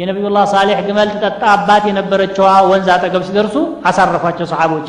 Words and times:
የነቢዩላህ 0.00 0.44
ሳሌሕ 0.54 0.78
ግመል 0.88 1.08
ትጠጣ 1.14 1.42
አባት 1.54 1.84
የነበረችዋ 1.90 2.48
ወንዝ 2.70 2.88
አጠገብ 2.96 3.22
ሲደርሱ 3.28 3.56
አሳረፏቸው 3.90 4.46
ሰሓቦች 4.52 4.86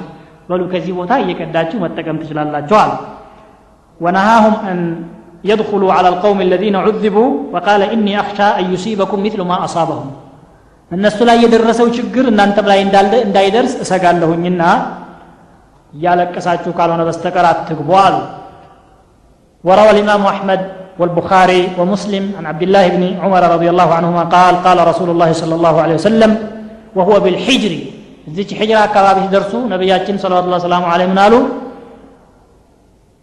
በሉ 0.50 0.62
ከዚህ 0.74 0.94
ቦታ 1.00 1.12
እየቀዳችሁ 1.24 1.78
መጠቀም 1.86 2.20
ትችላላችሁ 2.24 2.78
አሉ 2.84 2.92
ونهاهم 4.00 4.56
أن 4.70 4.78
يدخلوا 5.44 5.92
على 5.98 6.08
القوم 6.14 6.40
الذين 6.48 6.76
عذبوا 6.86 7.30
وقال 7.54 7.82
إني 7.94 8.14
أخشى 8.24 8.50
أن 8.60 8.66
يصيبكم 8.74 9.20
مثل 9.28 9.40
ما 9.50 9.58
أصابهم 9.68 10.08
እነሱ 10.92 11.18
ላይ 11.30 11.38
የደረሰው 11.44 11.88
ችግር 11.98 12.26
እናንተም 12.32 12.66
ላይ 12.72 12.80
እንዳይደርስ 13.28 13.74
እሰጋለሁኝና 13.84 14.62
እያለቀሳችሁ 15.94 16.72
ካልሆነ 16.78 17.02
በስተቀር 17.10 17.46
አትግቡ 17.52 17.90
አሉ 18.06 18.16
وروى 19.64 19.90
الإمام 19.96 20.24
أحمد 20.34 20.62
والبخاري 21.00 21.62
ومسلم 21.80 22.24
عن 22.38 22.46
عبد 22.46 22.64
الله 22.68 22.86
بن 22.96 23.04
عمر 23.24 23.44
رضي 23.56 23.70
الله 23.70 23.90
عنهما 23.94 24.24
قال 24.36 24.54
قال 24.66 24.78
رسول 24.88 25.10
الله 25.10 25.30
صلى 25.32 25.56
الله 25.56 25.76
عليه 25.82 25.94
وسلم 25.94 26.32
وهو 26.98 27.16
بالحجر 27.20 27.74
ذيك 28.36 28.50
حجر 28.60 28.78
أكباب 28.84 29.18
درسوا 29.32 29.70
نبياتين 29.74 30.16
صلى 30.18 30.40
الله 30.40 30.56
عليه 30.56 30.68
وسلم 30.68 30.84
عليه 30.94 31.06
من 31.06 31.20
قالوا 31.20 31.46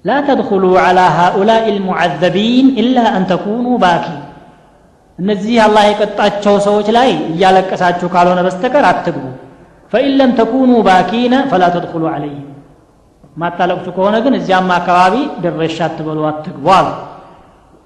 لا 0.05 0.19
تدخلوا 0.29 0.77
على 0.87 1.05
هؤلاء 1.21 1.65
المعذبين 1.77 2.67
إلا 2.83 3.05
أن 3.17 3.23
تكونوا 3.33 3.77
باكين 3.85 4.21
እነዚህ 5.19 5.55
አላህ 5.65 5.85
የቀጣቸው 5.89 6.55
ሰዎች 6.67 6.89
ላይ 6.97 7.09
እያለቀሳችሁ 7.33 8.07
ካልሆነ 8.15 8.41
በስተቀር 8.47 8.85
አትግቡ 8.89 9.25
ፈኢን 9.93 10.15
ለም 10.21 10.31
ተኩኑ 10.39 10.73
ባኪነ 10.89 11.35
ፈላ 11.51 11.65
ተድኩሉ 11.75 12.05
አለይህም 12.15 12.45
ማታለቅሱ 13.43 13.87
ከሆነ 13.97 14.17
ግን 14.25 14.35
እዚያም 14.39 14.69
አካባቢ 14.79 15.15
ድረሻ 15.45 15.79
አትበሉ 15.89 16.21
አትግቡ 16.31 16.67
አሉ 16.79 16.89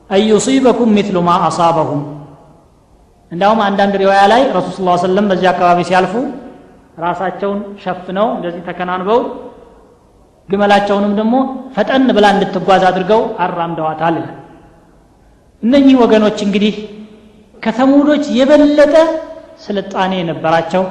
አን 0.09 0.21
ዩሲበኩም 0.29 0.89
ሚትሉ 0.95 1.17
ማ 1.27 1.33
አሳበሁም። 1.45 2.01
እንዳውም 3.31 3.59
አንዳንድ 3.67 3.93
ሪዋያ 4.01 4.23
ላይ 4.31 4.41
ረሱል 4.57 4.73
ስ 4.77 5.05
ሰለም 5.05 5.25
በዚህ 5.31 5.47
አካባቢ 5.51 5.79
ሲያልፉ 5.89 6.13
ራሳቸውን 6.99 7.59
ሸፍነው 7.83 8.27
እንደዚህ 8.35 8.61
ተከናንበው 8.67 9.19
ግመላቸውንም 10.49 11.13
ደግሞ 11.19 11.35
ፈጠን 11.75 12.03
ብላ 12.17 12.25
እንድትጓዝ 12.35 12.83
አድርገው 12.89 13.21
አራምደዋታል 13.45 14.15
ይላል። 14.19 14.35
እነኚህ 15.63 15.95
ወገኖች 16.03 16.37
እንግዲህ 16.47 16.75
ከተሙዶች 17.63 18.25
የበለጠ 18.37 18.95
ስልጣኔ 19.65 20.13
የነበራቸው 20.19 20.83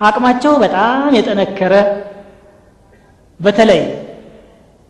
አቅማቸው 0.00 0.52
በጣም 0.62 1.12
የጠነከረ 1.16 1.74
በተለይ 3.40 3.80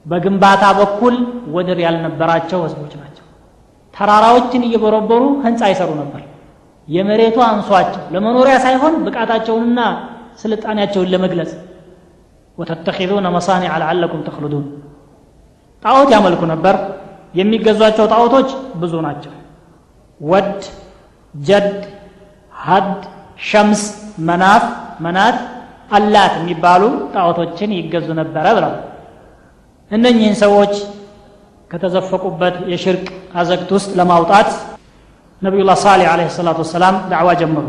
በግንባታ 0.06 0.64
በኩል 0.78 1.14
ወደር 1.54 1.78
ያልነበራቸው 1.84 2.60
ህዝቦች 2.66 2.92
ናቸው። 3.00 3.24
ተራራዎችን 3.94 4.62
እየበረበሩ 4.68 5.22
ህንፃ 5.44 5.60
ይሰሩ 5.72 5.90
ነበር። 6.02 6.22
የመሬቱ 6.88 7.36
አንሷቸው 7.48 8.02
ለመኖሪያ 8.14 8.54
ሳይሆን 8.64 8.94
ብቃታቸውንና 9.04 9.80
ስልጣኔያቸውን 10.42 11.10
ለመግለጽ 11.12 11.52
ወተተኪዙነ 12.58 13.26
መሳኒዕ 13.36 13.72
ለዓለኩም 13.82 14.20
ተክልዱን 14.26 14.64
ጣዖት 15.82 16.10
ያመልኩ 16.14 16.42
ነበር። 16.52 16.74
የሚገዟቸው 17.34 18.06
ጣዖቶች 18.12 18.48
ብዙ 18.80 18.94
ናቸው። 19.06 19.32
ወድ 20.20 20.60
ጀድ 21.34 21.70
ሀድ 22.58 22.90
ሸምስ 23.48 23.82
መናፍ 24.28 24.64
መናት 25.04 25.38
አላት 25.90 26.34
የሚባሉ 26.40 26.82
ጣዖቶችን 27.14 27.70
ይገዙ 27.78 28.08
ነበረ 28.20 28.46
ብለው 28.58 28.72
እነኚህን 29.90 30.36
ሰዎች 30.40 30.74
ከተዘፈቁበት 31.70 32.56
የሽርቅ 32.72 33.06
አዘግት 33.34 33.70
ውስጥ 33.76 33.90
ለማውጣት 33.98 34.50
ነቢዩላህ 35.42 35.76
ሳሌሕ 35.84 36.06
አለ 36.12 36.20
ሰላቱ 36.36 36.58
ወሰላም 36.64 36.96
ዳዕዋ 37.10 37.30
ጀመሩ። 37.40 37.64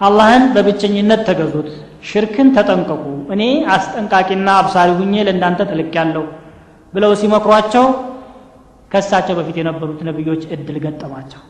አላህን 0.00 0.44
በብቸኝነት 0.54 1.20
ተገዙት። 1.28 1.68
ሽርክን 2.08 2.48
ተጠንቀቁ። 2.56 3.04
እኔ 3.34 3.42
አስጠንቃቂና 3.74 4.48
አብሳሪ 4.60 4.90
ሁኜ 4.98 5.14
ለእናንተ 5.26 5.60
ተልቅ 5.70 5.92
ያለው 5.98 6.24
ብለው 6.92 7.12
ሲመክሯቸው 7.20 7.86
ከሳቸው 8.90 9.34
በፊት 9.38 9.56
የነበሩት 9.60 10.00
ነቢዮች 10.08 10.42
እድል 10.54 10.76
ገጠማቸው። 10.84 11.42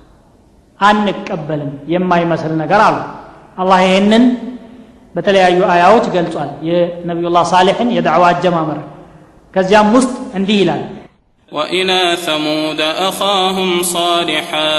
አንቀበልም 0.81 1.73
የማይመስል 1.93 2.53
ነገር 2.63 2.81
አሉ። 2.87 2.97
አላህ 3.59 3.79
ይህንን 3.87 4.25
በተለያዩ 5.15 5.59
አያዎች 5.75 6.07
ገልጿል። 6.15 6.51
የነቢዩላህ 6.69 7.45
ሳሌሕን 7.53 7.91
የዳዕዋ 7.97 8.25
አጀማመር 8.33 8.81
ከዚያም 9.56 9.90
ውስጥ 9.98 10.14
እንዲህ 10.40 10.60
ይላል 10.64 10.84
وإلى 11.52 12.02
ثمود 12.18 12.82
أخاهم 13.10 13.84
صالحا 13.96 14.76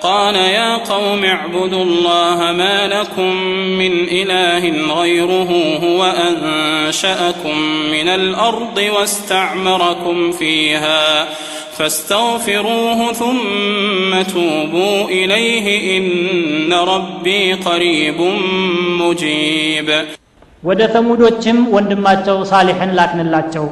قال 0.00 0.34
يا 0.34 0.76
قوم 0.84 1.24
اعبدوا 1.26 1.84
الله 1.84 2.38
ما 2.52 2.86
لكم 2.88 3.32
من 3.78 3.92
إله 4.10 4.62
غيره 4.94 5.50
هو 5.78 6.00
أنشأكم 6.28 7.56
من 7.92 8.08
الأرض 8.10 8.76
واستعمركم 8.96 10.32
فيها 10.32 11.04
فاستغفروه 11.72 13.12
ثم 13.12 14.22
توبوا 14.24 15.04
إليه 15.10 15.66
إن 15.98 16.72
ربي 16.72 17.52
قريب 17.66 18.18
مجيب 19.00 19.90
ወደ 20.64 20.80
ተሙዶችም 20.94 21.58
ወንድማቸው 21.74 22.38
ሳሊሕን 22.50 22.90
ላክንላቸው 22.98 23.66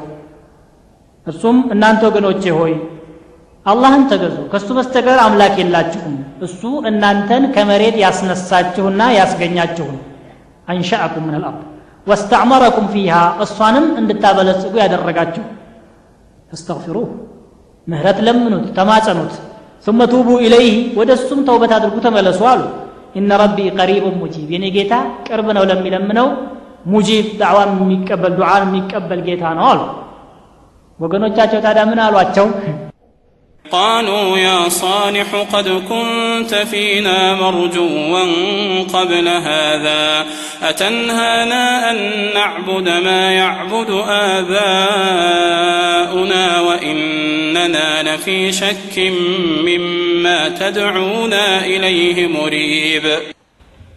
እርሱም 1.27 1.56
እናንተ 1.75 2.03
ወገኖቼ 2.09 2.43
ሆይ 2.59 2.75
አላህን 3.66 4.03
ተገዙ 4.10 4.37
ከእሱ 4.50 4.69
በስተቀር 4.77 5.19
አምላክ 5.25 5.54
የላችሁም 5.60 6.15
እሱ 6.47 6.60
እናንተን 6.91 7.44
ከመሬት 7.54 7.97
ያስነሳችሁና 8.04 9.03
ያስገኛችሁን 9.19 9.97
አንሻአኩም 10.72 11.25
ምን 11.28 11.37
አልአርድ 11.38 11.62
ወስተዕመረኩም 12.06 12.87
ፊሃ 12.93 13.15
እሷንም 13.44 13.87
እንድታበለጽጉ 14.00 14.75
ያደረጋችሁ 14.82 15.44
ፈስተግፊሩህ 16.50 17.09
ምህረት 17.87 18.21
ለምኑት 18.27 18.66
ተማጸኑት 18.78 19.34
ثم 19.87 20.00
توبوا 20.12 20.38
إليه 20.44 20.75
ወደ 20.99 21.10
እሱም 21.19 21.41
ተውበት 21.49 21.72
አድርጉ 21.77 21.97
ተመለሱ 22.06 22.41
አሉ 22.53 22.60
ኢነ 23.19 23.31
ረቢ 23.43 23.59
ቀሪብ 23.78 24.04
ሙጂብ 24.21 24.49
የኔ 24.54 24.65
ጌታ 24.77 24.94
ቅርብ 25.27 25.49
ነው 25.56 25.65
ለሚለምነው 25.71 26.28
ሙጂብ 26.93 27.27
ዳዕዋን 27.41 27.71
የሚቀበል 27.82 28.32
ዱዓን 28.38 28.62
የሚቀበል 28.66 29.21
ጌታ 29.28 29.44
ነው 29.59 29.65
አሉ 29.71 29.81
ወገኖቻቸው 31.00 31.60
ታዲያ 31.66 31.84
ምን 31.93 32.00
አሏቸው 32.06 32.49
قالوا 33.65 34.38
يا 34.38 34.60
صالح 34.82 35.28
قد 35.54 35.69
كنت 35.91 36.54
فينا 36.54 37.34
مرجوا 37.34 38.21
قبل 38.94 39.28
هذا 39.28 40.27
أتنهانا 40.62 41.91
أن 41.91 41.97
نعبد 42.34 42.88
ما 43.06 43.32
يعبد 43.32 43.91
آباؤنا 45.47 46.60
وإننا 46.60 48.03
لفي 48.03 48.53
شك 48.53 48.94
مما 49.69 50.49
تدعونا 50.60 51.47
إليه 51.72 52.19
مريب 52.28 53.06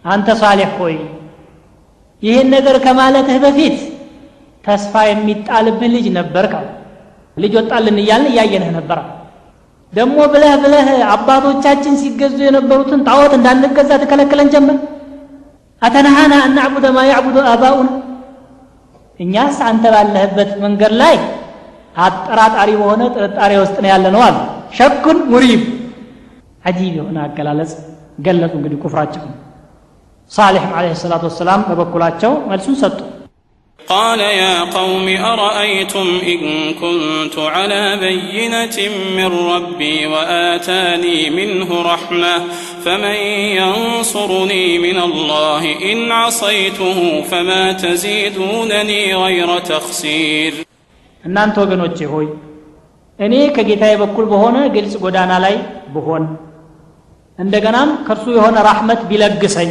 አንተ 0.06 0.28
ሳሌሕ 0.41 0.69
ሆይ 0.81 0.96
ይህን 2.24 2.47
ነገር 2.56 2.75
ከማለትህ 2.85 3.38
በፊት 3.46 3.78
ተስፋ 4.66 4.94
የሚጣልብህ 5.09 5.90
ልጅ 5.96 6.06
ነበር 6.19 6.46
ካሉ 6.53 6.68
ልጅ 7.37 7.53
ወጣልን 7.59 7.97
እያልን 8.03 8.28
እያየንህ 8.33 8.71
ነበረ 8.77 8.99
ደግሞ 9.93 10.17
ብለህ 10.33 10.55
ብለህ 10.62 10.87
አባቶቻችን 11.15 11.95
ሲገዙ 12.00 12.39
የነበሩትን 12.47 13.00
ጣዖት 13.09 13.33
እንዳንገዛ 13.39 13.91
ትከለክለን 14.03 14.49
ጀመር። 14.55 14.78
አተነሃና 15.83 16.34
እናዕቡደ 16.49 16.87
ማ 16.97 17.05
ያዕቡዱ 17.11 17.37
አባኡና። 17.53 17.91
እኛስ 19.21 19.59
አንተ 19.69 19.84
ባለህበት 19.94 20.50
መንገድ 20.65 20.93
ላይ 21.03 21.17
አጠራጣሪ 21.97 22.71
በሆነ 22.81 23.03
ጥርጣሬ 23.17 23.53
ውስጥ 23.62 23.77
ነው 23.83 23.91
ያለ 23.93 24.06
ነው 24.15 24.23
አሉ። 24.27 24.37
ሸኩን 24.77 25.19
ሙሪብ። 25.33 25.62
አጂብ 26.65 26.94
የሆነ 26.99 27.19
አገላለጽ 27.27 27.73
ገለጹ 28.27 28.53
እንግዲህ 28.58 28.79
ኩፍራቸው። 28.85 29.23
ሳሌሕም 30.31 30.73
አለ 30.76 30.87
ሰላቱ 31.00 31.25
ወሰላም 31.31 31.61
በበኩላቸው 31.69 32.32
መልሱን 32.50 32.76
ሰጡ 32.82 32.99
قال 33.83 34.19
يا 34.19 34.63
قوم 34.69 35.07
أرأيتم 35.25 36.07
إن 36.24 36.39
كنت 36.74 37.36
على 37.38 37.98
بينة 37.98 38.77
من 39.18 39.30
ربي 39.48 40.07
وآتاني 40.07 41.30
منه 41.30 41.69
رحمة 41.83 42.36
فمن 42.86 43.18
ينصرني 43.60 44.66
من 44.80 44.98
الله 45.00 45.63
إن 45.92 46.12
عصيته 46.13 47.21
فما 47.21 47.63
تزيدونني 47.74 49.16
غير 49.16 49.50
تخسير 49.71 50.54
እናንተ 51.24 51.56
ወገኖቼ 51.63 51.98
ሆይ 52.12 52.27
እኔ 53.19 53.33
ከጌታዬ 53.56 53.94
በኩል 54.01 54.25
በሆነ 54.33 54.57
ግልጽ 54.75 54.94
ጎዳና 55.04 55.31
ላይ 55.45 55.56
ብሆን 55.95 56.24
እንደገናም 57.39 57.89
ከእርሱ 58.07 58.25
የሆነ 58.38 58.57
ራሕመት 58.68 59.01
ቢለግሰኝ 59.10 59.69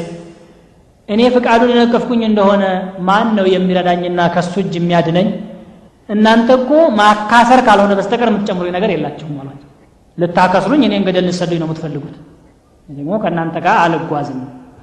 እኔ 1.08 1.20
ፍቃዱን 1.34 1.70
የነቀፍኩኝ 1.72 2.22
እንደሆነ 2.30 2.64
ማን 3.08 3.28
ነው 3.38 3.46
የሚረዳኝና 3.54 4.20
ከሱ 4.34 4.54
እጅ 4.62 4.74
የሚያድነኝ 4.78 5.28
እናንተ 6.08 6.48
እኮ 6.58 6.70
ማካሰር 6.98 7.60
ካልሆነ 7.66 7.92
በስተቀር 7.98 8.28
የምትጨምሩ 8.30 8.66
ነገር 8.76 8.90
የላችሁም 8.94 9.38
አሏቸው 9.42 9.64
ልታከስሩኝ 10.18 10.82
እኔን 10.88 11.02
ገደል 11.08 11.26
ልሰዱኝ 11.30 11.58
ነው 11.62 11.68
የምትፈልጉት 11.68 12.14
ደግሞ 12.88 13.10
ከእናንተ 13.24 13.56
ጋር 13.66 13.76
አልጓዝም 13.84 14.40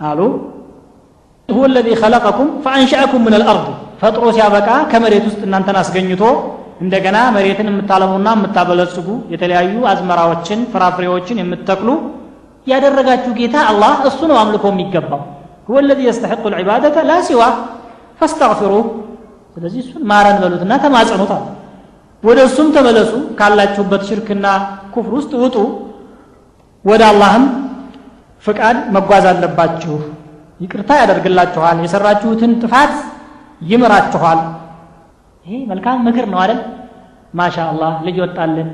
አሉ 0.09 0.19
هو 1.49 1.63
الذي 1.65 1.93
خلقكم 2.03 2.47
فأنشأكم 2.63 3.19
من 3.27 3.33
الأرض 3.39 3.65
ፈጥሮ 4.01 4.23
ሲያበቃ 4.35 4.69
ከመሬት 4.91 5.23
ውስጥ 5.29 5.41
እናንተን 5.47 5.77
አስገኝቶ 5.81 6.23
እንደገና 6.83 7.17
መሬትን 7.35 7.67
የምታለሙና 7.71 8.27
የምታበለጽጉ 8.35 9.07
የተለያዩ 9.33 9.73
አዝመራዎችን 9.91 10.59
ፍራፍሬዎችን 10.71 11.39
የምትተክሉ 11.41 11.89
ያደረጋችሁ 12.67 13.31
ጌታ 13.39 13.55
አላህ 13.71 13.93
እሱ 14.09 14.19
ነው 14.31 14.37
አምልኮ 14.41 14.65
የሚገባው 14.73 15.21
هو 15.69 15.75
الذي 15.79 16.03
يستحق 16.09 16.43
العبادة 16.51 16.95
لا 17.09 17.17
سواه 17.29 17.53
فاستغفروه 18.19 18.85
ስለዚህ 19.55 19.79
እሱን 19.83 20.03
ማረን 20.11 20.37
በሉትና 20.41 20.73
ተማጸኑት 20.85 21.29
አለ 21.35 21.43
ወደ 22.23 22.39
እሱም 22.47 22.67
ተመለሱ 22.75 23.11
ካላችሁበት 23.39 24.01
ሽርክና 24.09 24.45
ኩፍር 24.93 25.13
ውስጥ 25.19 25.31
ውጡ 25.43 25.57
ወደ 26.85 27.01
አላህም 27.11 27.45
ፍቃድ 28.43 28.77
መጓዝ 28.95 29.25
አለባችሁ 29.31 29.95
ይቅርታ 30.63 30.89
ያደርግላችኋል 31.01 31.77
የሰራችሁትን 31.85 32.51
ጥፋት 32.63 32.93
ይምራችኋል 33.71 34.41
ይሄ 35.45 35.53
መልካም 35.71 36.03
ምክር 36.07 36.27
ነው 36.33 36.39
አይደል 36.43 36.59
ማሻ 37.39 37.55
አላህ 37.71 37.93
ልጅ 38.07 38.17
ወጣልን 38.25 38.69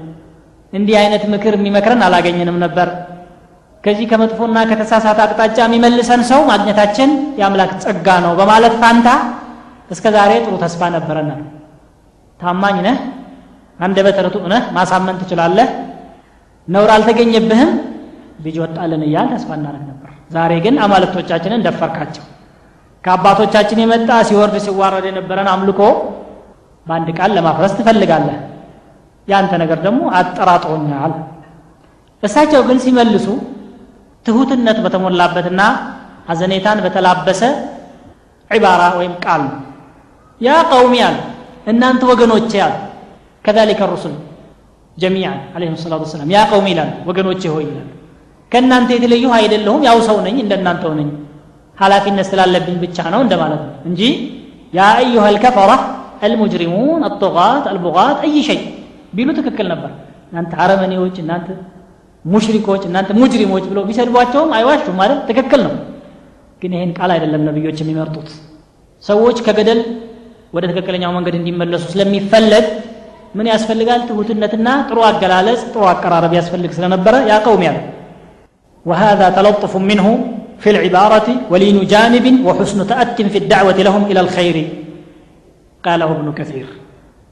እንዲህ 0.74 0.96
አይነት 1.04 1.24
ምክር 1.34 1.54
የሚመክረን 1.58 2.04
አላገኘንም 2.08 2.58
ነበር 2.66 2.90
ከዚህ 3.87 4.07
ከመጥፎና 4.11 4.59
ከተሳሳተ 4.71 5.19
አቅጣጫ 5.25 5.59
የሚመልሰን 5.65 6.23
ሰው 6.31 6.41
ማግኘታችን 6.49 7.11
የአምላክ 7.41 7.73
ጸጋ 7.85 8.07
ነው 8.25 8.33
በማለት 8.41 8.75
ፋንታ 8.81 9.09
እስከ 9.91 10.07
ዛሬ 10.17 10.33
ጥሩ 10.45 10.55
ተስፋ 10.63 10.89
ነበረን 10.95 11.29
ታማኝ 12.41 12.79
ነህ 12.87 12.97
አንደበተ 13.79 14.19
ርቱዕ 14.27 14.45
ነህ 14.53 14.63
ማሳመን 14.77 15.17
ትችላለህ። 15.21 15.69
ነውር 16.69 16.91
አልተገኘብህም 16.95 17.71
ልጅ 18.45 18.57
ወጣልን 18.65 19.03
እያል 19.07 19.27
ተስፋ 19.35 19.51
እናደርግ 19.59 19.85
ነበር። 19.91 20.11
ዛሬ 20.31 20.53
ግን 20.65 20.77
አማልክቶቻችንን 20.85 21.65
ደፈርካቸው። 21.67 22.25
ከአባቶቻችን 23.05 23.81
የመጣ 23.83 24.11
ሲወርድ 24.29 24.57
ሲዋረድ 24.67 25.05
የነበረን 25.11 25.49
አምልኮ 25.55 25.81
በአንድ 26.87 27.09
ቃል 27.19 27.31
ለማፍረስ 27.37 27.75
ትፈልጋለህ። 27.79 28.39
ያንተ 29.29 29.53
ነገር 29.63 29.79
ደግሞ 29.87 30.03
አጠራጥሮኛል። 30.19 31.13
እሳቸው 32.23 32.61
ግን 32.69 32.79
ሲመልሱ 32.85 33.27
ትሁትነት 34.26 34.78
በተሞላበትና 34.86 35.62
አዘኔታን 36.32 36.80
በተላበሰ 36.86 37.42
ዒባራ 38.52 38.82
ወይም 39.00 39.14
ቃል 39.26 39.42
ነው 39.48 39.58
ያ 40.42 40.58
ቀውሚ 40.72 40.96
አሉ 41.08 41.18
እናንተ 41.72 42.02
ወገኖቼ 42.12 42.52
አሉ 42.66 42.76
ከዛሊከ 43.46 43.82
ሩሱል 43.92 44.14
ጀሚዓን 44.98 45.40
አለይሂም 45.56 45.76
ሰላቱ 45.84 46.02
ወሰላም 46.08 46.30
ያ 46.36 46.40
ቀውሚ 46.52 46.68
ይላሉ 46.74 46.92
ወገኖቼ 47.10 47.42
ሆይ 47.56 47.66
ይላሉ 47.70 47.88
ከእናንተ 48.52 48.90
የተለየሁ 48.96 49.32
አይደለሁም 49.38 49.82
ያው 49.90 49.98
ሰው 50.10 50.18
ነኝ 50.26 50.38
እንደናንተው 50.44 50.94
ነኝ 51.00 51.10
ኃላፊነት 51.78 52.26
ስላለብኝ 52.32 52.76
ብቻ 52.84 52.98
ነው 53.14 53.22
እንደማለት 53.26 53.62
ነው 53.66 53.74
እንጂ 53.90 54.02
ያ 54.78 54.88
አዩሃ 55.00 55.26
ልከፈራ 55.36 55.72
አልሙጅሪሙን 56.26 57.02
አጦቃት 57.08 57.64
አልቡቃት 57.72 58.18
አይ 58.26 58.36
ሸይ 58.48 58.60
ቢሉ 59.16 59.30
ትክክል 59.40 59.68
ነበር 59.74 59.92
እናንተ 60.30 60.52
አረመኔዎች 60.64 61.16
እናንተ 61.24 61.48
ሙሽሪኮች 62.34 62.82
እናንተ 62.90 63.12
ሙጅሪሞች 63.22 63.64
ብለው 63.72 63.84
ቢሰድቧቸውም 63.90 64.52
አይዋሹም 64.58 64.96
ማለት 65.02 65.20
ትክክል 65.30 65.62
ነው 65.68 65.74
ግን 66.64 66.74
ይህን 66.78 66.92
ቃል 66.98 67.12
አይደለም 67.16 67.44
ነቢዮች 67.50 67.78
የሚመርጡት 67.84 68.30
ሰዎች 69.04 69.38
ከገደል 69.46 69.80
ወደ 70.56 70.66
ትክክለኛው 70.72 71.12
መንገድ 71.18 71.36
እንዲመለሱ 71.40 71.84
ስለሚፈለግ 71.94 72.66
ምን 73.40 73.48
ያስፈልጋል 73.54 74.02
ትሁትነትና 74.10 74.68
ጥሩ 74.90 75.00
አገላለጽ 75.10 75.62
ጥሩ 75.74 75.84
አቀራረብ 75.94 76.34
ያስፈልግ 76.40 76.72
ስለነበረ 76.80 77.16
ያ 77.32 77.40
ቀውም 77.48 77.64
ያለ 77.70 77.80
وهذا 78.90 79.28
تلطف 79.38 79.74
منه 79.92 80.08
في 80.64 80.70
العبارة 80.74 81.28
ولين 81.52 81.78
جانب 81.94 82.26
وحسن 82.48 82.80
تأت 82.92 83.18
في 83.34 83.38
الدعوة 83.44 83.78
لهم 83.88 84.04
إلى 84.12 84.20
الخير 84.26 84.56
قاله 85.86 86.10
ابن 86.18 86.28
كثير 86.40 86.68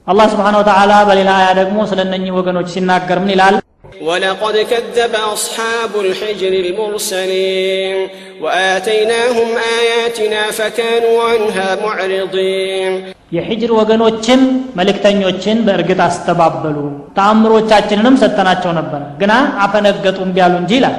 الله 0.07 0.25
سبحانه 0.33 0.57
وتعالى 0.61 0.97
بل 1.09 1.19
لا 1.29 1.37
يدقمو 1.47 1.89
سلنني 1.91 2.29
وقنوش 2.35 2.67
سناقر 2.75 3.17
من 3.23 3.31
الال 3.35 3.55
ولقد 4.01 4.55
كذب 4.71 5.13
أصحاب 5.35 5.93
الحجر 5.99 6.53
المرسلين 6.65 7.97
وآتيناهم 8.43 9.49
آياتنا 9.79 10.41
فكانوا 10.51 11.17
عنها 11.29 11.67
معرضين 11.85 12.93
የሂጅር 13.35 13.71
ወገኖችም 13.79 14.41
መልእክተኞችን 14.77 15.57
በእርግጥ 15.65 15.99
አስተባበሉ 16.05 16.77
ተአምሮቻችንንም 17.17 18.15
ሰጠናቸው 18.23 18.71
ነበረ 18.79 19.01
ግና 19.21 19.33
አፈነገጡም 19.65 20.31
ቢያሉ 20.35 20.53
እንጂ 20.61 20.71
ይላል 20.77 20.95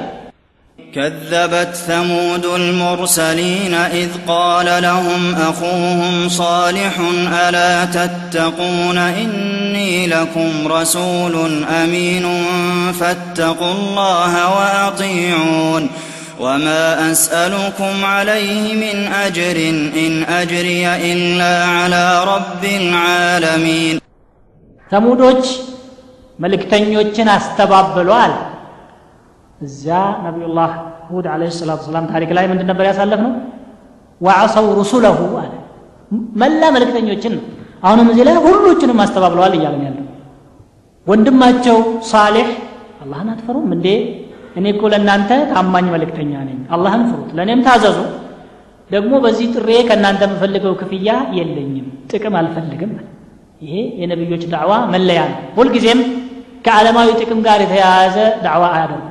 كَذَّبَتْ 0.96 1.74
ثَمُودُ 1.76 2.46
الْمُرْسَلِينَ 2.46 3.74
إِذْ 3.74 4.08
قَالَ 4.28 4.82
لَهُمْ 4.82 5.34
أَخُوهُمْ 5.34 6.28
صَالِحٌ 6.28 6.92
أَلَا 7.48 7.84
تَتَّقُونَ 7.84 8.98
إِنِّي 8.98 10.06
لَكُمْ 10.06 10.50
رَسُولٌ 10.66 11.64
أَمِينٌ 11.64 12.44
فَاتَّقُوا 13.00 13.72
اللَّهَ 13.72 14.56
وَأَطِيعُونِ 14.56 15.90
وَمَا 16.40 17.12
أَسْأَلُكُمْ 17.12 18.04
عَلَيْهِ 18.04 18.74
مِنْ 18.74 19.12
أَجْرٍ 19.12 19.56
إِنْ 20.06 20.24
أَجْرِيَ 20.24 21.12
إِلَّا 21.12 21.64
عَلَى 21.64 22.24
رَبِّ 22.24 22.64
الْعَالَمِينَ 22.64 24.00
ثمودوش 24.90 25.46
ملكتنيوچن 26.38 27.28
استبابلوا 27.28 28.55
እዚያ 29.60 29.96
ነቢዩላህ 30.24 30.70
ሁድ 31.08 31.26
አለ 31.32 31.42
ሰላቱ 31.58 31.80
ሰላም 31.88 32.06
ታሪክ 32.12 32.30
ላይ 32.36 32.44
ምንድን 32.50 32.68
ነበር 32.70 32.84
ያሳለፍ 32.88 33.20
ነው 33.26 33.32
ወዐሰው 34.20 34.66
ሩሱለሁ 34.78 35.18
አለ። 35.42 35.52
መላ 36.40 36.62
መልእክተኞችን 36.74 37.32
ነው። 37.36 37.44
አሁንም 37.82 38.08
እዚህ 38.12 38.24
ላይ 38.28 38.36
ሁሎችንም 38.44 39.00
አስተባብለዋል 39.04 39.54
እያለን 39.58 39.82
ያለው። 39.88 40.04
ወንድማቸው 41.06 41.78
ሳሌሕ 42.10 42.48
አላህን 43.02 43.28
አትፈሩም 43.32 43.68
እንዴ? 43.76 43.88
እኔ 44.58 44.66
እኮ 44.74 44.82
ለእናንተ 44.92 45.30
ታማኝ 45.50 45.86
መልእክተኛ 45.94 46.32
ነኝ። 46.48 46.60
አላህን 46.74 47.02
ፍሩት 47.10 47.30
ለእኔም 47.38 47.60
ታዘዙ። 47.66 47.98
ደግሞ 48.90 49.12
በዚህ 49.24 49.46
ጥሬ 49.54 49.68
ከእናንተ 49.88 50.22
የምፈልገው 50.26 50.74
ክፍያ 50.80 51.08
የለኝም 51.38 51.86
ጥቅም 52.10 52.34
አልፈልግም 52.40 52.92
ይሄ 53.62 53.74
የነቢዮች 54.00 54.42
ዳዕዋ 54.52 54.72
መለያ 54.94 55.20
ነው። 55.30 55.38
ሁልጊዜም 55.58 56.00
ከዓለማዊ 56.66 57.08
ጥቅም 57.20 57.40
ጋር 57.46 57.58
የተያያዘ 57.64 58.16
ዳዕዋ 58.44 58.64
አያደርጉ 58.74 59.04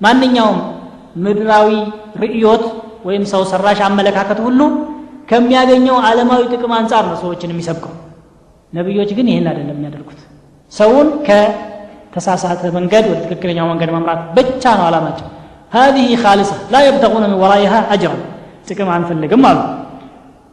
ማንኛውም 0.00 0.58
ምድራዊ 1.24 1.68
ርእዮት 2.22 2.64
ወይም 3.08 3.24
ሰው 3.32 3.42
ሰራሽ 3.52 3.78
አመለካከት 3.88 4.38
ሁሉ 4.46 4.60
ከሚያገኘው 5.30 5.96
ዓለማዊ 6.08 6.42
ጥቅም 6.54 6.72
አንጻር 6.78 7.04
ነው 7.10 7.16
ሰዎችን 7.22 7.52
የሚሰብከው 7.54 7.94
ነቢዮች 8.72 9.10
ግን 9.18 9.26
ይህን 9.32 9.46
አይደለም 9.50 9.76
የሚያደርጉት 9.78 10.20
ሰውን 10.72 11.08
ከተሳሳተ 11.28 12.62
መንገድ 12.78 13.04
ወደ 13.12 13.18
ትክክለኛው 13.24 13.66
መንገድ 13.72 13.90
መምራት 13.96 14.20
ብቻ 14.38 14.64
ነው 14.80 14.86
አላማቸው 14.90 15.28
هذه 15.78 16.08
خالصة 16.16 16.56
لا 16.74 16.80
يبتغون 16.88 17.24
من 17.30 17.38
ورائها 17.42 17.80
أجرا 17.94 18.16
ጥቅም 18.68 18.88
አንፈልግም 18.96 19.42
አሉ 19.50 19.58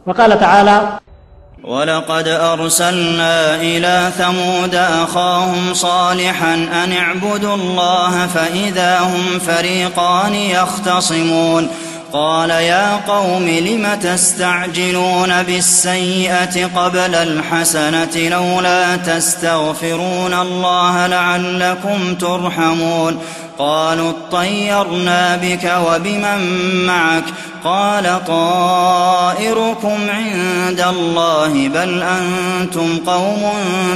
وقال 0.06 0.30
تعالى 0.44 0.76
ولقد 1.63 2.27
أرسلنا 2.27 3.55
إلى 3.55 4.11
ثمود 4.17 4.75
أخاهم 4.75 5.73
صالحا 5.73 6.53
أن 6.53 6.91
اعبدوا 6.91 7.55
الله 7.55 8.27
فإذا 8.27 8.99
هم 8.99 9.39
فريقان 9.39 10.35
يختصمون 10.35 11.69
قال 12.12 12.50
يا 12.50 12.96
قوم 13.08 13.46
لم 13.68 13.84
تستعجلون 14.02 15.42
بالسيئة 15.42 16.66
قبل 16.76 17.14
الحسنة 17.14 18.14
لولا 18.28 18.96
تستغفرون 18.96 20.34
الله 20.34 21.06
لعلكم 21.06 22.14
ترحمون 22.14 23.18
قالوا 23.58 24.10
اطيرنا 24.10 25.36
بك 25.36 25.64
وبمن 25.86 26.40
معك 26.86 27.24
قال 27.64 28.06
طائركم 28.26 29.98
عند 30.10 30.80
الله 30.88 31.52
بل 31.68 31.90
أنتم 32.14 32.88
قوم 33.06 33.42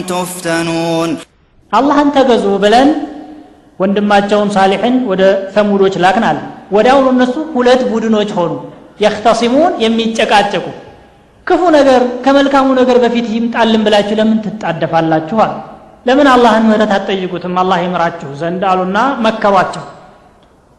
تفتنون 0.09 1.11
አላህን 1.73 2.11
ተገዙ 2.17 2.45
ብለን 2.63 2.91
ወንድማቸውን 3.83 4.51
ሳሊሕን 4.55 4.95
ወደ 5.11 5.23
ተሙዶች 5.55 5.97
ላክን 6.05 6.25
አለ 6.29 6.39
ወዲያውኑ 6.74 7.08
እነሱ 7.16 7.36
ሁለት 7.56 7.82
ቡድኖች 7.92 8.32
ሆኑ። 8.38 8.52
የክተሲሙን 9.04 9.74
የሚጨቃጨቁ። 9.84 10.66
ክፉ 11.48 11.62
ነገር 11.78 12.02
ከመልካሙ 12.26 12.68
ነገር 12.80 12.98
በፊት 13.04 13.26
ይምጣልን 13.34 13.82
ብላችሁ 13.86 14.16
ለምን 14.20 14.38
ትጣደፋላችሁ 14.46 15.38
አሉ። 15.46 15.54
ለምን 16.06 16.28
አላህን 16.34 16.64
ምህረት 16.70 16.92
አትጠይቁትም? 16.96 17.54
አላህ 17.62 17.78
ይምራችሁ 17.84 18.30
ዘንድ 18.42 18.64
አሉና 18.72 18.98
መከሯቸው። 19.26 19.84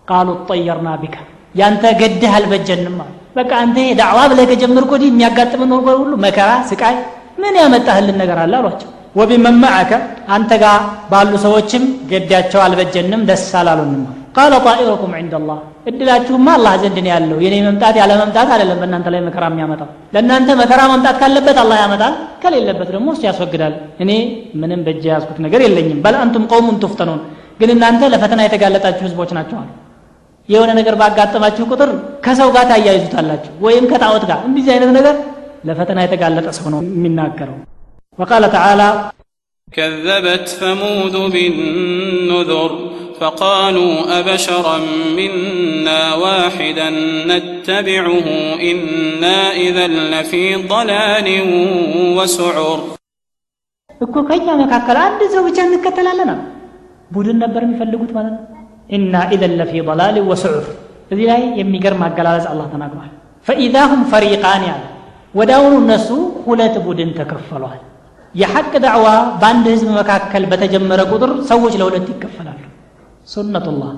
ቃሉ 0.08 0.28
ጠየርና 0.48 0.88
ቢከ 1.02 1.16
ያንተ 1.54 1.84
ገድህ 2.00 2.32
አልበጀንም 2.38 2.96
አሉ። 3.04 3.12
በቃ 3.36 3.52
አንተ 3.62 3.78
ዳዕዋ 4.00 4.20
ብለህ 4.32 4.46
ከጀመርክ 4.50 4.90
ወዲህ 4.94 5.08
የሚያጋጥምን 5.12 5.70
ነገር 5.74 5.96
ሁሉ 6.02 6.12
መከራ 6.24 6.50
ስቃይ 6.70 6.96
ምን 7.38 7.54
ያመጣህልን 7.62 8.18
ነገር 8.22 8.38
አለ 8.44 8.54
አሏቸው። 8.60 8.90
ወቢመን 9.16 9.56
አንተ 10.28 10.52
ጋር 10.62 10.80
ባሉ 11.10 11.32
ሰዎችም 11.46 11.82
ገዳቸው 12.10 12.60
አልበጀንም 12.60 13.22
ደስ 13.28 13.46
አላሉንም 13.60 14.04
ቃለ 14.35 14.53
ጣኢሩኩም 14.65 15.11
ዕንደ 15.19 15.35
ላህ 15.49 15.59
እድላችሁማ 15.89 16.47
አላህ 16.57 16.73
ዘንድ 16.83 16.97
ነው 17.05 17.11
ያለው 17.13 17.37
የኔ 17.45 17.55
መምጣት 17.67 17.95
ያለ 18.01 18.11
መምጣት 18.21 18.49
አይደለም 18.55 18.77
በእናንተ 18.81 19.07
ላይ 19.13 19.21
መከራ 19.27 19.45
የሚያመጣው 19.51 19.89
ለእናንተ 20.15 20.55
መከራ 20.61 20.81
መምጣት 20.93 21.17
ካለበት 21.21 21.59
አላህ 21.63 21.77
ያመጣል 21.83 22.13
ከሌለበት 22.43 22.89
ደግሞ 22.95 23.09
እሱ 23.15 23.23
ያስወግዳል 23.29 23.75
እኔ 24.03 24.11
ምንም 24.61 24.83
በእጅ 24.87 25.03
የያዝኩት 25.09 25.39
ነገር 25.45 25.63
የለኝም 25.65 25.99
በል 26.05 26.17
አንቱም 26.23 26.45
ቀውሙን 26.51 26.79
ቱፍተኑን 26.83 27.21
ግን 27.61 27.71
እናንተ 27.75 28.11
ለፈተና 28.13 28.41
የተጋለጣችሁ 28.45 29.03
ህዝቦች 29.07 29.31
ናቸው 29.37 29.57
አሉ 29.61 29.69
የሆነ 30.49 30.71
ነገር 30.79 30.95
ባጋጠማችሁ 31.01 31.65
ቁጥር 31.73 31.89
ከሰው 32.25 32.51
ጋር 32.55 32.63
ታያይዙታላችሁ 32.71 33.51
ወይም 33.65 33.87
ከጣዖት 33.91 34.23
ጋር 34.29 34.39
እንደዚህ 34.49 34.71
አይነት 34.75 34.93
ነገር 34.99 35.17
ለፈተና 35.69 35.99
የተጋለጠ 36.05 36.47
ሰው 36.59 36.69
ነው 36.75 36.81
የሚናገረው 36.89 37.57
وقال 38.19 38.43
تعالى 38.51 38.87
كذبت 39.67 40.47
ثمود 40.61 41.15
بالنذر 41.33 42.71
فقالوا 43.20 43.94
أبشرا 44.18 44.78
منا 45.18 46.02
واحدا 46.16 46.88
نتبعه 47.30 48.26
إنا 48.70 49.38
إذا 49.64 49.86
لفي 50.12 50.44
ضلال 50.72 51.28
وسعر 52.18 52.78
እኮ 54.04 54.14
ከኛ 54.28 54.46
መካከል 54.60 54.96
አንድ 55.04 55.20
ሰው 55.34 55.42
ብቻ 55.48 55.58
እንከተላለን 55.68 56.30
ቡድን 57.14 57.36
ነበር 57.42 57.60
የሚፈልጉት 57.64 58.10
ማለት 58.16 58.34
ነው 58.36 58.42
እና 58.96 59.14
ኢዘን 59.34 59.52
ለፊ 59.60 59.72
ضላል 59.88 60.16
ወስዑር 60.30 60.64
እዚህ 61.12 61.26
ላይ 61.30 61.42
የሚገርም 61.60 62.02
አገላለጽ 62.06 62.46
አላህ 62.52 62.66
ተናግሯል 62.74 63.10
ፈኢዛ 63.46 63.76
ሁም 63.92 64.02
ፈሪቃን 64.12 64.62
ያለ 64.70 64.82
ወዳውኑ 65.38 65.74
እነሱ 65.84 66.08
ሁለት 66.48 66.76
ቡድን 66.86 67.10
ተከፈሏል 67.18 67.80
የሐቅ 68.34 68.72
ዳዕዋ 68.84 69.06
በአንድ 69.40 69.66
ህዝብ 69.74 69.88
መካከል 70.00 70.44
በተጀመረ 70.52 71.00
ቁጥር 71.12 71.32
ሰዎች 71.50 71.74
ለሁለት 71.80 72.06
ይከፈላል 72.12 72.53
ሱነቱላህ። 73.26 73.92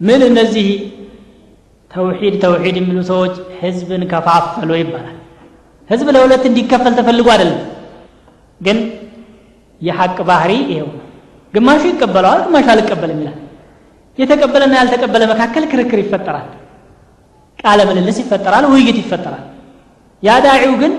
ምን 0.00 0.20
እነዚህ 0.28 0.68
ተውሒድ 1.90 2.34
ተውሒድ 2.42 2.76
የሚሉ 2.80 2.98
ሰዎች 3.10 3.34
ህዝብን 3.60 4.02
ከፋፈሉ 4.10 4.70
ይባላል። 4.80 5.16
ህዝብ 5.90 6.06
ለሁለት 6.14 6.44
እንዲከፈል 6.48 6.94
ተፈልጎ 6.98 7.28
አይደለም። 7.34 7.60
ግን 8.60 8.78
የሐቅ 9.80 10.16
ባህሪ 10.28 10.52
ይሄው 10.64 10.88
ነው። 10.92 11.04
ግማሹ 11.54 11.82
ይቀበለዋል 11.90 12.40
ግማሹ 12.46 12.66
አልቀበልም 12.72 13.20
ይላል። 13.22 13.38
የተቀበለና 14.18 14.74
ያልተቀበለ 14.80 15.22
መካከል 15.32 15.64
ክርክር 15.72 15.98
ይፈጠራል። 16.02 16.48
ቃለ 17.58 17.80
ምልልስ 17.88 18.18
ይፈጠራል 18.22 18.64
ውይይት 18.72 18.98
ይፈጠራል። 19.02 19.44
ያ 20.22 20.36
ዳዒው 20.44 20.74
ግን 20.82 20.92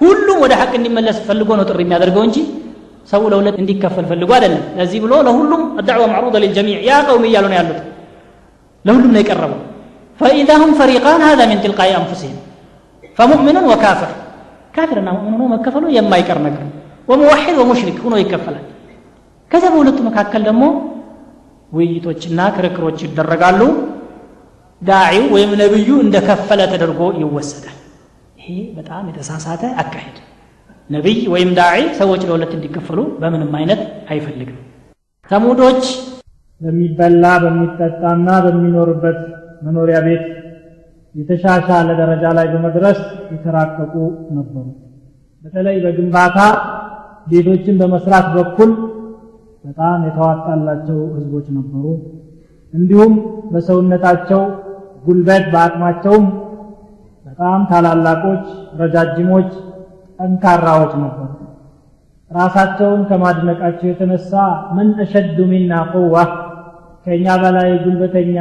ሁሉም 0.00 0.38
ወደ 0.44 0.52
ሐቅ 0.60 0.72
እንዲመለስ 0.78 1.18
ፈልጎ 1.28 1.50
ነው 1.58 1.64
ጥሪ 1.70 1.80
የሚያደርገው 1.84 2.22
እንጂ 2.28 2.38
ሰው 3.11 3.21
ለሁለት 3.31 3.55
እንዲከፈል 3.61 4.05
ፈልጎ 4.11 4.29
አይደለም 4.37 4.63
ለዚህ 4.79 4.99
ብሎ 5.05 5.13
ለሁሉም 5.27 5.61
الدعوة 5.81 6.05
معروضة 6.13 6.37
للجميع 6.43 6.77
يا 6.89 6.97
قوم 7.07 7.23
እያሉ 7.29 7.45
ነው 7.51 7.57
ያሉት 7.59 7.79
ለሁሉም 8.85 9.11
ነው 9.15 9.21
የቀረበው 9.23 9.59
فإذا 10.19 10.55
هم 10.61 10.71
فريقان 10.81 11.19
هذا 11.29 11.43
من 11.51 11.57
تلقاء 11.65 11.89
أنفسهم 12.01 12.37
فمؤمن 13.17 13.55
وكافر 13.71 14.09
كافرنا 14.75 15.11
مؤمن 15.17 15.31
ሆኖ 15.35 15.43
መከፈሉ 15.55 15.83
የማይቀር 15.97 16.37
ነገር 16.47 16.63
وموحد 17.09 17.55
ومشرك 17.61 17.97
ሆኖ 18.05 18.13
ይከፈላል 18.23 18.65
ከዛ 19.51 19.63
በሁለቱ 19.73 19.97
መካከል 20.09 20.41
ደግሞ 20.49 20.63
ውይይቶችና 21.71 22.39
ክርክሮች 22.55 22.99
ይደረጋሉ 23.05 23.61
ዳዒው 24.81 25.25
ወይም 25.35 25.51
ነብዩ 25.61 25.89
እንደከፈለ 26.05 26.59
ተደርጎ 26.71 27.01
ይወሰዳል 27.21 27.77
ይሄ 28.41 28.49
በጣም 28.77 29.03
የተሳሳተ 29.09 29.63
አካሄድ 29.81 30.17
ነቢይ 30.90 31.18
ወይም 31.32 31.50
ዳዒ 31.58 31.78
ሰዎች 31.98 32.22
ለሁለት 32.28 32.52
እንዲከፈሉ 32.56 32.98
በምንም 33.20 33.52
አይነት 33.58 33.80
አይፈልግም። 34.10 34.58
ተሙዶች 35.30 35.82
በሚበላ 36.60 37.24
በሚጠጣና 37.44 38.28
በሚኖርበት 38.44 39.18
መኖሪያ 39.62 39.98
ቤት 40.06 40.24
የተሻሻለ 41.14 41.88
ደረጃ 42.00 42.24
ላይ 42.38 42.46
በመድረስ 42.52 42.98
የተራቀቁ 43.32 43.94
ነበሩ። 44.30 44.64
በተለይ 45.44 45.76
በግንባታ 45.84 46.38
ቤቶችን 47.26 47.78
በመስራት 47.80 48.26
በኩል 48.36 48.70
በጣም 49.64 50.00
የተዋጣላቸው 50.08 50.98
ህዝቦች 51.16 51.46
ነበሩ። 51.58 51.84
እንዲሁም 52.72 53.12
በሰውነታቸው 53.52 54.42
ጉልበት 55.04 55.44
በአቅማቸውም 55.52 56.24
በጣም 57.24 57.60
ታላላቆች 57.70 58.44
ረጃጅሞች 58.80 59.50
ጠንካራዎች 60.18 60.92
ነበሩ 61.02 61.28
ራሳቸውን 62.30 63.02
ከማድነቃቸው 63.08 63.88
የተነሳ 63.88 64.32
ምን 64.76 64.88
አሸዱ 65.04 65.38
ሚና 65.50 65.72
ቁዋ 65.92 66.14
ከእኛ 67.04 67.26
በላይ 67.42 67.70
ጉልበተኛ 67.82 68.38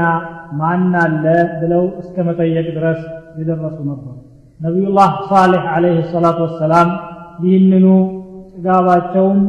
ማን 0.60 0.94
አለ 1.02 1.26
ብለው 1.60 1.84
እስከ 2.02 2.16
መጠየቅ 2.28 2.66
ድረስ 2.78 3.02
የደረሱ 3.40 3.78
ነበሩ። 3.90 4.14
ነቢዩላህ 4.60 5.12
ሳሌሕ 5.30 5.64
አለይህ 5.74 6.06
ሰላቱ 6.14 6.40
ወሰላም 6.46 6.90
ይህንኑ 7.44 7.86
ጥጋባቸውን 8.54 9.40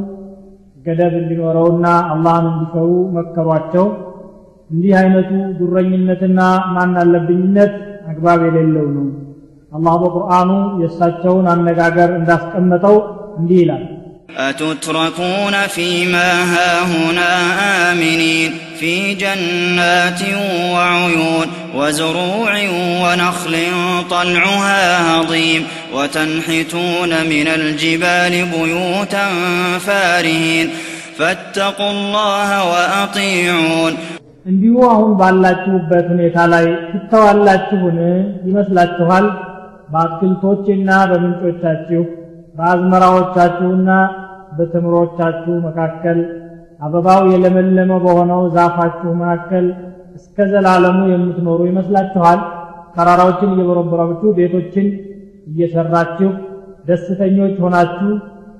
ገደብ 0.86 1.14
እንዲኖረውና 1.20 1.86
አላህን 2.12 2.46
እንዲፈሩ 2.50 2.88
መከሯቸው። 3.16 3.86
እንዲህ 4.70 4.92
አይነቱ 5.00 5.30
ጉረኝነትና 5.58 6.40
ማናለብኝነት 6.76 7.74
አግባብ 8.10 8.40
የሌለው 8.46 8.86
ነው 8.96 9.06
አላህ 9.75 9.93
በቁርአኑ 10.01 10.49
የእሳቸውን 10.81 11.47
አነጋገር 11.47 12.09
እንዳስቀመጠው 12.19 12.97
እንዲህ 13.39 13.59
ይላል 13.63 13.83
أتتركون 14.39 15.55
فيما 15.67 16.29
هاهنا 16.45 17.29
آمنين 17.91 18.51
في 18.75 18.93
جنات 19.15 20.21
وعيون 20.73 21.47
وزروع 21.75 22.53
ونخل 23.03 23.55
طلعها 24.09 24.83
هضيم 25.09 25.63
وتنحتون 25.95 27.09
من 27.25 27.47
الجبال 27.49 28.45
بيوتا 28.45 29.25
فارهين 29.79 30.67
فاتقوا 31.17 31.91
الله 31.91 32.49
وأطيعون 32.71 33.93
እንዲሁ 34.45 34.75
አሁን 34.91 35.11
ባላችሁበት 35.19 36.05
ሁኔታ 36.11 36.37
ላይ 36.51 36.65
ትተዋላችሁን 36.91 37.97
ይመስላችኋል 38.47 39.25
በአትክልቶችና 39.88 40.90
በምንጮቻችሁ 41.10 42.02
በአዝመራዎቻችሁና 42.56 43.90
በተምሮቻችሁ 44.58 45.54
መካከል 45.66 46.18
አበባው 46.80 47.22
የለመለመ 47.32 47.92
በሆነው 48.04 48.40
ዛፋችሁ 48.54 49.10
መካከል 49.20 49.66
እስከ 50.16 50.46
ዘላለሙ 50.52 50.98
የምትኖሩ 51.12 51.60
ይመስላችኋል? 51.70 52.38
ተራራዎችን 52.94 53.52
እየበረበራችሁ 53.54 54.28
ቤቶችን 54.38 54.86
እየሰራችሁ 55.46 56.30
ደስተኞች 56.84 57.54
ሆናችሁ 57.64 58.10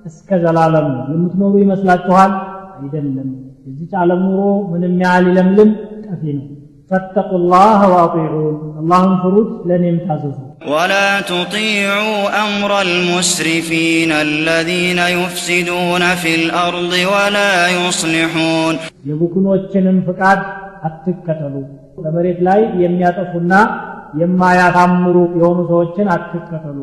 እስከ 0.07 0.39
ዘላለሙ 0.45 0.89
የምትኖሩ 1.13 1.55
ይመስላችኋል? 1.65 2.33
አይደለም። 2.79 3.29
የዚች 3.67 3.93
ዓለም 4.03 4.21
ኑሮ 4.27 4.43
ምንም 4.73 4.95
ያህል 5.05 5.25
ይለምልም 5.31 5.71
ጠፊ 6.07 6.23
ነው 6.37 6.45
فاتقوا 6.92 7.38
الله 7.38 7.80
واطيعون 7.94 8.56
اللهم 8.82 9.14
فروت 9.24 9.52
لن 9.66 9.82
يمتازوا 9.84 10.34
ولا 10.74 11.10
تطيعوا 11.34 12.20
أمر 12.46 12.72
المسرفين 12.82 14.12
الذين 14.28 15.00
يفسدون 15.18 16.04
في 16.22 16.32
الأرض 16.42 16.94
ولا 17.14 17.54
يصلحون 17.80 18.74
የቡክኖችንም 19.10 19.98
ፍቃድ 20.08 20.42
አትከተሉ 20.88 21.54
በመሬት 22.04 22.40
ላይ 22.48 22.60
የሚያጠፉና 22.84 23.54
የማያሳምሩ 24.22 25.18
የሆኑ 25.40 25.60
ሰዎችን 25.72 26.08
አትከተሉ 26.16 26.78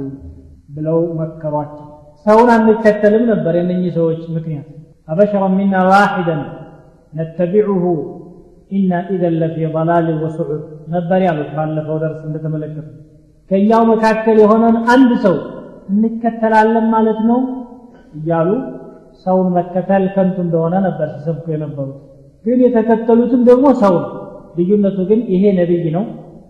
ብለው 0.77 0.99
መከሯቸው 1.21 1.87
ሰውን 2.27 2.49
አንከተልም 2.57 3.25
ነበር 3.33 3.55
የነኚህ 3.61 3.91
ሰዎች 3.99 4.21
ምክንያት 4.37 4.69
አበሸረ 5.09 5.45
ሚና 5.59 5.75
ዋሒደን 5.91 6.43
ነተቢዑሁ 7.13 7.85
إنا 8.78 8.98
إذا 9.14 9.30
لفي 9.42 9.64
ضلال 9.76 10.08
وسعر. 10.24 10.60
نبر 10.92 11.22
يا 11.26 11.32
الله 11.34 11.48
قال 11.58 11.70
لك 11.76 11.88
ودرس 11.94 12.22
أنت 12.28 12.38
تملك 12.44 12.76
كيوم 13.50 13.90
كاتل 14.04 14.40
هنا 14.52 14.70
عند 14.92 15.12
سو 15.24 15.36
إنك 15.92 16.24
تلعلم 16.42 16.86
مالتنا 16.94 17.38
يالو 18.30 18.58
سو 19.24 19.38
مكتل 19.56 20.04
كنتم 20.16 20.48
دونا 20.54 20.80
نبر 20.86 21.10
سبق 21.26 21.48
نبر 21.64 21.88
كل 22.44 22.60
يتكتلوا 22.66 23.30
تم 23.32 23.42
دوما 23.48 23.72
سو 23.82 23.96
بيجون 24.56 24.86
تقول 24.96 25.20
إيه 25.32 25.46
نبي 25.60 25.76
جنو 25.84 26.04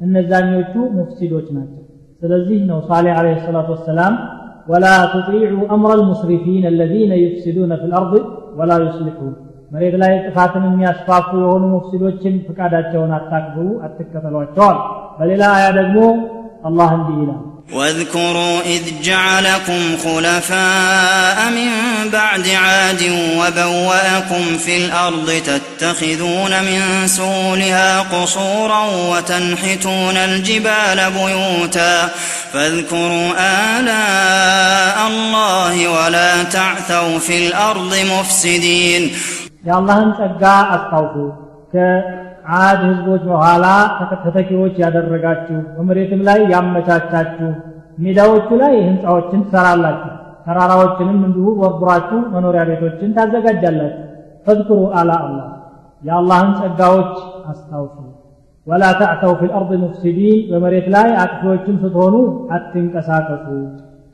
إن 0.04 0.16
زانيو 0.30 0.62
تو 0.74 0.82
مفسد 0.98 1.32
وجنا 1.36 1.64
سلزيه 2.22 2.62
نو 2.70 2.78
صالح 2.90 3.14
عليه 3.20 3.36
الصلاة 3.40 3.68
والسلام 3.74 4.14
ولا 4.72 4.96
تطيعوا 5.14 5.64
أمر 5.76 5.90
المسرفين 6.00 6.64
الذين 6.74 7.12
يفسدون 7.24 7.72
في 7.80 7.86
الأرض 7.90 8.14
ولا 8.58 8.78
يصلحون 8.88 9.34
መሬት 9.73 9.95
ላይ 10.03 10.15
ጥፋትን 10.27 10.65
የሚያስፋፉ 10.69 11.29
የሆኑ 11.43 11.65
ሙፍሲዶችን 11.75 12.35
ፍቃዳቸውን 12.47 13.13
አታክብሩ 13.19 13.69
አትከተሏቸዋል 13.87 14.79
በሌላ 15.19 15.45
አያ 15.57 15.69
ደግሞ 15.81 16.01
አላህ 16.71 16.91
እንዲህ 16.99 17.19
ይላል 17.23 17.45
واذكروا 17.73 18.61
إذ 18.67 18.83
جعلكم 19.03 19.97
خلفاء 20.05 21.51
من 21.51 21.71
بعد 22.13 22.49
عاد 22.49 23.03
وبوأكم 23.39 24.59
في 24.59 24.77
الأرض 24.77 25.33
تتخذون 25.47 26.51
من 26.63 27.07
سهولها 27.07 28.01
قصورا 28.01 28.83
وتنحتون 29.11 30.17
الجبال 30.19 31.11
بيوتا 31.11 32.09
فاذكروا 32.53 33.31
آلاء 33.79 35.09
الله 35.09 35.89
ولا 35.89 36.43
تعثوا 36.43 37.19
في 37.19 37.49
الأرض 37.49 37.97
مفسدين 38.21 39.03
የአላህን 39.64 40.10
ጸጋ 40.18 40.44
አስታውሱ 40.74 41.16
ከዓድ 41.74 42.80
ህዝቦች 42.88 43.24
በኋላ 43.30 43.66
ተተኪዎች 44.24 44.76
ያደረጋችሁ 44.84 45.60
በመሬትም 45.76 46.22
ላይ 46.28 46.40
ያመቻቻችሁ 46.54 47.50
ሜዳዎቹ 47.98 48.50
ላይ 48.62 48.74
ህንፃዎችን 48.86 49.42
ትሰራላችሁ 49.46 50.12
ተራራዎችንም 50.46 51.20
እንዲሁ 51.28 51.46
ወርቡራችሁ 51.62 52.20
መኖሪያ 52.34 52.64
ቤቶችን 52.70 53.14
ታዘጋጃላችሁ። 53.18 54.02
ፈዝክሩ 54.48 54.80
አላ 55.00 55.12
አላህ። 55.26 55.48
የአላህን 56.02 56.52
ጸጋዎች 56.60 57.14
አስታውሱ። 57.52 57.96
ወላ 58.68 58.84
ተዕተው 59.00 59.34
ፊ 59.40 59.48
ልአርድ 59.48 59.72
ሙፍሲዲን 59.82 60.38
በመሬት 60.50 60.88
ላይ 60.96 61.10
አጥፊዎችም 61.24 61.78
ስትሆኑ 61.84 62.16
አትንቀሳቀሱ። 62.56 63.48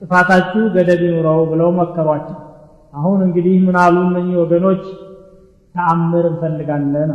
ጥፋታችሁ 0.02 0.62
ገደብ 0.76 1.02
ይኑረው 1.08 1.42
ብለው 1.52 1.70
መከሯቸው። 1.80 2.38
አሁን 2.94 3.20
እንግዲህ 3.28 3.56
ምን 3.66 3.76
አሉ 3.84 3.98
እነኚህ 4.08 4.36
ወገኖች 4.44 4.84
ተአምር 5.75 6.25
እንፈልጋለን 6.33 7.11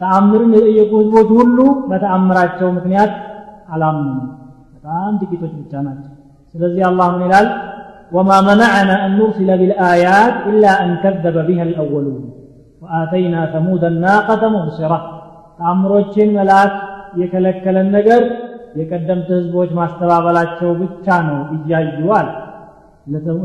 ተአምርን 0.00 0.52
የጠየቁ 0.56 0.92
ህዝቦች 1.00 1.28
ሁሉ 1.38 1.58
በተአምራቸው 1.90 2.68
ምክንያት 2.78 3.12
አላመኑ 3.74 4.18
በጣም 4.74 5.12
ጥቂቶች 5.20 5.52
ብቻ 5.60 5.72
ናቸው 5.88 6.12
ስለዚህ 6.54 6.84
አላህ 6.90 7.08
ምን 7.14 7.24
ይላል 7.28 7.48
وما 8.12 8.38
منعنا 8.42 8.94
أن 9.06 9.12
نرسل 9.18 9.50
بالآيات 9.60 10.34
إلا 10.50 10.72
أن 10.82 10.90
كذب 11.02 11.36
بها 11.48 11.62
الأولون 11.62 12.22
وآتينا 12.82 13.40
ثمود 13.54 13.82
الناقة 13.84 14.42
مبصرة 14.48 14.98
ተአምሮችን 15.58 16.28
መላክ 16.36 16.72
የከለከለን 17.20 17.88
ነገር 17.96 18.22
የቀደምት 18.78 19.28
ህዝቦች 19.36 19.70
ማስተባበላቸው 19.78 20.70
ብቻ 20.80 21.06
ነው 21.26 21.38
እያዩ 21.56 22.06
አለ 22.18 22.28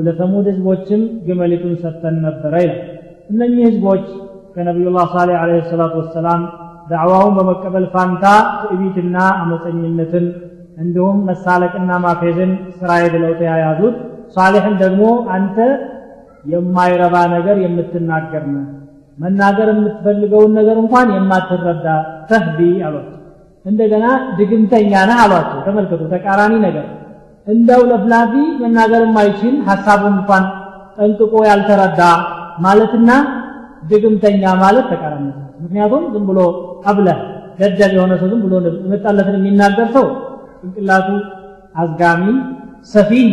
ለተሙድ 0.08 0.46
ህዝቦችም 0.51 1.01
ግመሊቱን 1.25 1.74
ሰጥተን 1.84 2.15
ነበረ 2.27 2.54
ይላል 2.63 2.80
እነኚህ 3.32 3.63
ህዝቦች 3.70 4.06
ከነቢዩላህ 4.54 5.04
ሳሌህ 5.14 5.37
አለህ 5.42 5.64
ሰላቱ 5.71 5.95
ወሰላም 6.00 6.40
ዳዕዋውን 6.90 7.35
በመቀበል 7.37 7.87
ፋንታ 7.92 8.25
ትዕቢትና 8.61 9.16
አመፀኝነትን 9.42 10.26
እንዲሁም 10.76 11.19
መሳለቅና 11.28 11.90
ማፌዝን 12.04 12.50
ስራዬ 12.78 13.04
ብለው 13.14 13.33
ተያያዙት 13.40 13.97
ሳሌሕን 14.37 14.75
ደግሞ 14.83 15.02
አንተ 15.35 15.57
የማይረባ 16.45 17.16
ነገር 17.33 17.57
የምትናገር 17.64 18.45
ነህ። 18.52 18.66
መናገር 19.19 19.69
የምትፈልገውን 19.73 20.52
ነገር 20.59 20.76
እንኳን 20.83 21.09
የማትረዳ 21.16 21.87
ተህቢ 22.30 22.59
አሏቸው። 22.87 23.16
እንደገና 23.64 24.07
ድግምተኛ 24.38 24.92
ነህ 25.11 25.19
አሏቸው። 25.25 25.59
ተመልከቱ 25.66 26.02
ተቃራኒ 26.12 26.54
ነገር። 26.66 26.87
እንደው 27.47 27.83
ለፍላፊ 27.90 28.33
መናገር 28.62 29.02
የማይችል 29.07 29.54
ሀሳቡን 29.69 30.14
እንኳን 30.14 30.45
ጠንቅቆ 30.99 31.35
ያልተረዳ 31.49 32.00
ማለትና 32.59 33.11
ድግምተኛ 33.83 34.43
ማለት 34.63 34.87
ተቃራኒ 34.93 35.27
ምክንያቱም 35.61 36.05
ዝም 36.13 36.25
ብሎ 36.31 36.41
ቀብለ 36.85 37.09
ደደብ 37.59 37.93
የሆነ 37.97 38.13
ሰው 38.21 38.29
ዝም 38.33 38.41
ብሎ 38.45 38.55
የመጣለትን 38.79 39.37
የሚናገር 39.39 39.89
ሰው 39.97 40.07
ጭንቅላቱ 40.61 41.09
አዝጋሚ 41.75 42.23
ሰፊን 42.93 43.31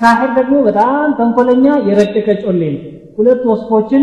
ሳሕር 0.00 0.30
ደግሞ 0.38 0.54
በጣም 0.66 1.08
ተንኮለኛ 1.18 1.66
የረቀቀ 1.88 2.28
ጮሌ 2.42 2.62
ነው። 2.74 2.82
ሁለት 3.18 3.42
ወስፎችን 3.50 4.02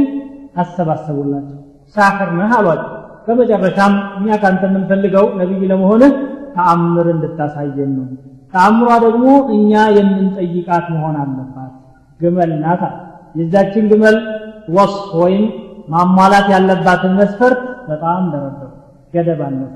አሰባሰቡላቸው። 0.64 1.60
ሳሕር 1.96 2.30
ነህ 2.40 2.52
አሏቸው። 2.58 2.90
በመጨረሻም 3.28 3.94
እኛ 4.18 4.38
ካንተ 4.42 4.64
የምንፈልገው 4.70 5.26
ነቢይ 5.40 5.68
ለመሆንህ 5.72 6.14
ተአምር 6.56 7.08
እንድታሳየን 7.14 7.92
ነው። 7.98 8.08
ተአምሯ 8.54 8.90
ደግሞ 9.06 9.26
እኛ 9.56 9.72
የምንጠይቃት 9.98 10.86
መሆን 10.96 11.16
አለባት። 11.22 11.72
ግመል 12.20 12.52
ናት 12.64 12.82
የዛችን 13.36 13.86
ግመል 13.92 14.18
ወስፍ 14.70 15.08
ወይም 15.22 15.46
ማሟላት 15.89 16.49
ያለባትን 16.55 17.13
መስፈርት 17.21 17.61
በጣም 17.91 18.23
ደረደሩ 18.33 18.71
ገደብ 19.15 19.41
አልነሱ 19.47 19.75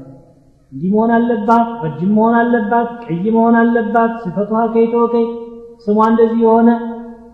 እንዲህ 0.73 0.91
መሆን 0.95 1.11
አለባት 1.17 1.69
ረጅም 1.85 2.13
መሆን 2.17 2.35
አለባት 2.41 2.91
ቀይ 3.05 3.25
መሆን 3.37 3.57
አለባት 3.63 4.13
ስፈቷ 4.25 4.53
ከይቶ 4.75 4.95
ከይ 5.13 5.27
ስሟ 5.87 5.99
እንደዚህ 6.11 6.41
የሆነ 6.47 6.71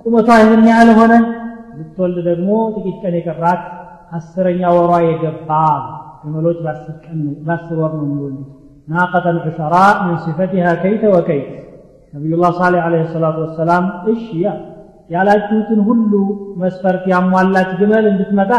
ቁመቷ 0.03 0.29
ይህን 0.43 0.65
ያህል 0.71 0.91
ሆነ 0.99 1.15
ልትወልድ 1.79 2.19
ደግሞ 2.29 2.51
ጥቂት 2.77 2.97
ቀን 3.03 3.15
የቀራት 3.19 3.63
አስረኛ 4.19 4.71
ወሯ 4.77 4.93
የገባ 5.07 5.51
ግመሎች 6.23 6.59
በአስር 7.47 7.77
ወር 7.83 7.93
ነው 7.99 8.07
የሚወልዱት 8.07 8.49
ናቀተን 8.89 9.39
ዑሸራ 9.43 9.75
ምን 10.03 10.17
ሲፈቲሃ 10.25 10.67
ከይተ 10.83 11.05
ወከይት 11.15 11.49
ነቢዩላህ 12.13 12.53
ሳሌህ 12.59 12.83
አለህ 12.87 13.03
ሰላቱ 13.15 13.39
ወሰላም 13.45 13.85
እሺ 14.13 14.27
ያ 14.43 14.51
ያላችሁትን 15.10 15.80
ሁሉ 15.88 16.12
መስፈርት 16.62 17.04
ያሟላች 17.12 17.70
ግመል 17.80 18.06
እንድትመጣ 18.12 18.52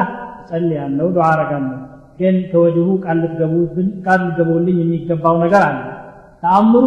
ጸልያለሁ 0.48 1.06
ዱዓ 1.14 1.26
አረጋለሁ 1.32 1.78
ግን 2.20 2.36
ከወዲሁ 2.50 2.88
ቃል 3.04 3.18
ልትገቡልኝ 3.22 4.76
የሚገባው 4.82 5.36
ነገር 5.44 5.62
አለ። 5.68 5.78
ተአምሩ 6.42 6.82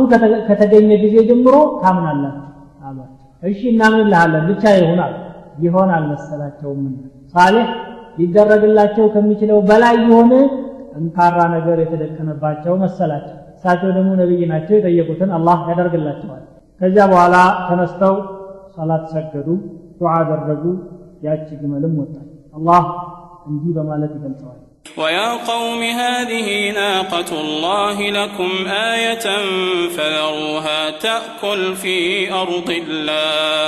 ከተገኘ 0.50 0.90
ጊዜ 1.04 1.16
ጀምሮ 1.30 1.56
ታምናላችሁ 1.82 2.44
እሺ 3.44 3.60
እናምንልሃለን 3.72 4.46
ብቻ 4.50 4.64
ይሆናል። 4.78 5.14
ይሆን 5.64 5.90
አልመሰላቸውም 5.96 6.82
ሳሌሕ 7.36 7.68
ሊደረግላቸው 8.18 9.06
ከሚችለው 9.14 9.60
በላይ 9.70 9.96
የሆነ 10.04 10.34
ጠንካራ 10.92 11.38
ነገር 11.56 11.78
የተደቀነባቸው 11.84 12.74
መሰላቸው። 12.84 13.36
እሳቸው 13.56 13.90
ደግሞ 13.98 14.10
ነቢይ 14.22 14.42
ናቸው 14.52 14.76
የጠየቁትን 14.78 15.30
አላህ 15.38 15.58
ያደርግላቸዋል። 15.70 16.44
ከዚያ 16.82 17.04
በኋላ 17.12 17.36
ተነስተው 17.68 18.16
ሰላት 18.77 19.05
ሰገዱ 19.15 19.49
ዱዓ 20.01 20.13
አደረጉ 20.21 20.65
ያቺ 21.27 21.49
ግመልም 21.63 21.95
ወጣች 22.01 22.29
አላህ 22.59 22.85
እንዲህ 23.51 23.73
በማለት 23.79 24.13
ይገልጸዋል 24.19 24.61
ويا 24.99 25.31
قوم 25.47 25.83
هذه 26.03 26.49
ناقة 26.75 27.31
الله 27.41 28.11
لكم 28.11 28.51
آية 28.93 29.27
فذروها 29.89 30.81
تأكل 30.99 31.61
في 31.75 31.97
أرض 32.35 32.69
الله 32.83 33.67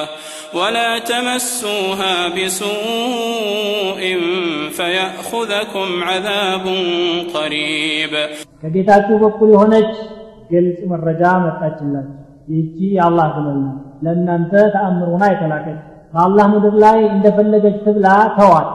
ولا 0.54 0.98
تمسوها 1.04 2.14
بسوء 2.28 4.00
فيأخذكم 4.76 5.88
عذاب 6.04 6.66
قريب 7.34 8.12
ከጌታችሁ 8.62 9.16
በኩል 9.24 9.48
የሆነች 9.54 9.92
ግልጽ 10.52 10.78
መረጃ 10.92 11.22
መጣችላችሁ 11.46 12.18
ይህቺ 12.48 12.78
የአላህ 12.96 13.26
ግመል 13.36 13.58
ናት 13.64 13.78
ለእናንተ 14.04 14.52
ተአምር 14.74 15.08
ሆና 15.14 15.24
የተላከች 15.32 15.80
በአላህ 16.14 16.46
ምድር 16.52 16.74
ላይ 16.84 16.98
እንደፈለገች 17.14 17.76
ትብላ 17.86 18.06
ተዋት 18.36 18.68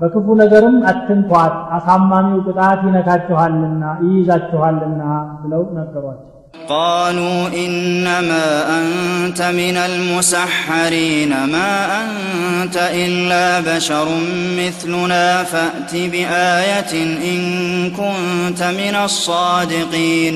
በክፉ 0.00 0.26
ነገርም 0.40 0.76
አትንኳት 0.90 1.54
አሳማሚው 1.76 2.40
ቅጣት 2.46 2.80
ይነካችኋልና 2.88 3.84
ይይዛችኋልና 4.06 5.02
ብለው 5.42 5.64
ነገሯቸው 5.78 6.26
قالوا 6.68 7.40
إنما 7.64 8.46
أنت 8.78 9.40
من 9.52 9.76
المسحرين 9.90 11.32
ما 11.46 11.72
أنت 12.00 12.76
إلا 13.04 13.46
بشر 13.68 14.08
مثلنا 14.58 15.26
فأت 15.44 15.92
بآية 16.12 16.92
إن 17.30 17.40
كنت 17.90 18.60
من 18.80 18.94
الصادقين 19.04 20.34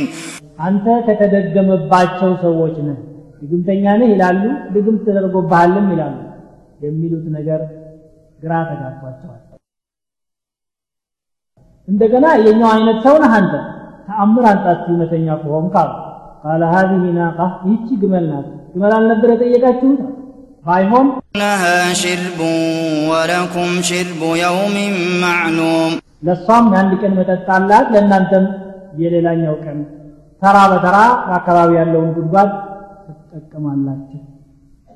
አንተ 0.60 0.86
ከተደገመባቸው 1.06 2.30
ሰዎች 2.42 2.74
ነህ 2.86 2.98
ድግምተኛ 3.41 3.85
ነህ 3.99 4.09
ይላሉ 4.13 4.41
ድግምት 4.73 5.03
ተደርጎብሃልም 5.07 5.87
ይላሉ 5.93 6.15
የሚሉት 6.81 7.25
ነገር 7.37 7.61
ግራ 8.39 8.53
ተጋብቷቸዋል 8.69 9.41
እንደገና 11.87 12.25
የኛው 12.41 12.69
አይነት 12.73 12.97
ሰው 13.05 13.15
ነህ 13.23 13.31
አንተ 13.37 13.53
ተአምር 14.07 14.45
አንጻት 14.49 14.81
እውነተኛ 14.89 15.27
ከሆንክ 15.41 15.75
አሉ። 15.81 15.91
ቃለ 16.43 16.63
ሀዚህ 16.73 17.03
ናቃ 17.17 17.39
ይቺ 17.69 17.87
ግመል 18.01 18.25
ናት። 18.31 18.45
ግመል 18.73 18.93
አልነበረ 18.97 19.31
ጠየቃችሁት? 19.41 19.99
ባይሆን 20.65 21.07
ለሃ 21.39 21.63
ሽርቡ 21.99 22.39
ወለኩም 23.11 23.71
ሽርቡ 23.89 24.21
የውሚን 24.41 24.95
ማዕሉም። 25.23 25.93
ለእሷም 26.25 26.65
የአንድ 26.73 26.93
ቀን 27.01 27.13
መጠጥ 27.19 27.47
አላት 27.55 27.87
ለእናንተም 27.93 28.45
የሌላኛው 29.01 29.55
ቀን። 29.65 29.79
ተራ 30.41 30.57
በተራ 30.71 30.97
አካባቢ 31.37 31.69
ያለውን 31.79 32.09
ጉድጓድ 32.17 32.49
ትጠቀማላችሁ 33.28 34.22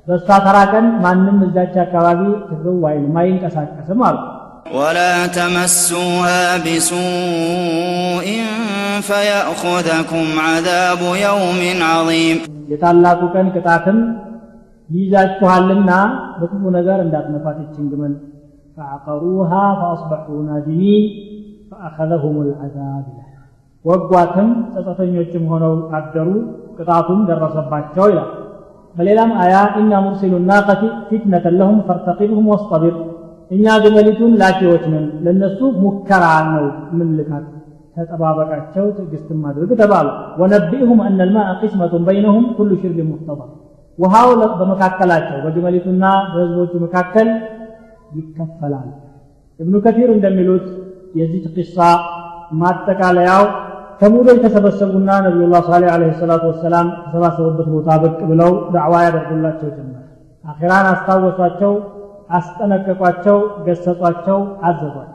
በእሷ 0.07 0.27
ተራ 0.45 0.57
ቀን 0.73 0.85
ማንም 1.05 1.39
እዛች 1.47 1.75
አካባቢ 1.85 2.21
ትግው 2.49 2.79
አይልም 2.91 3.17
አይንቀሳቀስም 3.23 4.01
አሉ 4.09 4.17
ولا 4.79 5.15
تمسوها 5.37 6.43
بسوء 6.65 8.27
فيأخذكم 9.07 10.25
عذاب 10.47 11.01
يوم 11.27 11.61
عظيم 11.91 12.37
የታላቁ 12.71 13.21
ቀን 13.35 13.47
ቅጣትም 13.55 13.99
ይይዛችኋልና 14.89 15.91
በክፉ 16.39 16.63
ነገር 16.77 16.99
እንዳትነኳት 17.05 17.57
ይችን 17.63 17.87
ግመል 17.93 18.13
فعقروها 18.77 19.65
فأصبحوا 19.79 20.39
نادمين 20.43 21.03
فأخذهم 21.69 22.35
العذاب 22.45 23.05
ይላል 23.11 23.32
ወጓትም 23.84 24.48
ጸጸተኞችም 24.74 25.44
ሆነው 25.52 25.74
አደሩ 25.96 26.28
ቅጣቱም 26.76 27.20
ደረሰባቸው 27.28 28.06
ይላል 28.12 28.30
በሌላም 28.94 29.30
አያ 29.42 29.54
ኢና 29.78 29.94
ሙርሲሉ 30.04 30.34
ናቀቲ 30.50 30.82
ፊትነተን 31.08 31.54
ለሁም 31.60 31.78
ፈርተቂብሁም 31.88 32.46
ወስጠቢር 32.52 32.94
እኛ 33.50 33.74
ግመሊቱን 33.84 34.32
ላኪዎች 34.42 34.84
ነን 34.92 35.06
ለእነሱ 35.24 35.58
ሙከራ 35.82 36.24
ነው 36.48 36.64
ምንልካት 36.98 37.44
ተጠባበቃቸው 37.96 38.86
ትዕግስትም 38.96 39.42
አድርግ 39.48 39.72
ተባሉ 39.80 40.06
ወነቢእሁም 40.40 41.00
አነ 41.06 41.26
ልማእ 41.28 41.50
ቅስመቱን 41.60 42.02
በይነሁም 42.08 42.46
ኩሉ 42.56 42.70
ሽርብ 42.80 42.98
ሙፍተባ 43.10 43.40
ውሃው 43.98 44.28
በመካከላቸው 44.60 45.36
በግመሊቱና 45.44 46.04
በህዝቦቹ 46.32 46.72
መካከል 46.86 47.28
ይከፈላል 48.18 48.88
እብኑ 49.60 49.74
ከቲር 49.84 50.10
እንደሚሉት 50.16 50.66
የዚህ 51.14 51.44
ቅሳ 51.56 51.78
ማጠቃለያው 52.60 53.44
ተሙዶች 54.00 54.38
ተሰበሰቡና 54.44 55.10
ነቢዩላህ 55.24 55.60
ሳሌህ 55.68 55.88
ዓለይሂ 55.92 56.12
ሰላቱ 56.20 56.44
ወሰላም 56.50 56.86
ተሰባሰቡበት 57.02 57.68
ቦታ 57.74 57.88
ብቅ 58.02 58.18
ብለው 58.30 58.50
ዳዕዋ 58.74 58.94
ያደርጉላቸው 59.06 59.68
ጀመር። 59.76 60.00
አኺራን 60.44 60.86
አስታወሷቸው 60.92 61.72
አስጠነቀቋቸው 62.38 63.36
ገሰጿቸው 63.66 64.38
አዘዟቸው። 64.66 65.10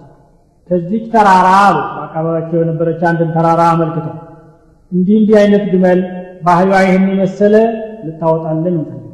ከዚች 0.69 1.05
ተራራ 1.13 1.47
አሉ። 1.65 1.77
በአካባቢያቸው 1.95 2.57
የነበረች 2.61 3.01
አንድን 3.11 3.29
ተራራ 3.35 3.61
አመልክተው 3.73 4.15
እንዲህ 4.91 5.15
እንዲህ 5.21 5.35
አይነት 5.41 5.63
ግመል 5.73 5.99
ባህሪዋ 6.45 6.77
ይህን 6.85 7.05
የመሰለ 7.13 7.55
ልታወጣልን 8.05 8.75
እንፈልጋለን። 8.75 9.05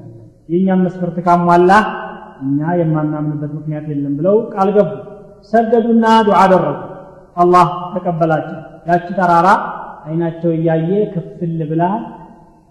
የእኛም 0.50 0.84
መስፈርት 0.88 1.18
ካሟላ 1.26 1.72
እኛ 2.42 2.60
የማናምንበት 2.82 3.52
ምክንያት 3.58 3.86
የለም 3.92 4.14
ብለው 4.20 4.38
ቃል 4.54 4.70
ገቡ። 4.78 4.92
ሰገዱና 5.54 6.06
ዱዓ 6.28 6.38
አደረጉ። 6.44 6.78
አላህ 7.38 7.66
ተቀበላቸው 7.94 8.60
ያቺ 8.86 9.08
ተራራ 9.20 9.48
አይናቸው 10.08 10.52
እያየ 10.58 10.90
ክፍል 11.14 11.60
ብላ 11.70 11.84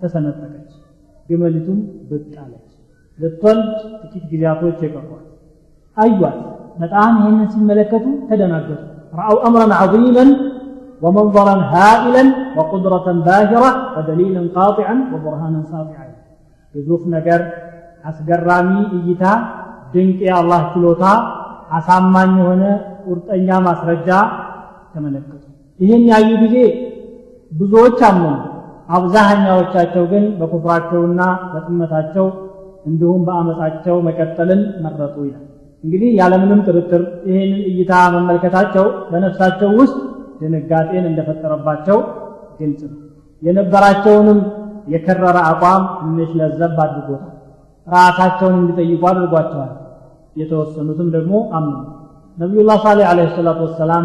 ተሰነጠቀች። 0.00 0.70
ግመሊቱም 1.28 1.78
ብቅ 2.10 2.32
አለች። 2.42 2.68
ልትወልድ 3.18 3.68
ጥቂት 4.02 4.24
ጊዜያቶች 4.32 4.78
የቀሯል 4.86 5.24
አዩዋል 5.96 6.38
በጣም 6.82 7.12
ይህንን 7.20 7.48
ሲመለከቱ 7.54 8.06
ተደናገጡ። 8.28 8.80
ረአው 9.18 9.36
امرا 9.48 9.66
عظيما 9.80 10.24
ومنظرا 11.04 11.56
هائلا 11.74 12.24
وقدرة 12.56 13.06
باهرة 13.26 13.70
ودليلا 13.96 14.42
قاطعا 14.56 14.94
وبرهانا 15.12 15.60
ساطعا 15.72 16.06
يزوف 16.74 17.02
أسقر 18.10 18.40
رامي 18.50 18.80
إيتا 18.96 19.32
دنك 19.94 20.18
يا 20.28 20.34
الله 20.40 20.60
كلوتا 20.74 21.12
أسامان 21.78 22.30
هنا 22.48 22.72
أرتأيام 23.10 23.64
أسرجا 23.74 24.20
كما 24.92 25.08
نكتب 25.14 25.43
ይህን 25.80 26.02
ያዩ 26.10 26.30
ጊዜ 26.42 26.56
ብዙዎች 27.52 27.98
አመኑ። 28.08 28.34
አብዛኛዎቻቸው 28.96 30.04
ግን 30.10 30.24
በኩፍራቸውና 30.38 31.20
በጥመታቸው 31.52 32.26
እንዲሁም 32.86 33.20
በአመፃቸው 33.26 33.96
መቀጠልን 34.06 34.62
መረጡ 34.84 35.14
ይላል። 35.26 35.44
እንግዲህ 35.84 36.10
ያለምንም 36.18 36.60
ጥርጥር 36.66 37.02
ይህንን 37.28 37.62
እይታ 37.70 37.92
መመልከታቸው 38.14 38.86
በነፍሳቸው 39.10 39.70
ውስጥ 39.80 39.96
ድንጋጤን 40.40 41.04
እንደፈጠረባቸው 41.10 41.98
ግልጽ 42.58 42.80
ነው። 42.90 43.00
የነበራቸውንም 43.42 44.38
የከረረ 44.88 45.36
አቋም 45.50 45.82
ትንሽ 45.98 46.30
ለዘብ 46.40 46.78
አድርጎታል። 46.84 47.30
ራሳቸውን 47.86 48.54
እንዲጠይቁ 48.60 49.02
አድርጓቸዋል። 49.10 49.72
የተወሰኑትም 50.36 51.08
ደግሞ 51.16 51.34
አመኑ። 51.56 51.76
ነቢዩላህ 52.38 52.78
ሳሌህ 52.84 53.06
አለህ 53.10 53.28
ሰላቱ 53.36 53.60
ወሰላም 53.66 54.04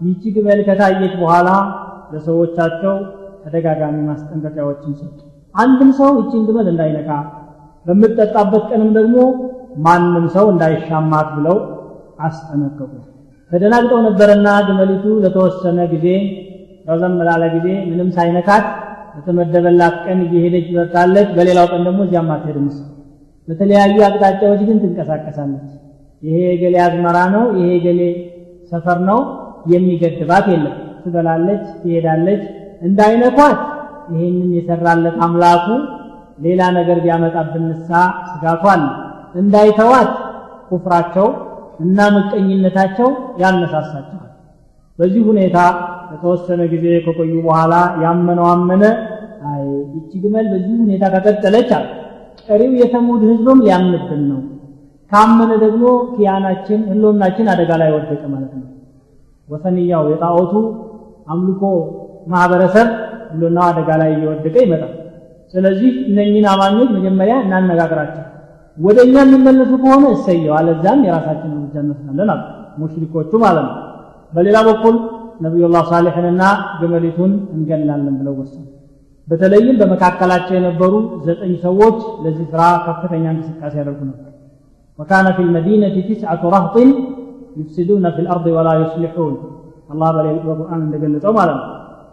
ይቺ 0.00 0.22
ግመል 0.36 0.60
ከታየች 0.66 1.14
በኋላ 1.20 1.48
ለሰዎቻቸው 2.12 2.94
ተደጋጋሚ 3.44 3.96
ማስጠንቀቂያዎችን 4.08 4.92
ሰጡ። 5.00 5.16
አንድም 5.54 5.90
ሰው 5.98 6.10
ይቺን 6.20 6.42
ግመል 6.48 6.66
እንዳይነካ 6.72 7.10
በምትጠጣበት 7.86 8.64
ቀንም 8.70 8.90
ደግሞ 8.98 9.16
ማንም 9.84 10.24
ሰው 10.34 10.46
እንዳይሻማት 10.52 11.28
ብለው 11.36 11.56
አስጠነቀቁ። 12.26 12.92
ተደናግጠው 13.50 14.00
ነበረና 14.06 14.48
ግመሊቱ 14.68 15.04
ለተወሰነ 15.24 15.78
ጊዜ 15.92 16.06
ረዘም 16.88 17.16
ላለ 17.28 17.44
ጊዜ 17.54 17.68
ምንም 17.88 18.08
ሳይነካት 18.16 18.66
በተመደበላት 19.14 19.96
ቀን 20.04 20.18
እየሄደች 20.26 20.66
ትጠጣለች። 20.70 21.28
በሌላው 21.36 21.66
ቀን 21.72 21.82
ደግሞ 21.88 22.00
እዚያም 22.06 22.30
አትሄድም። 22.34 22.66
በተለያዩ 23.48 23.96
አቅጣጫዎች 24.08 24.60
ግን 24.68 24.78
ትንቀሳቀሳለች። 24.82 25.68
ይሄ 26.22 26.36
የገሌ 26.46 26.76
አዝመራ 26.84 27.18
ነው 27.34 27.44
ይሄ 27.56 27.68
የገሌ 27.76 28.00
ሰፈር 28.72 28.98
ነው 29.08 29.20
የሚገድባት 29.68 30.46
የለም። 30.52 30.74
ትበላለች 31.02 31.64
ትሄዳለች 31.80 32.42
እንዳይነኳት። 32.82 33.58
ይሄንን 34.12 34.50
የሰራለት 34.56 35.16
አምላኩ 35.26 35.66
ሌላ 36.38 36.62
ነገር 36.76 36.98
ቢያመጣብንሳ 37.04 37.88
ስጋቱ 38.30 38.64
አለ። 38.72 38.84
እንዳይተዋት 39.34 40.10
ኩፍራቸው 40.68 41.26
እና 41.80 41.98
ምቀኝነታቸው 42.14 43.08
ያነሳሳቸዋል። 43.42 44.24
በዚህ 44.98 45.22
ሁኔታ 45.28 45.58
ለተወሰነ 46.10 46.60
ጊዜ 46.72 46.86
ከቆዩ 47.04 47.32
በኋላ 47.46 47.74
ያመነው 48.04 48.46
አመነ። 48.52 48.84
አይ 49.50 49.64
ይቺ 49.94 50.10
ግመል 50.22 50.46
በዚህ 50.52 50.74
ሁኔታ 50.84 51.04
ከቀጠለች 51.14 51.70
አለ። 51.76 51.86
ቀሪው 52.48 52.72
የተሙድ 52.80 53.22
ህዝብም 53.30 53.60
ሊያምንብን 53.64 54.22
ነው። 54.30 54.40
ካመነ 55.12 55.52
ደግሞ 55.62 55.84
ኪያናችን 56.14 56.80
ህሎናችን 56.90 57.46
አደጋ 57.52 57.70
ላይ 57.82 57.90
ወደቀ 57.94 58.22
ማለት 58.32 58.52
ነው 58.58 58.66
ወሰንያው 59.47 60.03
የጣዖቱ 60.11 60.53
አምልኮ 61.33 61.63
ማህበረሰብ 62.33 62.87
ህሎናው 63.31 63.65
አደጋ 63.69 63.89
ላይ 64.01 64.11
እየወደቀ 64.15 64.55
ይመጣል 64.65 64.91
ስለዚህ 65.53 65.93
እነኝን 66.09 66.45
አማኞች 66.53 66.89
መጀመሪያ 66.97 67.35
እናነጋግራቸው 67.45 68.23
ወደ 68.77 68.97
እኛ 69.07 69.15
የሚመለሱ 69.25 69.71
ከሆነ 69.83 70.05
እሰየው 70.15 70.53
አለዛም 70.59 71.01
የራሳችን 71.07 71.51
እርምጃ 71.55 71.75
እንወስዳለን 71.83 72.29
አሉ 72.35 72.41
ሙሽሪኮቹ 72.81 73.31
ማለት 73.45 73.65
ነው 73.67 73.75
በሌላ 74.33 74.57
በኩል 74.69 74.95
ነቢዩላህ 75.45 75.83
ሳሌሕንና 75.91 76.43
ግመሊቱን 76.79 77.31
እንገላለን 77.55 78.15
ብለው 78.19 78.35
ወሰኑ 78.41 78.65
በተለይም 79.27 79.77
በመካከላቸው 79.81 80.55
የነበሩ 80.57 80.93
ዘጠኝ 81.27 81.53
ሰዎች 81.65 81.99
ለዚህ 82.23 82.45
ስራ 82.53 82.61
ከፍተኛ 82.87 83.25
እንቅስቃሴ 83.35 83.73
ያደርጉ 83.81 84.01
ነበር 84.11 84.29
وكان 84.99 85.25
في 85.33 85.41
المدينة 85.41 85.95
تسعة 86.09 86.41
رهط 86.47 86.75
يفسدون 87.57 88.05
في 88.15 88.21
الأرض 88.23 88.45
ولا 88.57 88.73
يصلحون 88.83 89.33
الله 89.93 90.09
በቁርአን 90.47 90.81
እንደገለጸው 90.85 91.31
ማለት 91.39 91.57
ነው 91.59 91.69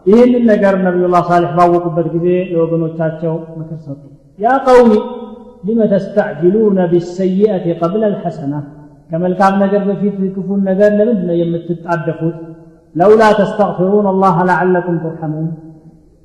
ይህንን 0.07 0.45
ነገር 0.53 0.75
ነቢዩላህ 0.87 1.23
ሳሌሕ 1.31 1.51
ባወቁበት 1.59 2.07
ጊዜ 2.14 2.27
ለወገኖቻቸው 2.53 3.35
ምክር 3.59 3.79
ሰጡ 3.87 4.03
ያ 4.38 4.53
ቀውሚ 4.66 4.93
ሊመ 5.66 5.81
ተስተዕጅሉነ 5.93 6.79
ቢሰይአት 6.93 7.64
ቀብለ 7.81 8.03
ልሐሰና 8.12 8.55
ከመልካም 9.11 9.55
ነገር 9.64 9.83
በፊት 9.88 10.16
ክፉን 10.35 10.61
ነገር 10.71 10.90
ለምንድን 10.99 11.27
ነው 11.31 11.37
የምትጣደፉት 11.40 12.37
ለውላ 12.95 13.23
ተስተግፊሩን 13.40 14.07
አላህ 14.12 14.37
ለዓለኩም 14.49 14.97
ቱርሐሙን 15.05 15.49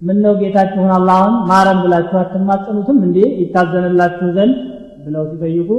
ምን 0.01 0.17
ነው 0.25 0.33
ጌታችሁን 0.41 0.91
አላህን 0.97 1.35
ማረን 1.49 1.77
ብላችሁ 1.83 2.17
አትማጸኑትም 2.21 2.97
እንዴ 3.07 3.17
ይታዘንላችሁ 3.41 4.27
ዘንድ 4.37 4.55
ብለው 5.05 5.23
ሲጠይቁ 5.31 5.69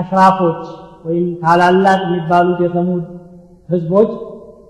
አሽራፎች 0.00 0.62
ወይም 1.05 1.25
ታላላቅ 1.43 1.99
የሚባሉት 2.05 2.59
የተሙድ 2.65 3.03
ህዝቦች 3.69 4.11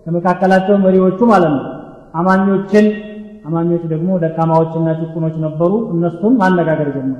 ከመካከላቸው 0.06 0.76
መሪዎቹ 0.78 1.20
ማለት 1.32 1.52
ነው። 1.56 1.66
አማኞችን 2.14 2.86
አማኞች 3.46 3.84
ደግሞ 3.94 4.10
ደካማዎችና 4.24 4.90
ጭቁኖች 5.00 5.36
ነበሩ። 5.46 5.72
እነሱም 5.94 6.34
ማነጋገር 6.42 6.90
ጀመሩ 6.96 7.20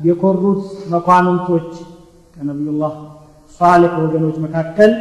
የኮሩት 0.00 0.62
መኳንንቶች 0.92 1.70
ከነቢዩላህ 2.34 2.94
ሳሌሕ 3.60 3.92
ወገኖች 4.04 4.36
መካከል 4.44 4.92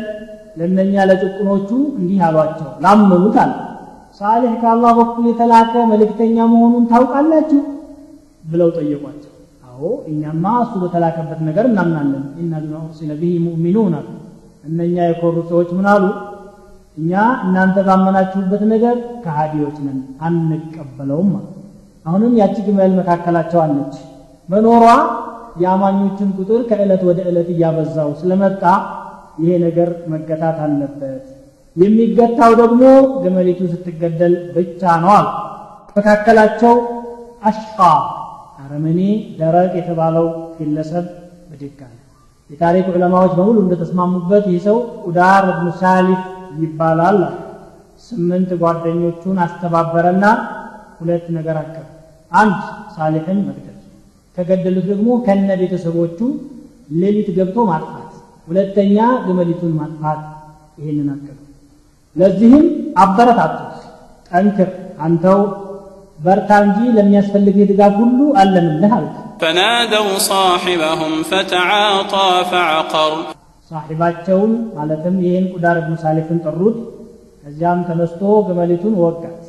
ለእነኛ 0.57 0.95
ለጭቁኖቹ 1.09 1.69
እንዲህ 1.99 2.19
አሏቸው። 2.25 2.67
ላመኑት 2.83 3.37
አለ። 3.43 3.53
ሳሌሕ 4.21 4.51
ከአላህ 4.61 4.91
በኩል 4.99 5.23
የተላከ 5.29 5.73
መልእክተኛ 5.91 6.37
መሆኑን 6.51 6.83
ታውቃላችሁ? 6.91 7.61
ብለው 8.43 8.69
ጠየቋቸው። 8.77 9.31
አዎ 9.69 9.81
እኛማ 10.11 10.45
እሱ 10.63 10.73
በተላከበት 10.83 11.39
ነገር 11.47 11.65
እናምናለን። 11.65 12.23
ኢና 12.39 12.53
ቢማ 12.63 12.75
ኡርሲለ 12.83 13.11
ብሂ 13.21 13.31
ሙእሚኑን 13.45 13.93
አሉ። 13.99 14.07
እነኛ 14.63 14.95
የኮሩ 15.09 15.35
ሰዎች 15.49 15.69
ምን 15.77 15.87
አሉ? 15.93 16.03
እኛ 16.97 17.11
እናንተ 17.45 17.77
ባመናችሁበት 17.87 18.63
ነገር 18.73 18.95
ከሃዲዎች 19.23 19.77
ነን 19.85 19.97
አንቀበለውም 20.25 21.31
አሉ። 21.35 21.47
አሁንም 22.05 22.33
ያቺ 22.39 22.55
ግመል 22.67 22.91
መካከላቸው 22.99 23.59
አለች 23.63 23.95
መኖሯ 24.49 24.85
የአማኞችን 25.61 26.29
ቁጥር 26.37 26.61
ከዕለት 26.69 27.01
ወደ 27.09 27.19
ዕለት 27.29 27.49
እያበዛው 27.53 28.09
ስለመጣ 28.21 28.63
ይሄ 29.39 29.51
ነገር 29.65 29.89
መገታት 30.13 30.57
አለበት። 30.65 31.23
የሚገታው 31.75 32.51
ደግሞ 32.61 32.81
ግመሊቱ 33.23 33.61
ስትገደል 33.71 34.33
ብቻ 34.55 34.81
ነው 35.03 35.11
አሉ። 35.15 35.27
መካከላቸው 35.95 36.75
አሽቃ 37.43 37.79
አረመኔ 38.63 38.99
ደረቅ 39.39 39.71
የተባለው 39.79 40.27
ግለሰብ 40.57 41.05
አለ። 41.81 41.97
የታሪክ 42.49 42.85
ዑለማዎች 42.93 43.33
በሙሉ 43.37 43.57
እንደተስማሙበት 43.63 44.45
ይህ 44.51 44.61
ሰው 44.67 44.77
ኡዳር 45.07 45.43
እብኑ 45.51 45.67
ሳሊፍ 45.81 46.21
ይባላል 46.59 47.19
ስምንት 48.07 48.49
ጓደኞቹን 48.61 49.37
አስተባበረና 49.45 50.25
ሁለት 50.99 51.25
ነገር 51.37 51.57
አቀደ 51.59 51.85
አንድ 52.31 52.57
ሳሊሕን 52.95 53.39
መግደል 53.47 53.72
ከገደሉት 54.36 54.86
ደግሞ 54.92 55.08
ከነ 55.26 55.48
ቤተሰቦቹ 55.60 56.18
ሌሊት 57.00 57.28
ገብቶ 57.38 57.58
ማጥፋት 57.70 58.10
ሁለተኛ 58.48 58.96
ግመሊቱን 59.26 59.72
ማጥፋት 59.80 60.20
ይህንን 60.80 61.08
አቀዱ 61.14 61.38
ለዚህም 62.16 62.66
አበረታቱት 63.04 63.74
ጠንክር 64.30 64.68
አንተው 65.06 65.40
በርታ 66.18 66.50
እንጂ 66.66 66.78
ለሚያስፈልግህ 66.96 67.66
ድጋፍ 67.72 67.96
ሁሉ 68.02 68.20
አለንልህ 68.42 68.92
አሉት 68.98 69.16
فنادوا 69.42 70.14
صاحبهم 70.30 71.12
فتعاطى 71.30 72.28
فعقر 72.50 73.12
ሳሒባቸውን 73.70 74.52
ማለትም 74.76 75.14
ይህን 75.26 75.44
ቁዳር 75.52 75.76
ብኑ 75.84 75.94
ሳሊፍን 76.04 76.38
ጠሩት 76.44 76.76
ከዚያም 77.42 77.80
ተነስቶ 77.88 78.22
ግመሊቱን 78.46 78.94
ወጋት 79.02 79.41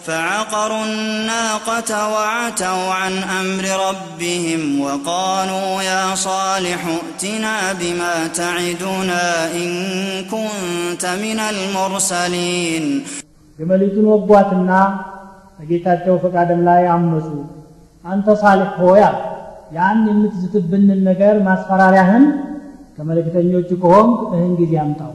فعقروا 0.00 0.84
الناقة 0.84 1.90
وعتوا 2.14 2.84
عن 2.92 3.12
أمر 3.34 3.64
ربهم 3.86 4.62
وقالوا 4.80 5.82
يا 5.82 6.14
صالح 6.16 6.80
ائتنا 6.88 7.56
بما 7.72 8.14
تعدنا 8.40 9.24
إن 9.52 9.68
كنت 10.32 11.04
من 11.24 11.38
المرسلين 11.52 12.84
ግመሊቱን 13.58 14.06
ወጓትና 14.12 14.70
በጌታቸው 15.58 16.14
ፈቃድም 16.24 16.60
ላይ 16.68 16.82
አመፁ 16.94 17.28
አንተ 18.04 18.26
ሳሊሕ 18.42 18.72
ሆያ 18.82 19.04
ያን 19.76 20.00
የምትዝትብንን 20.10 21.00
ነገር 21.08 21.36
ማስፈራሪያህን 21.46 22.24
ከመልእክተኞቹ 22.96 23.70
ከሆንክ 23.82 24.18
እህን 24.34 24.52
ጊዜ 24.60 24.74
አምጣው 24.84 25.14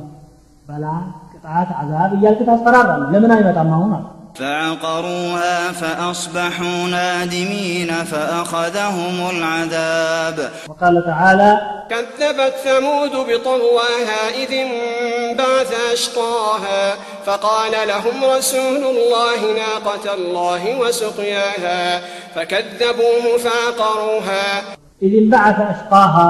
በላ 0.66 0.86
ቅጣት 1.34 1.70
አዛብ 1.82 2.12
እያልክ 2.18 2.42
ታስፈራራለህ 2.50 3.12
ለምን 3.14 3.34
አይመጣም 3.38 3.70
አሁን 3.78 3.94
አሉ 3.98 4.08
فعقروها 4.36 5.72
فأصبحوا 5.72 6.88
نادمين 6.92 7.88
فأخذهم 7.88 9.30
العذاب 9.30 10.52
وقال 10.70 11.04
تعالى 11.06 11.62
كذبت 11.90 12.54
ثمود 12.64 13.12
بطغواها 13.12 14.22
إذ 14.44 14.52
انبعث 14.54 15.72
أشقاها 15.94 16.96
فقال 17.26 17.72
لهم 17.88 18.18
رسول 18.38 18.84
الله 18.94 19.40
ناقة 19.58 20.14
الله 20.14 20.80
وسقياها 20.80 22.02
فكذبوه 22.36 23.38
فعقروها 23.38 24.62
إذ 25.02 25.12
انبعث 25.16 25.58
أشقاها 25.74 26.30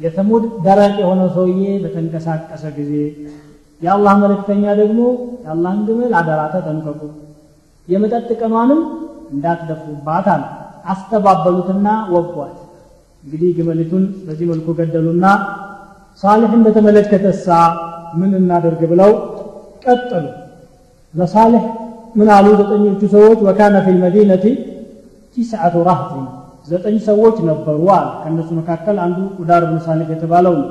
የሰሙድ 0.00 0.44
ደረቅ 0.66 0.94
የሆነ 1.02 1.20
ሰውዬ 1.34 1.64
በተንቀሳቀሰ 1.82 2.64
ጊዜ 2.78 2.92
የአላህ 3.81 4.13
መልእክተኛ 4.23 4.63
ደግሞ 4.79 4.99
የአላህን 5.43 5.81
ግመል 5.87 6.13
አደራ 6.19 6.41
ተጠንቀቁ። 6.53 7.01
የመጠጥ 7.87 8.29
ቀኗንም 8.41 8.81
እንዳትደፉባት 9.33 10.27
አለ 10.33 10.43
አስተባበሉትና 10.85 11.87
ወጓት። 12.13 12.57
እንግዲህ 13.23 13.49
ግመሊቱን 13.57 14.03
በዚህ 14.25 14.45
መልኩ 14.51 14.67
ገደሉና 14.79 15.25
ሳሊሕን 16.23 16.61
በተመለከተ 16.65 17.25
እሳ 17.35 17.47
ምን 18.19 18.31
እናደርግ 18.39 18.81
ብለው 18.91 19.11
ቀጠሉ። 19.85 20.25
ለሳሊሕ 21.13 21.63
ምን 22.15 22.27
አሉ? 22.35 22.47
ዘጠኞቹ 22.59 23.01
ሰዎች 23.15 23.39
ወካነ 23.47 23.75
ፊ 23.85 23.93
ልመዲነቲ 23.95 24.45
ቲስዓቱ 25.37 25.75
ራህቲን 25.87 26.25
ዘጠኝ 26.67 26.95
ሰዎች 27.07 27.35
ነበሩ 27.49 27.77
አለ 27.95 28.07
ከእነሱ 28.21 28.49
መካከል 28.59 28.95
አንዱ 29.05 29.17
ቁዳር 29.37 29.63
ብን 29.69 29.79
ሳሊፍ 29.85 30.09
የተባለው 30.13 30.53
ነው 30.61 30.67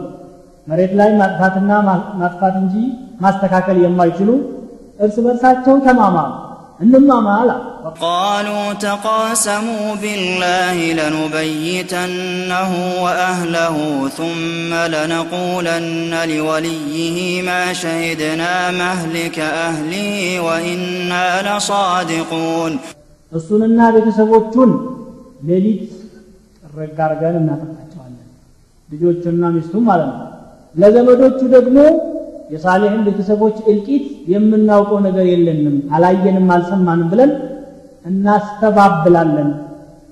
መሬት 0.67 0.93
ላይ 0.99 1.09
ማጥፋትና 1.21 1.71
ማጥፋት 2.21 2.55
እንጂ 2.62 2.75
ማስተካከል 3.23 3.77
የማይችሉ 3.86 4.29
እርስ 4.99 5.17
በርሳቸው 5.25 5.77
ተማማሉ 5.88 6.31
እንማማል 6.83 7.49
قالوا 8.01 8.65
تقاسموا 8.86 9.88
بالله 10.03 10.77
لنبيتنه 10.99 12.71
وأهله 13.03 13.75
ثم 14.09 14.71
لنقولن 14.95 16.13
لوليه 16.25 17.17
ما 17.41 17.63
شهدنا 17.73 18.53
مهلك 18.81 19.38
أهله 19.65 20.12
وإنا 20.47 21.25
لصادقون 21.47 22.73
እሱንና 23.31 23.79
ቤተሰቦቹን 23.95 24.71
ሌሊት 25.47 25.83
ጥርግ 26.63 26.99
አርገን 27.05 27.36
እናጠፋቸዋለን 27.41 28.27
ልጆቹና 28.89 29.43
ሚስቱም 29.55 29.83
ማለት 29.91 30.12
ነው 30.13 30.26
ለዘመዶቹ 30.77 31.39
ደግሞ 31.55 31.77
የሳሌሕን 32.53 33.01
ቤተሰቦች 33.07 33.57
እልቂት 33.71 34.05
የምናውቀው 34.33 34.99
ነገር 35.07 35.25
የለንም 35.31 35.75
አላየንም 35.95 36.47
አልሰማንም 36.55 37.07
ብለን 37.13 37.31
እናስተባብላለን 38.09 39.49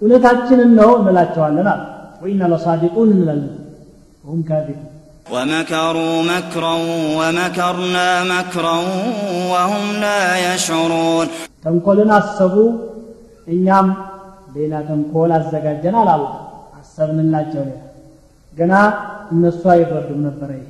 እውነታችንን 0.01 0.71
ነው 0.79 0.91
እንላቸዋለን 0.99 1.67
አለ 1.73 1.81
ወኢና 2.23 2.43
ለሳዲቁን 2.53 3.11
እንላለን 3.17 3.51
ወሁም 4.23 4.41
ካዚቡን 4.49 4.87
ومكروا 5.31 6.17
مكرا 6.31 6.75
ومكرنا 7.19 8.07
مكرا 8.33 8.77
وهم 9.51 9.85
لا 10.03 10.19
يشعرون 10.47 11.27
ተንኮልን 11.63 12.11
አሰቡ 12.17 12.55
እኛም 13.47 13.87
ሌላ 14.55 14.73
ተንኮል 14.89 15.31
አዘጋጀን 15.37 15.95
አላላ 16.01 16.23
አሰብንላቸው 16.79 17.63
ሌላ 17.67 17.79
ገና 18.56 18.74
እነሱ 19.32 19.62
አይረዱም 19.72 20.20
ነበረ 20.26 20.50
ይሄ። 20.56 20.66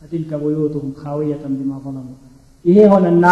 ፈቲልከ 0.00 0.30
ቡዩቱሁም 0.42 0.90
ካውየተን 0.98 1.52
ቢማ 1.58 1.72
ظለሙ። 1.84 2.08
ይሄ 2.64 2.78
ሆነና 2.92 3.26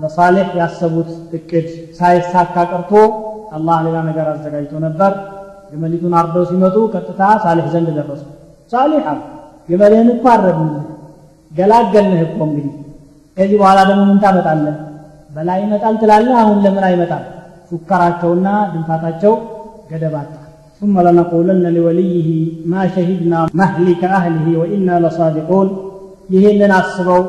ለሳሌሕ 0.00 0.48
ያሰቡት 0.60 1.08
እቅድ 1.36 1.66
ሳይሳካ 1.98 2.56
ቀርቶ 2.70 2.92
አላህ 3.52 3.76
ሌላ 3.86 3.96
ነገር 4.08 4.26
አዘጋጅቶ 4.32 4.72
ነበር። 4.86 5.12
ግመሊቱን 5.72 6.14
አርደው 6.20 6.44
ሲመጡ 6.50 6.76
ቀጥታ 6.94 7.22
ሳሌሕ 7.44 7.66
ዘንድ 7.74 7.88
ደረሱ። 7.98 8.22
ሳሌሕ 8.72 9.04
አሉ። 9.12 9.20
ግመልህን 9.68 10.08
እኮ 10.14 10.24
አረድንልህ 10.34 10.86
ገላገልንህ 11.50 12.20
እኮ 12.26 12.38
እንግዲህ። 12.48 12.74
ከዚህ 13.36 13.56
በኋላ 13.60 13.78
ደግሞ 13.88 14.02
ምን 14.10 14.18
ታመጣለህ? 14.24 14.76
በላይ 15.30 15.58
ይመጣል 15.64 15.94
ትላለህ 16.02 16.36
አሁን 16.42 16.58
ለምን 16.64 16.84
አይመጣም? 16.88 17.24
ፉከራቸውና 17.68 18.46
ድንፋታቸው 18.72 19.34
ገደብ 19.90 20.14
ثم 20.81 20.95
لنقولن 20.99 21.65
لوليه 21.75 22.29
ما 22.65 22.81
شهدنا 22.87 23.39
مهلك 23.53 24.01
أهله 24.17 24.47
وإنا 24.59 24.95
لصادقون 25.03 25.67
ይሄንን 26.33 26.71
አስበው 26.77 27.23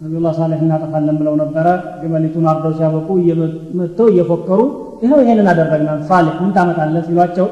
ነቢዩላህ 0.00 0.32
ሳሌሕ 0.38 0.58
እናጠፋለን 0.64 1.16
ብለው 1.20 1.34
ነበረ 1.42 1.66
ግመሊቱን 2.00 2.46
አርደው 2.52 2.72
ሲያበቁ 2.78 3.08
መጥተው 3.78 4.08
እየፎከሩ 4.12 4.60
ይኸው 5.02 5.20
ይሄንን 5.24 5.48
አደረግናል 5.52 6.00
ሳሌሕ 6.10 6.34
ምን 6.42 6.52
ታመጣለህ 6.56 7.04
ሲሏቸው 7.08 7.46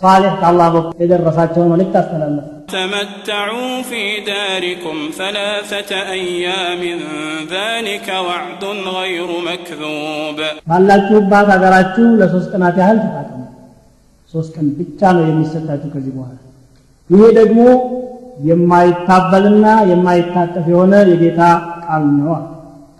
ሳሌሕ 0.00 0.32
ከአላህ 0.40 0.68
በኩል 0.74 0.94
የደረሳቸውን 1.02 1.70
መልእክት 1.74 1.96
አስተላለፈ 2.02 2.46
تمتعوا 2.68 3.82
في 3.82 4.02
داركم 4.26 4.96
ثلاثة 5.12 5.90
أيام 6.10 6.82
ذلك 7.56 8.08
وعد 8.26 8.62
غير 8.98 9.28
مكذوب 9.48 10.38
ባላችሁባት 10.70 11.46
ሀገራችሁ 11.54 12.06
ለሶስት 12.20 12.48
ቀናት 12.52 12.76
ያህል 12.82 12.98
ተፋጠሙ 13.04 13.40
ሶስት 14.34 14.50
ቀን 14.56 14.66
ብቻ 14.78 15.00
ነው 15.16 15.24
የሚሰጣችሁ 15.28 15.88
ከዚህ 15.94 16.12
በኋላ 16.18 16.36
ይሄ 17.10 17.22
ደግሞ 17.40 17.60
የማይታበልና 18.48 19.66
የማይታጠፍ 19.90 20.66
የሆነ 20.72 20.94
የጌታ 21.12 21.42
ቃል 21.86 22.06
ነው 22.18 22.30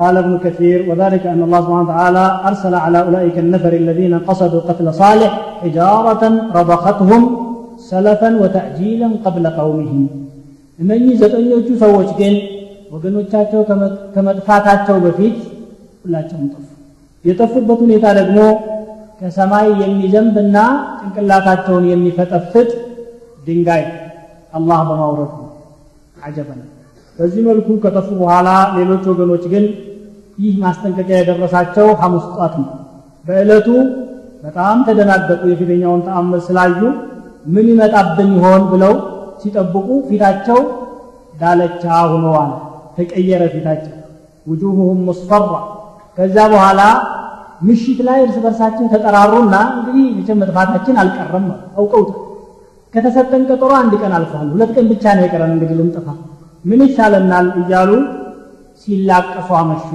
قال 0.00 0.16
ابن 0.16 0.34
كثير 0.38 0.78
وذلك 0.88 1.22
أن 1.26 1.40
الله 1.42 1.60
سبحانه 1.62 1.84
وتعالى 1.84 2.24
أرسل 2.48 2.74
على 2.84 2.98
أولئك 3.06 3.36
النفر 3.38 3.72
الذين 3.74 4.14
قصدوا 4.18 4.60
قتل 4.60 4.86
صالح 4.94 5.30
حجارة 5.62 6.22
رضختهم 6.58 7.22
سلفا 7.90 8.30
وتأجيلا 8.42 9.08
قبل 9.26 9.44
قومهم 9.60 10.00
እነኚህ 10.78 11.14
ዘጠኞቹ 11.22 11.68
ሰዎች 11.84 12.08
ግን 12.18 12.34
ወገኖቻቸው 12.92 13.60
ከመጥፋታቸው 14.14 14.96
በፊት 15.04 15.38
ሁላቸውም 16.04 16.44
ጠፉ 16.52 16.66
የጠፉበት 17.24 17.78
ሁኔታ 17.84 18.06
ደግሞ 18.20 18.38
ከሰማይ 19.23 19.67
የሚዘንብና 19.81 20.57
ጭንቅላታቸውን 20.99 21.85
የሚፈጠፍጥ 21.89 22.69
ድንጋይ 23.45 23.83
አላህ 24.53 24.79
በማውረዱ 24.89 25.35
አጀበን 26.17 26.59
በዚህ 27.19 27.41
መልኩ 27.47 27.67
ከጠፉ 27.83 28.09
በኋላ 28.19 28.49
ሌሎች 28.77 29.03
ወገኖች 29.11 29.43
ግን 29.53 29.65
ይህ 30.37 30.53
ማስጠንቀቂያ 30.63 31.17
የደረሳቸው 31.19 31.87
ሐሙስ 32.01 32.25
ጧት 32.35 32.53
ነው። 32.61 32.69
በዕለቱ 33.25 33.67
በጣም 34.43 34.77
ተደናገጡ 34.87 35.41
የፊተኛውን 35.51 36.03
ተአምር 36.07 36.41
ስላዩ 36.47 36.79
ምን 37.47 37.65
ይመጣብን 37.71 38.31
ይሆን 38.37 38.63
ብለው 38.71 38.93
ሲጠብቁ 39.41 39.87
ፊታቸው 40.09 40.59
ዳለቻ 41.33 41.83
ሆነዋል 42.11 42.51
ተቀየረ 42.97 43.43
ፊታቸው። 43.55 43.95
ውጁሁሁም 44.47 44.99
ሙስፈራ። 45.07 45.51
ከዛ 46.17 46.37
በኋላ 46.51 46.81
ምሽት 47.63 47.99
ላይ 48.07 48.19
እርስ 48.23 48.37
በርሳችን 48.43 48.89
ተጠራሩና 48.93 49.55
እንግዲህ 49.73 50.05
መቼም 50.15 50.39
መጥፋታችን 50.41 50.95
አልቀረም 51.01 51.45
አውቀውታል። 51.77 52.19
ከተሰጠን 52.93 53.43
ቀጠሮ 53.49 53.71
አንድ 53.79 53.93
ቀን 54.01 54.13
አልፏል 54.17 54.47
ሁለት 54.53 54.71
ቀን 54.75 54.85
ብቻ 54.91 55.03
ነው 55.17 55.23
የቀረን 55.25 55.53
እንግዲህ 55.55 55.77
ልንጠፋ። 55.79 56.07
ምን 56.65 56.81
ይሻለናል 56.87 57.47
እያሉ 57.61 57.91
ሲላቀሱ 58.81 59.49
አመሹ። 59.59 59.87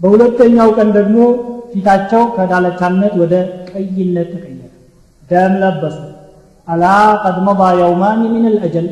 በሁለተኛው 0.00 0.70
ቀን 0.76 0.88
ደግሞ 0.96 1.16
ፊታቸው 1.72 2.22
ከዳለቻነት 2.34 3.14
ወደ 3.22 3.34
ቀይነት 3.70 4.30
ተቀየረ። 4.34 4.70
ደም 5.30 5.54
ለበሱ። 5.62 5.98
አላ 6.68 6.84
ቀድ 7.22 7.36
መضى 7.46 7.70
የውማን 7.80 8.20
ምን 8.34 8.44
አልአጀል 8.50 8.88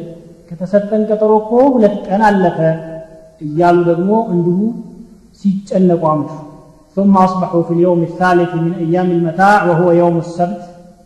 ከተሰጠን 0.49 1.03
ቀጠሮ 1.11 1.33
እኮ 1.43 1.53
ሁለት 1.75 1.97
ቀን 2.07 2.23
አለፈ 2.29 2.59
እያሉ 3.41 3.77
ደግሞ 3.91 4.11
እንዲሁ 4.33 4.59
ሲጨነቁ 5.41 6.03
አመሹ 6.13 6.33
ثم 6.98 7.14
أصبحوا 7.28 7.64
في 7.68 7.74
اليوم 7.78 8.00
الثالث 8.10 8.52
من 8.66 8.74
أيام 8.84 9.08
المتاع 9.18 9.58
وهو 9.70 9.88
يوم 10.02 10.16
السبت 10.26 10.62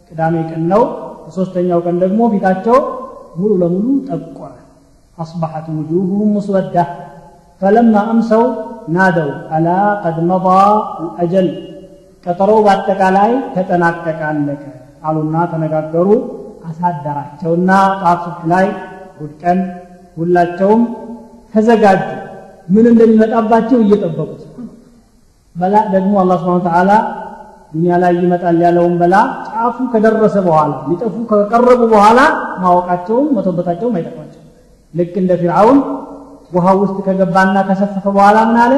ቅዳሜ 0.09 0.35
ቀን 0.49 0.63
ነው 0.71 0.83
በሶስተኛው 1.23 1.79
ቀን 1.85 1.95
ደግሞ 2.03 2.19
ፊታቸው 2.33 2.77
ሙሉ 3.39 3.51
ለሙሉ 3.61 3.87
ጠቆረ 4.09 4.53
أصبحت 5.17 5.65
وجوههم 5.77 6.29
مسودة 6.37 6.85
فلما 7.61 8.01
أمسوا 8.11 8.47
نادوا 8.95 9.33
ألا 9.55 9.79
قد 10.03 10.15
مضى 10.31 10.63
الأجل 11.03 11.47
ቀጠሮው 12.25 12.59
በአጠቃላይ 12.65 13.31
ተጠናቀቃለቀ 13.55 14.63
አሉና 15.07 15.35
ተነጋገሩ 15.51 16.07
አሳደራቸውና 16.69 17.69
ጣፍ 18.01 18.23
ላይ 18.51 18.65
ውድቀን 19.21 19.59
ሁላቸውም 20.19 20.81
ተዘጋጁ 21.53 22.01
ምን 22.73 22.85
እንደሚመጣባቸው 22.91 23.79
እየጠበቁት 23.85 24.41
በላ 25.55 25.75
ደግሞ 25.95 26.13
አላህ 26.23 26.37
ስብሐ 26.43 26.57
ተዓላ 26.67 26.91
ዱንያ 27.73 27.95
ላይ 28.03 28.13
ይመጣል 28.23 28.57
ያለውን 28.65 28.93
በላ 29.01 29.15
ጫፉ 29.49 29.77
ከደረሰ 29.93 30.35
በኋላ 30.47 30.71
ሊጠፉ 30.89 31.15
ከቀረቡ 31.31 31.81
በኋላ 31.93 32.19
ማወቃቸውም 32.63 33.27
መቶበታቸውም 33.37 33.97
አይጠቅማቸው 33.99 34.41
ልክ 34.93 35.13
እንደ 35.21 35.31
ፊርዓውን 35.41 35.79
ውሃ 36.55 36.67
ውስጥ 36.81 36.97
ከገባና 37.07 37.57
ከሰፈፈ 37.69 38.05
በኋላ 38.17 38.39
ምን 38.49 38.59
አለ 38.65 38.73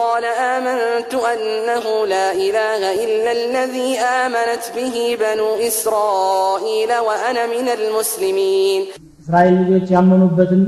قال 0.00 0.24
آمنت 0.54 1.12
أنه 1.34 1.84
لا 2.14 2.28
إله 2.46 2.82
إلا 3.04 3.30
الذي 3.40 3.90
آمنت 4.22 4.64
به 4.76 4.96
بنو 5.22 5.48
إسرائيل 5.70 6.90
وأنا 7.06 7.42
من 7.54 7.66
المسلمين 7.78 8.80
እስራኤል 9.22 9.54
ልጆች 9.60 9.86
ያመኑበትን 9.96 10.62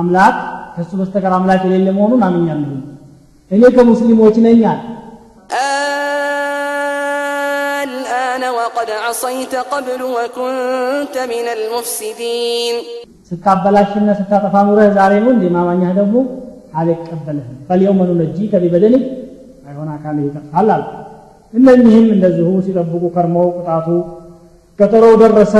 አምላክ 0.00 0.36
ከሱ 0.74 0.90
በስተቀር 1.00 1.32
አምላክ 1.38 1.60
የሌለ 1.66 1.88
መሆኑን 1.98 2.22
አምኛለሁ 2.28 2.72
እኔ 3.51 3.63
ከሙስሊሞች 3.75 4.35
ነኝ 4.45 4.61
አለ። 4.65 4.81
አልአነ 7.77 8.43
ወቀድ 8.57 8.89
ዐሰይተ 9.01 9.53
ቀብሉ 9.71 10.01
ወኩንተ 10.15 11.15
ሚነል 11.31 11.61
ሙፍሲዲን 11.73 12.75
ስታበላሽና 13.29 14.09
ስታጠፋ 14.19 14.55
ኑረህ 14.67 14.89
ዛሬ 14.97 15.13
ነው 15.23 15.31
እንዴ 15.35 15.43
ማማኛህ 15.55 15.91
ደግሞ 15.99 16.15
አልቀበልህም። 16.79 17.55
ፈልየውመ 17.69 18.01
ኑነጂከ 18.09 18.53
ቢበደኒክ 18.63 19.05
አይሆን 19.67 19.89
አካል 19.95 20.17
ይጠፋል 20.25 20.69
አለ። 20.75 20.83
እነኚህም 21.53 22.07
እንደዚሁ 22.15 22.49
ሲጠብቁ 22.65 23.03
ከርመው 23.15 23.47
ቅጣቱ 23.57 23.87
ቀጠሮው 24.79 25.15
ደረሰ። 25.23 25.55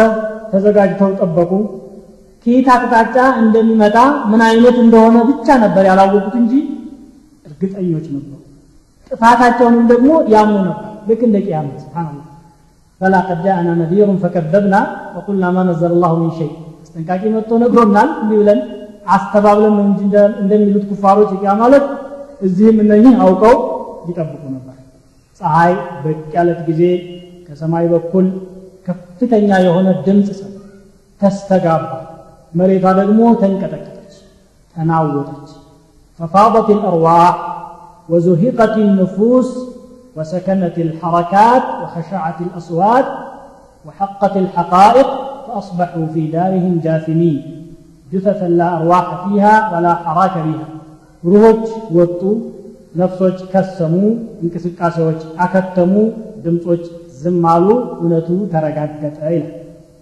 ተዘጋጅተው 0.52 1.12
ጠበቁ። 1.19 1.52
ከየት 2.45 2.67
አቅጣጫ 2.74 3.15
እንደሚመጣ 3.41 3.95
ምን 4.32 4.41
አይነት 4.48 4.76
እንደሆነ 4.84 5.17
ብቻ 5.30 5.48
ነበር 5.63 5.84
ያላወቁት 5.89 6.36
እንጂ 6.41 6.54
እርግጠኞች 7.56 8.06
ነበሩ። 8.15 8.39
ጥፋታቸውንም 9.12 9.84
ደግሞ 9.91 10.10
ያምኑ 10.34 10.58
ነበር። 10.68 10.82
ልክ 11.10 11.22
እንደ 11.28 11.38
ቅያማ 11.46 11.68
ስብሓንላህ 11.84 12.26
ፈላ 13.02 13.15
ቀድ 13.28 13.39
ጃአና 13.46 13.70
ነዚሩን 13.80 14.18
ፈከዘብና 14.24 14.76
ወቁልና 15.15 15.46
ማ 15.56 15.63
ነዘለ 15.68 15.94
ላሁ 16.04 16.13
ሚን 16.22 16.32
ሸይ። 16.38 16.50
አስጠንቃቂ 16.84 17.24
መጥቶ 17.36 17.52
ነግሮናል። 17.63 18.10
እንዲህ 18.22 18.38
ብለን 18.41 18.60
አስተባብለን 19.08 19.74
ነው 19.78 19.84
እንጂ 19.89 20.02
እንደሚሉት 20.41 20.86
ኩፋሮች 20.91 21.30
የቂያ 21.36 21.54
ማለት 21.62 21.86
እዚህም 22.41 22.78
እነኚህ 22.84 23.13
አውቀው 23.24 23.56
ይጠብቁ 24.08 24.44
ነበር። 24.56 24.76
ፀሐይ 25.41 25.74
በቅ 26.04 26.18
ያለት 26.36 26.60
ጊዜ 26.70 26.82
ከሰማይ 27.48 27.86
በኩል 27.94 28.26
ከፍተኛ 28.88 29.50
የሆነ 29.65 29.88
ድምፅ 30.06 30.30
ሰ 30.39 30.44
ተስተጋባ። 31.22 31.91
መሬቷ 32.54 32.86
ደግሞ 33.00 33.22
ተንቀጠቀጠች 33.41 34.13
ተናወጠች 34.76 35.50
ففاضت 36.21 36.71
الأرواح 36.71 37.35
وزهقت 38.09 38.75
النفوس 38.77 39.51
وسكنت 40.16 40.77
الحركات 40.79 41.62
وخشعت 41.83 42.38
الأصوات 42.40 43.07
وحقت 43.87 44.37
الحقائق 44.37 45.09
فأصبحوا 45.47 46.07
في 46.14 46.27
دارهم 46.27 46.81
جاثمين 46.85 47.38
جثثا 48.12 48.49
لا 48.49 48.77
أرواح 48.77 49.07
فيها 49.25 49.55
ولا 49.73 49.95
حراك 49.95 50.35
بها 50.47 50.66
روح 51.25 51.59
وطو 51.97 52.33
ነፍሶች 53.01 53.38
ከሰሙ 53.53 53.97
እንቅስቃሴዎች 54.45 55.21
አከተሙ 55.45 55.93
ድምፆች 56.45 56.83
ዝም 57.21 57.45
አሉ 57.53 57.66
እውነቱ 58.01 58.29
ተረጋገጠ 58.53 59.19
ይላል 59.35 59.53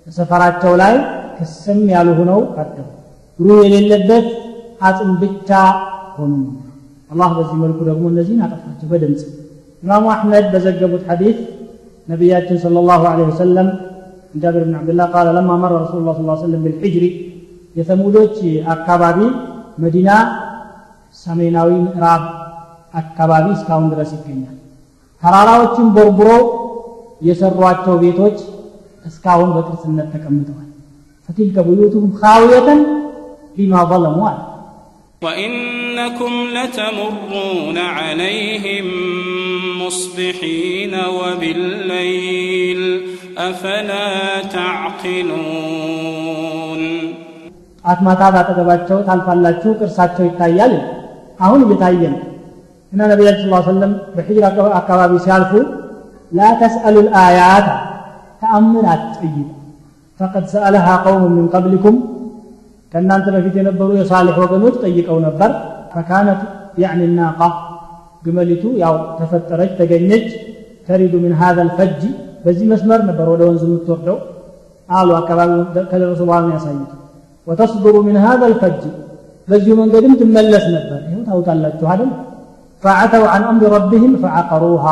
በሰፈራቸው 0.05 0.73
ላይ 0.83 0.95
ክስም 1.39 1.81
ያሉ 1.95 2.09
ሆነው 2.19 2.41
ቀደሙ 2.57 2.87
ሩህ 3.39 3.59
የሌለበት 3.65 4.27
አጽም 4.89 5.11
ብቻ 5.23 5.51
ሆኑ። 6.16 6.34
አላህ 7.12 7.30
በዚህ 7.38 7.58
መልኩ 7.64 7.80
ደግሞ 7.90 8.04
እነዚህን 8.14 8.42
አጠፋቸው 8.46 8.88
በድምፅ። 8.92 9.22
ኢማሙ 9.84 10.06
አሕመድ 10.16 10.46
በዘገቡት 10.54 11.04
ሐዲት 11.10 11.38
ነቢያችን 12.08 12.58
صلى 12.58 12.80
الله 12.80 13.02
عليه 13.12 13.26
وسلم 13.32 13.68
جابر 14.36 14.62
بن 14.64 14.76
عبد 14.76 14.90
الله 14.90 15.08
قال 15.16 15.28
لما 15.38 15.56
مر 15.64 15.74
رسول 15.84 16.00
الله 16.02 16.14
صلى 16.14 16.24
الله 16.24 16.38
عليه 16.38 16.48
አካባቢ 18.74 19.18
መዲና 19.80 20.10
ሰሜናዊ 21.16 21.70
ምዕራብ 21.86 22.24
አካባቢ 22.94 23.46
እስካሁን 23.58 23.88
ድረስ 23.94 24.10
ይገኛል። 24.18 24.56
ተራራዎችን 25.24 25.88
ቦርቡሮ 25.96 26.30
የሰሯቸው 27.22 27.96
ቤቶች 28.04 28.38
እስካሁን 29.06 29.50
በቅርስነት 29.56 30.08
ተቀምጠዋል። 30.16 30.70
فتلك 31.30 31.56
بيوتهم 31.60 32.14
خاوية 32.14 32.70
بما 33.58 33.80
ظلموا 33.84 34.32
وإن 35.22 35.52
وإنكم 35.93 36.33
لتمرون 36.57 37.79
عليهم 37.79 38.87
مصبحين 39.83 40.95
وبالليل 41.19 42.81
أفلا 43.39 44.09
تعقلون 44.55 46.03
ጣት 47.85 48.01
ማታ 48.07 48.23
ባጠገባቸው 48.35 48.99
ታልፋላችሁ 49.07 49.71
ቅርሳቸው 49.81 50.25
ይታያል 50.27 50.73
አሁን 51.45 51.61
እየታየ 51.67 52.03
ነው 52.15 52.21
እና 52.93 53.01
ነቢያችን 53.13 53.47
ስ 53.51 53.61
ሰለም 53.69 53.93
በሒጅር 54.15 54.45
አካባቢ 54.81 55.13
ሲያልፉ 55.25 55.53
ላ 56.33 56.49
ተስአሉ 56.63 56.97
ልአያት 57.07 57.69
ተአምር 58.43 58.85
አትጠይቁ 58.95 59.47
ፈቀድ 60.21 60.45
ሰአለሃ 60.55 60.87
ቀውም 61.05 61.25
ምን 61.37 61.47
ቀብሊኩም 61.55 61.97
ከእናንተ 62.93 63.27
በፊት 63.37 63.55
የነበሩ 63.61 63.89
የሳሌሕ 64.01 64.37
ወገኖች 64.45 64.77
ጠይቀው 64.85 65.19
ነበር 65.27 65.51
ፈካነት 65.95 66.41
ያዕኒ 66.83 67.03
ናቃ 67.19 67.41
ግመሊቱ 68.27 68.65
ያው 68.83 68.95
ተፈጠረች 69.19 69.71
ተገኘች 69.81 70.27
ተሪዱ 70.89 71.15
ምን 71.25 71.33
ሀዘ 71.41 71.59
ልፈጅ 71.69 72.01
በዚህ 72.45 72.67
መስመር 72.73 73.01
ነበር 73.09 73.27
ወደ 73.33 73.43
ወንዝ 73.49 73.63
የምትወርደው 73.67 74.19
አሉ 74.89 75.09
አካባቢ 75.21 75.51
ከደረሱ 75.91 76.21
በኋላ 76.29 76.47
ያሳዩት 76.57 76.93
ወተስድሩ 77.47 77.95
ምን 78.09 78.17
ሀዘ 78.25 78.43
ልፈጅ 78.55 78.81
በዚሁ 79.49 79.75
መንገድም 79.83 80.15
ትመለስ 80.21 80.65
ነበር 80.77 81.01
ይኸው 81.07 81.23
ታውታላችሁ 81.29 81.87
አይደል 81.93 82.11
ፈዐተው 82.83 83.25
አን 83.35 83.45
አምሪ 83.51 83.71
ረቢህም 83.77 84.13
ፈዐቀሩሃ 84.25 84.85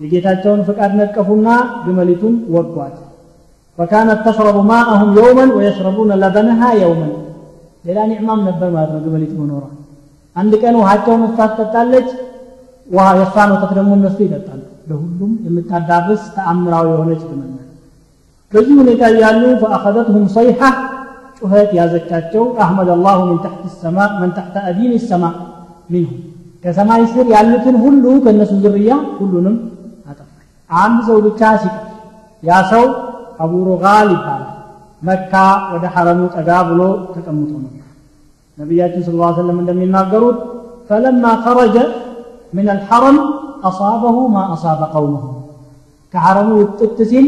የጌታቸውን 0.00 0.62
ፍቃድ 0.68 0.92
ነቀፉና 1.00 1.48
ግመሊቱን 1.86 2.36
ወጓት 2.56 2.96
وكانت 3.78 4.18
تشرب 4.26 4.56
ماءهم 4.72 5.08
يوما 5.18 5.46
ويشربون 5.56 6.10
لبنها 6.22 6.68
يوما 6.82 7.08
ሌላ 7.84 7.98
ኒዕማም 8.10 8.40
ነበር 8.48 8.68
ማለት 8.76 8.90
ነው 8.94 9.00
ግመሊት 9.06 9.32
መኖሯ 9.40 9.64
አንድ 10.36 10.52
ቀን 10.62 10.74
ውሃቸውን 10.80 11.22
እሷ 11.28 11.38
ትጠጣለች 11.50 12.08
ውሃ 12.88 13.06
የእሷን 13.18 13.52
ወተት 13.54 13.70
ደግሞ 13.78 13.92
እነሱ 13.98 14.18
ይጠጣሉ 14.26 14.60
ለሁሉም 14.88 15.32
የምታዳርስ 15.46 16.24
ተአምራዊ 16.34 16.86
የሆነች 16.92 17.22
ግመል 17.30 17.48
ናት 17.50 17.70
በዚህ 18.52 18.74
ሁኔታ 18.82 19.02
እያሉ 19.14 19.42
ፈአኸዘትሁም 19.62 20.26
ሰይሐ 20.36 20.60
ጩኸት 21.38 21.70
ያዘቻቸው 21.78 22.44
አሕመድ 22.64 22.90
አላሁ 22.94 23.18
ምን 23.30 23.38
ተሕት 23.44 23.72
ሰማ 23.82 23.98
መን 24.20 24.30
ተሕተ 24.36 24.56
አዲን 24.68 24.92
ሰማ 25.08 25.24
ሚንሁ 25.90 26.12
ከሰማይ 26.64 27.02
ስር 27.10 27.26
ያሉትን 27.34 27.76
ሁሉ 27.82 28.04
ከእነሱ 28.24 28.52
ዝርያ 28.62 28.92
ሁሉንም 29.18 29.56
አጠፋል 30.06 30.46
አንድ 30.70 30.98
ሰው 31.08 31.18
ብቻ 31.26 31.50
ሲቀር 31.62 31.82
ያ 32.42 32.60
ሰው 32.72 32.84
አቡ 33.40 33.52
ሩጋል 33.68 34.08
ይባላል 34.14 34.52
መካ 35.02 35.32
ወደ 35.72 35.84
ሐረሙ 35.94 36.20
ጠጋ 36.36 36.50
ብሎ 36.68 36.80
ተቀምጦ 37.14 37.52
ነበር 37.64 37.82
ነቢያችን 38.58 39.02
ስለ 39.06 39.16
ላ 39.22 39.30
ሰለም 39.38 39.58
እንደሚናገሩት 39.62 40.38
ፈለማ 40.88 41.24
ኸረጀ 41.44 41.76
ምን 42.56 42.66
አልሐረም 42.74 43.18
አሳበሁ 43.68 44.16
ማ 44.34 44.44
አሳበ 44.54 44.80
ቀውመሁ 44.94 45.24
ከሐረሙ 46.14 46.50
ውጥት 46.60 46.98
ሲል 47.10 47.26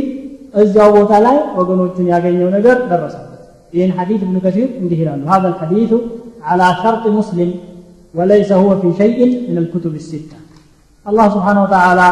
እዚያው 0.63 0.91
ቦታ 0.97 1.13
ላይ 1.27 1.37
ወገኖቹን 1.59 2.07
ያገኘው 2.15 2.49
ነገር 2.57 2.77
ደረሰበት 2.91 3.41
ይህን 3.77 3.93
ሐዲት 3.99 4.21
እብኑ 4.27 4.37
ከሲር 4.45 4.69
እንዲህ 4.83 4.99
ይላሉ 5.03 5.23
هذا 5.35 5.49
الحديث 5.53 5.91
على 6.49 6.67
شرط 6.83 7.05
مسلم 7.19 7.51
وليس 8.15 8.51
هو 8.63 8.71
في 8.81 8.89
شيء 9.01 9.19
من 9.49 9.57
الكتب 9.63 9.93
الستة 9.95 10.39
الله 11.07 11.27
سبحانه 11.35 11.61
وتعالى 11.67 12.09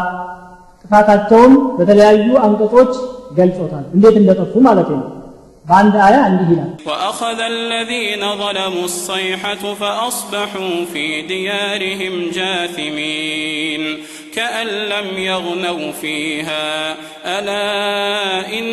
ጥፋታቸውን 0.82 1.52
በተለያዩ 1.78 2.26
አንቀጾች 2.46 2.92
ገልጾታል 3.38 3.84
እንዴት 3.96 4.16
እንደጠፉ 4.20 4.52
ማለት 4.68 4.88
ነው 4.94 5.00
በአንድ 5.66 5.94
አያ 6.06 6.16
እንዲህ 6.30 6.48
ይላል 6.52 6.70
وأخذ 6.88 7.38
الذين 7.54 8.36
ظلموا 8.36 8.84
الصيحة 8.84 9.74
فأصبحوا 9.74 10.84
في 10.92 11.22
ديارهم 11.32 12.30
جاثمين 12.30 13.82
كأن 14.36 14.66
لم 14.92 15.08
يغنوا 15.30 15.92
فيها 15.92 16.94
ألا 17.26 17.78
إن 18.58 18.66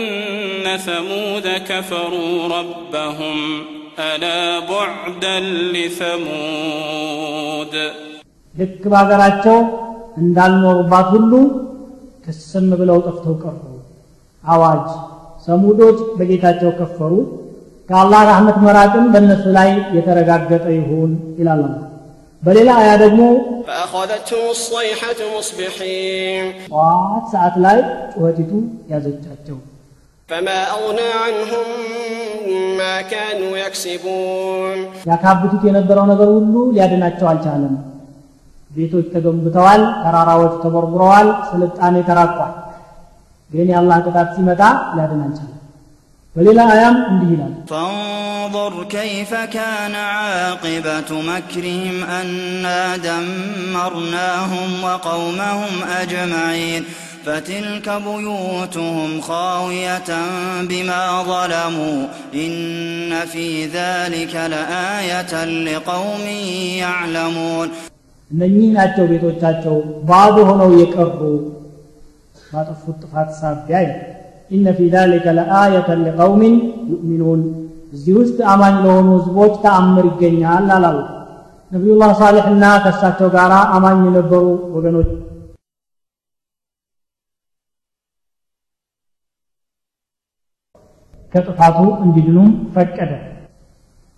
ثمود 0.87 1.47
كفروا 1.69 2.47
ربهم 2.47 3.37
ألا 4.01 4.59
بعدا 4.71 5.37
لثمود 5.73 7.73
ልክ 8.55 8.81
በሀገራቸው 8.91 9.57
እንዳልኖሩባት 10.17 11.07
ሁሉ 11.15 11.31
ክስም 12.25 12.67
ብለው 12.79 12.97
ጠፍተው 13.07 13.35
ቀሩ 13.43 13.61
አዋጅ 14.43 14.87
ሰሙዶች 15.47 15.97
በጌታቸው 16.17 16.71
ከፈሩ 16.79 17.13
ከአላህ 17.89 18.21
ረህመት 18.29 18.57
መራቅም 18.65 19.05
በእነሱ 19.13 19.43
ላይ 19.57 19.69
የተረጋገጠ 19.97 20.65
ይሁን 20.77 21.11
ይላል 21.39 21.61
አላህ 21.63 21.81
በሌላ 22.43 22.69
አያ 22.81 22.91
ደግሞ 23.03 23.21
فأخذتهم 23.67 24.45
الصيحة 24.57 25.19
مصبحين 25.35 26.45
ጠዋት 26.71 27.25
ሰዓት 27.33 27.55
ላይ 27.65 27.77
ጩኸቲቱ 28.13 28.51
ያዘቻቸው 28.91 29.57
فما 30.29 30.59
أغنى 30.75 31.09
عنهم 31.23 31.67
ما 32.79 32.95
كانوا 33.13 33.53
يكسبون 33.63 34.77
ያካብቱት 35.09 35.61
የነበረው 35.67 36.05
ነገር 36.11 36.29
ሁሉ 36.37 36.55
ሊያድናቸው 36.75 37.25
አልቻለም 37.31 37.73
ቤቶች 38.71 39.05
ተገንብተዋል 39.13 39.81
ተራራዎች 40.03 40.53
ተቦርቡረዋል 40.63 41.27
ስልጣኔ 41.49 41.95
ተራቋል 42.09 42.53
ግን 43.51 43.67
የአላህ 43.71 43.97
ቅጣት 44.05 44.29
ሲመጣ 44.35 44.61
ሊያድን 44.95 45.21
አልቻለም 45.25 45.59
በሌላ 46.35 46.59
አያም 46.73 46.97
እንዲህ 47.11 47.29
ይላል 47.33 47.53
فانظر 47.69 48.73
كيف 48.89 49.31
كان 49.51 49.95
عاقبة 50.13 51.09
مكرهم 51.23 51.95
أنا 52.13 52.81
دمرناهم 52.99 54.69
وقومهم 54.83 55.73
أجمعين 56.01 56.83
فتلك 57.25 57.87
بيوتهم 58.01 59.21
خاوية 59.21 60.09
بما 60.61 61.03
ظلموا 61.23 61.99
إن 62.35 62.55
في 63.25 63.47
ذلك 63.67 64.33
لآية 64.53 65.33
لقوم 65.67 66.25
يعلمون 66.83 67.67
እነኚህ 68.31 68.69
ናቸው 68.77 69.05
ቤቶቻቸው 69.11 69.75
ባዶ 70.09 70.35
ሆነው 70.49 70.69
የቀሩ 70.81 71.19
ባጠፉት 72.51 72.97
ጥፋት 73.03 73.29
ሳቢያ 73.39 73.77
ይላል 73.83 74.01
ኢነ 74.51 74.67
ፊ 74.77 74.87
ዛሊከ 74.93 75.25
ለአየተን 75.37 75.99
ሊቀውሚን 76.07 76.55
ዩእሚኑን 76.91 77.41
እዚህ 77.95 78.13
ውስጥ 78.19 78.37
አማኝ 78.53 78.75
ለሆኑ 78.85 79.07
ህዝቦች 79.17 79.53
ተአምር 79.63 80.05
ይገኛል 80.11 80.69
አላሉ 80.77 80.97
ነቢዩላህ 81.71 82.11
ሳሌሕና 82.21 82.63
ከእሳቸው 82.83 83.29
ጋር 83.35 83.51
አማኝ 83.75 83.99
የነበሩ 84.07 84.43
ወገኖች 84.75 85.11
ከጥፋቱ 91.33 91.77
እንዲድኑም 92.05 92.49
ፈቀደ 92.75 93.11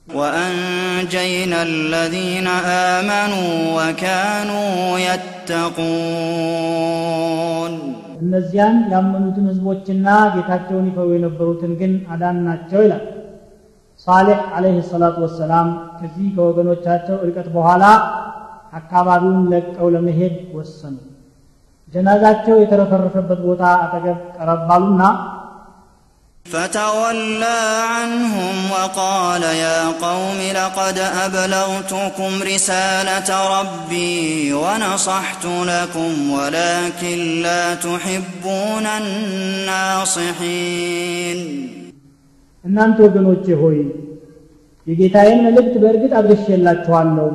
وأنجينا 0.08 1.60
الذين 1.64 2.48
آمنوا 2.94 3.52
وكانوا 3.78 4.76
يتقون 5.02 5.66
እነዚያን 8.21 8.77
ያመኑትን 8.93 9.47
ህዝቦችና 9.51 10.07
ጌታቸውን 10.35 10.87
ይፈሩ 10.89 11.09
የነበሩትን 11.15 11.73
ግን 11.81 11.93
አዳናቸው 12.13 12.81
ይላል። 12.85 13.05
ሳሌሕ 14.07 14.41
አለይህ 14.57 14.85
ሰላቱ 14.91 15.17
ወሰላም 15.25 15.69
ከዚህ 15.99 16.27
ከወገኖቻቸው 16.37 17.17
እርቀት 17.25 17.49
በኋላ 17.57 17.85
አካባቢውን 18.73 19.43
ለቀው 19.53 19.89
ለመሄድ 19.95 20.35
ወሰኑ። 20.57 20.97
ጀናዛቸው 21.93 22.57
የተረፈረፈበት 22.59 23.41
ቦታ 23.47 23.63
አጠገብ 23.85 24.19
ቀረባሉና 24.37 25.03
فتولى 26.46 27.62
عنهم 27.94 28.56
وقال 28.72 29.44
يا 29.66 29.80
قوم 30.02 30.40
لقد 30.56 30.98
أبلغتكم 31.26 32.32
رسالة 32.54 33.30
ربي 33.60 34.54
ونصحت 34.54 35.46
لكم 35.46 36.12
ولكن 36.32 37.18
لا 37.42 37.64
تحبون 37.78 38.86
الناصحين 40.36 41.40
እናንተ 42.66 42.98
ወገኖቼ 43.06 43.46
ሆይ 43.62 43.78
የጌታዬን 44.88 45.40
መልእክት 45.46 45.74
በእርግጥ 45.82 46.12
አድርሼላችኋለሁ 46.20 47.28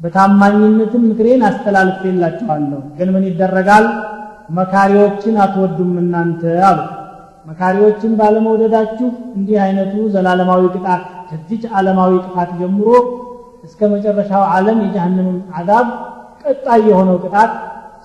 በታማኝነትም 0.00 1.02
ምክሬን 1.10 1.40
አስተላልፌላችኋለሁ 1.48 2.80
ግን 2.98 3.08
ምን 3.14 3.24
ይደረጋል 3.28 3.86
መካሪዎችን 4.58 5.34
አትወዱም 5.44 5.92
እናንተ 6.02 6.42
አሉ 6.68 6.78
መካሪዎችን 7.45 8.11
ባለመውደዳችሁ 8.19 9.07
እንዲህ 9.37 9.57
አይነቱ 9.63 9.93
ዘላለማዊ 10.13 10.63
ቅጣት 10.75 11.01
ከዚች 11.29 11.63
ዓለማዊ 11.77 12.11
ጥፋት 12.25 12.51
ጀምሮ 12.59 12.87
እስከ 13.67 13.81
መጨረሻው 13.93 14.43
ዓለም 14.53 14.77
የጀሃነምን 14.85 15.37
አዛብ 15.59 15.87
ቀጣይ 16.43 16.81
የሆነው 16.89 17.17
ቅጣት 17.23 17.51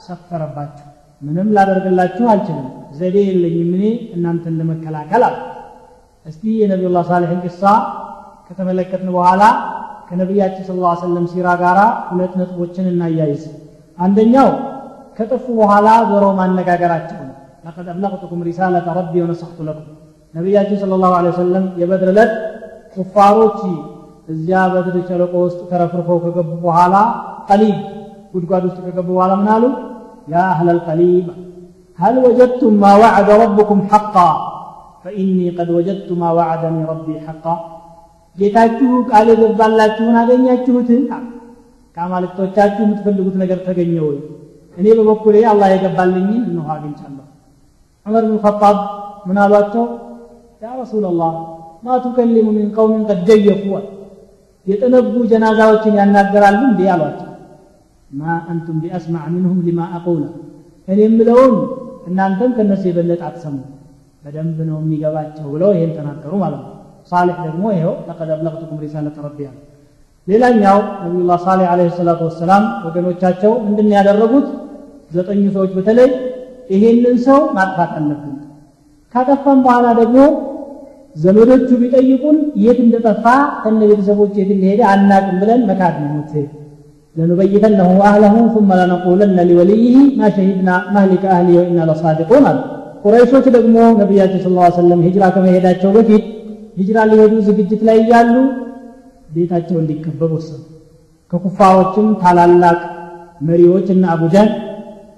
ሰፈረባችሁ። 0.07 0.85
ምንም 1.23 1.49
ላደርግላችሁ 1.57 2.25
አልችልም። 2.33 2.67
ዘዴ 2.99 3.17
የለኝም 3.29 3.71
እኔ 3.77 3.85
እናንተን 4.17 4.55
ለመከላከል 4.61 5.23
አለ 5.29 5.37
እስቲ 6.27 6.43
የነቢዩላህ 6.61 7.05
ሳሌሕን 7.11 7.41
ቅሳ 7.47 7.63
ከተመለከትን 8.49 9.11
በኋላ 9.17 9.43
ከነቢያችን 10.09 10.65
ስለ 10.69 10.79
ላ 10.85 10.93
ሰለም 11.01 11.25
ሲራ 11.33 11.49
ጋር 11.63 11.79
ሁለት 12.09 12.35
ነጥቦችን 12.41 12.87
እናያይዝ። 12.93 13.43
አንደኛው 13.99 14.49
ከጥፉ 15.19 15.47
በኋላ 15.61 15.89
ዞሮ 16.11 16.25
ማነጋገራቸው 16.39 17.21
ነው 17.68 17.68
ለቀድ 17.68 17.88
አብለቅቱኩም 17.94 18.42
ሪሳለተ 18.50 18.88
ረቢ 19.00 19.14
ወነሰሕቱ 19.24 19.60
ለኩም 19.68 19.88
ነቢያችን 20.34 20.78
ስለ 20.82 20.94
ላሁ 21.04 21.14
ወሰለም 21.30 21.66
የበድር 21.82 22.10
ዕለት 22.14 22.32
ኩፋሮች 22.96 23.60
እዚያ 24.34 24.60
በድር 24.74 24.96
ሸለቆ 25.10 25.34
ውስጥ 25.46 25.62
ተረፍርፈው 25.72 26.20
ከገቡ 26.26 26.52
በኋላ 26.66 26.96
ቀሊብ 27.50 27.78
ጉድጓድ 28.34 28.64
ውስጥ 28.70 28.80
ከገቡ 28.86 29.08
በኋላ 29.16 29.34
ምን 29.42 29.50
አሉ 29.56 29.64
ያ 30.34 30.44
አህለ 30.52 30.70
ልቀሊብ 30.80 31.26
هل 32.00 32.16
وجدتم 32.26 32.74
ما 32.84 32.92
وعد 33.02 33.30
ربكم 33.44 33.80
حقا 33.92 34.30
فإني 35.04 35.48
قد 35.58 35.70
وجدت 35.78 36.10
ما 36.22 36.30
وعدني 36.38 36.82
ربي 36.92 37.16
حقا 37.26 37.56
ጌታችሁ 38.38 38.92
ቃል 39.10 39.28
የገባላችሁን 39.32 40.16
አገኛችሁት 40.22 40.88
ከአማልክቶቻችሁ 41.98 42.82
የምትፈልጉት 42.86 43.36
ነገር 43.42 43.60
ተገኘ 43.68 43.94
ወይ 44.06 44.18
እኔ 44.78 44.86
በበኩሌ 44.98 45.36
አላህ 45.52 45.68
የገባልኝን 45.74 46.42
እነሆ 46.50 46.68
አግኝቻለሁ 46.76 47.26
ዑመር 48.08 48.24
ብን 48.28 48.38
ኸጣብ 48.46 48.78
ምን 49.28 49.38
አሏቸው 49.44 49.86
ያ 50.64 50.72
ረሱላላህ 50.82 51.34
ማ 51.86 51.98
ቱከሊሙ 52.04 52.48
ሚን 52.58 52.68
ቀውሚን 52.76 53.04
ቀድ 53.10 53.20
ጀየፉ 53.30 53.66
የጠነቡ 54.68 55.14
ጀናዛዎችን 55.32 55.96
ያናገራሉ 56.00 56.60
እንዴ 56.70 56.82
አሏቸው 56.94 57.30
ማ 58.12 58.24
አንቱም 58.52 58.78
ቢአስማዕ 58.84 59.26
ሚንሁም 59.34 59.60
ሊማ 59.68 59.82
አቁለ 59.98 60.24
እኔ 60.88 61.00
የምለውን 61.06 61.54
እናንተም 62.10 62.52
ከእነሱ 62.56 62.84
የበለጠ 62.90 63.22
አትሰሙ 63.30 63.56
በደንብ 64.24 64.58
ነው 64.70 64.78
የሚገባቸው 64.82 65.48
ብለው 65.54 65.70
ይሄን 65.76 65.92
ተናገሩ 65.98 66.34
ማለት 66.44 66.62
ነው 66.66 66.72
ሳሌሕ 67.12 67.38
ደግሞ 67.48 67.64
ይኸው 67.76 67.94
ለቀድ 68.08 68.30
አብለግቱኩም 68.36 68.78
ሪሳለተ 68.84 69.18
ረቢ 69.26 69.40
ያለ 69.48 69.58
ሌላኛው 70.28 70.78
ነቢዩላህ 71.04 71.40
ሳሌሕ 71.48 71.68
ዓለይሂ 71.74 71.90
ሰላቱ 71.98 72.22
ወሰላም 72.30 72.66
ወገኖቻቸው 72.86 73.54
ምንድን 73.66 73.90
ያደረጉት 73.98 74.48
ዘጠኙ 75.12 75.42
ሰዎች 75.56 75.72
በተለይ 75.78 76.10
ይሄንን 76.69 77.17
ሰው 77.27 77.41
ማጥፋት 77.57 77.93
አለብን። 77.99 78.35
ካጠፋም 79.15 79.59
በኋላ 79.65 79.87
ደግሞ 80.01 80.19
ዘመዶቹ 81.17 81.69
ቢጠይቁን 81.83 82.37
የት 82.65 82.79
እንደጠፋ 82.85 83.25
ከነ 83.63 83.81
ቤተሰቦች 83.91 84.33
የት 84.41 84.51
እንደሄደ 84.57 84.81
አናቅም 84.91 85.37
ብለን 85.43 85.63
መካድ 85.71 85.95
ነው 86.03 86.11
ምትሄድ 86.17 86.49
ለንበይተነሁ 87.17 87.93
አህለሁ 88.09 88.35
ثم 88.55 88.69
ለነቁለነ 88.81 89.39
ሊወልይህ 89.49 89.97
ማ 90.19 90.29
ሸሂድና 90.37 90.71
ማህሊከ 90.95 91.25
አህሊ 91.35 91.49
ወኢና 91.59 91.87
ለሳድቁን 91.89 92.45
አሉ። 92.51 92.59
ቁረይሾች 93.05 93.47
ደግሞ 93.57 93.77
ነቢያችን 94.01 94.41
ስለ 94.45 94.55
ላ 94.59 94.69
ሰለም 94.79 95.01
ሂጅራ 95.07 95.25
ከመሄዳቸው 95.35 95.91
በፊት 95.97 96.25
ሂጅራ 96.79 96.99
ሊሄዱ 97.11 97.35
ዝግጅት 97.49 97.83
ላይ 97.89 97.99
እያሉ 98.03 98.35
ቤታቸው 99.29 99.77
እንዲከበብ 99.83 100.33
ወሰኑ። 100.37 100.61
ከኩፋሮችም 101.33 102.09
ታላላቅ 102.23 102.79
መሪዎች 103.49 103.87
እና 103.95 104.05
አቡጃን 104.15 104.49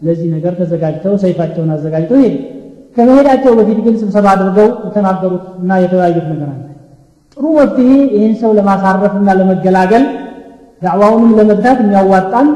ለዚህ 0.03 0.29
ነገር 0.35 0.53
ተዘጋጅተው 0.59 1.15
ሰይፋቸውን 1.23 1.71
አዘጋጅተው 1.75 2.19
ሄዱ። 2.23 2.37
ከመሄዳቸው 2.97 3.53
በፊት 3.59 3.79
ግን 3.85 3.95
ስብሰባ 4.01 4.27
አድርገው 4.33 4.69
የተናገሩት 4.87 5.45
እና 5.61 5.71
የተወያዩት 5.83 6.27
ነገር 6.33 6.49
አለ። 6.53 6.63
ጥሩ 7.37 7.45
መፍትሄ 7.59 7.91
ይህን 8.15 8.35
ሰው 8.41 8.51
ለማሳረፍ 8.59 9.15
እና 9.21 9.31
ለመገላገል 9.39 10.05
ዳዕዋውንም 10.83 11.33
ለመግታት 11.39 11.79
የሚያዋጣን 11.83 12.49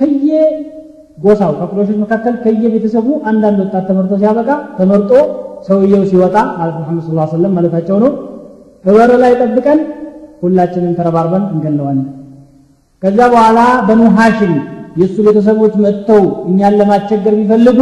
ከየ 0.00 0.30
ጎሳው 1.18 1.52
ከቁረሾች 1.58 1.96
መካከል 2.02 2.34
ከየቤተሰቡ 2.44 3.08
አንዳንድ 3.30 3.58
ወጣት 3.64 3.84
ተመርጦ 3.88 4.12
ሲያበቃ 4.20 4.48
ተመርጦ 4.78 5.10
ሰውየው 5.68 6.02
ሲወጣ 6.10 6.36
ማለት 6.58 6.76
መሐመድ 6.80 7.04
ስለ 7.08 7.26
ሰለም 7.32 7.52
ማለታቸው 7.56 7.96
ነው። 8.04 8.12
በበር 8.84 9.10
ላይ 9.22 9.32
ጠብቀን 9.42 9.80
ሁላችንም 10.42 10.94
ተረባርበን 10.98 11.44
እንገለዋለን። 11.52 12.06
ከዛ 13.02 13.18
በኋላ 13.32 13.58
በኑ 13.86 14.02
ሐሽም 14.16 14.54
የእሱ 14.96 15.16
ቤተሰቦች 15.26 15.74
መጥተው 15.84 16.22
እኛን 16.48 16.74
ለማስቸገር 16.80 17.34
ቢፈልጉ 17.38 17.78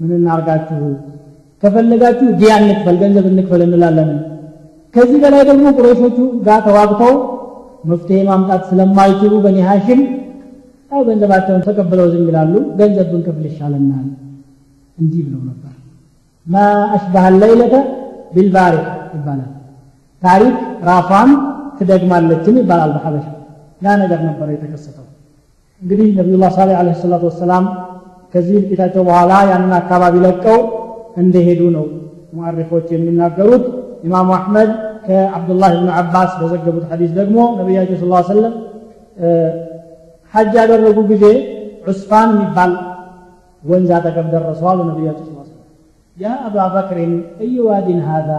ምን 0.00 0.12
እናርጋችሁ? 0.18 0.80
ከፈለጋችሁ 1.62 2.28
ዲያ 2.38 2.52
እንክፈል 2.60 2.96
ገንዘብ 3.02 3.26
እንክፈል 3.30 3.60
እንላለን። 3.66 4.10
ከዚህ 4.94 5.18
በላይ 5.22 5.42
ደግሞ 5.50 5.66
ቁረይሾቹ 5.76 6.16
ጋር 6.46 6.58
ተዋግተው 6.66 7.14
መፍትሄ 7.84 8.18
ማምጣት 8.28 8.62
ስለማይችሉ 8.70 9.32
በኒ 9.44 9.58
ሐሽም 9.68 10.00
ያው 10.90 11.02
ገንዘባቸውን 11.08 11.62
ተቀብለው 11.66 12.06
ዝም 12.12 12.24
ይላሉ። 12.30 12.54
ገንዘብ 12.80 13.06
ብንከፍል 13.12 13.44
ይሻለናል። 13.50 14.08
እንዲህ 14.98 15.22
ብለው 15.26 15.42
ነበር። 15.48 15.72
ማ 16.46 16.64
አሽባህ 16.94 17.26
ለይለተ 17.40 17.74
ቢልባሪቅ 18.34 18.84
ይባላል። 19.16 19.50
ታሪክ 20.22 20.56
ራሷን 20.88 21.30
ትደግማለችን 21.78 22.58
ይባላል 22.60 22.90
በሐበሻ። 22.96 23.26
ያ 23.80 23.94
ነገር 24.02 24.20
ነበር 24.28 24.48
የተከሰተው 24.54 25.06
እንግዲህ 25.82 26.08
ነቢዩላህ 26.18 26.50
ሳሌህ 26.56 26.76
አለ 26.80 26.88
ሰላቱ 26.98 27.22
ወሰላም 27.30 27.64
ከዚህ 28.34 28.56
እልቂታቸው 28.60 29.02
በኋላ 29.08 29.32
ያንን 29.50 29.72
አካባቢ 29.78 30.14
ለቀው 30.24 30.58
እንደሄዱ 31.22 31.62
ነው 31.76 31.86
ሙዓሪፎች 32.36 32.86
የሚናገሩት። 32.94 33.64
ኢማሙ 34.06 34.28
አሕመድ 34.36 34.70
ከአብዱላህ 35.06 35.70
ብን 35.76 35.90
አባስ 36.00 36.30
በዘገቡት 36.40 36.84
ሐዲስ 36.90 37.10
ደግሞ 37.18 37.38
ነቢያቸው 37.58 37.96
ስ 38.00 38.04
ሰለም 38.30 38.54
ሐጅ 40.34 40.52
ያደረጉ 40.60 40.98
ጊዜ 41.10 41.24
ዑስፋን 41.86 42.28
የሚባል 42.34 42.72
ወንዝ 43.62 43.90
አጠገብ 43.96 44.26
ደረሱ 44.34 44.62
አሉ 44.70 44.78
ነቢያቸው 44.90 45.26
ስ 45.40 45.50
ያ 46.16 46.32
አባ 46.46 46.56
በክርን 46.74 47.12
እይ 47.44 47.54
ሃዛ 48.08 48.30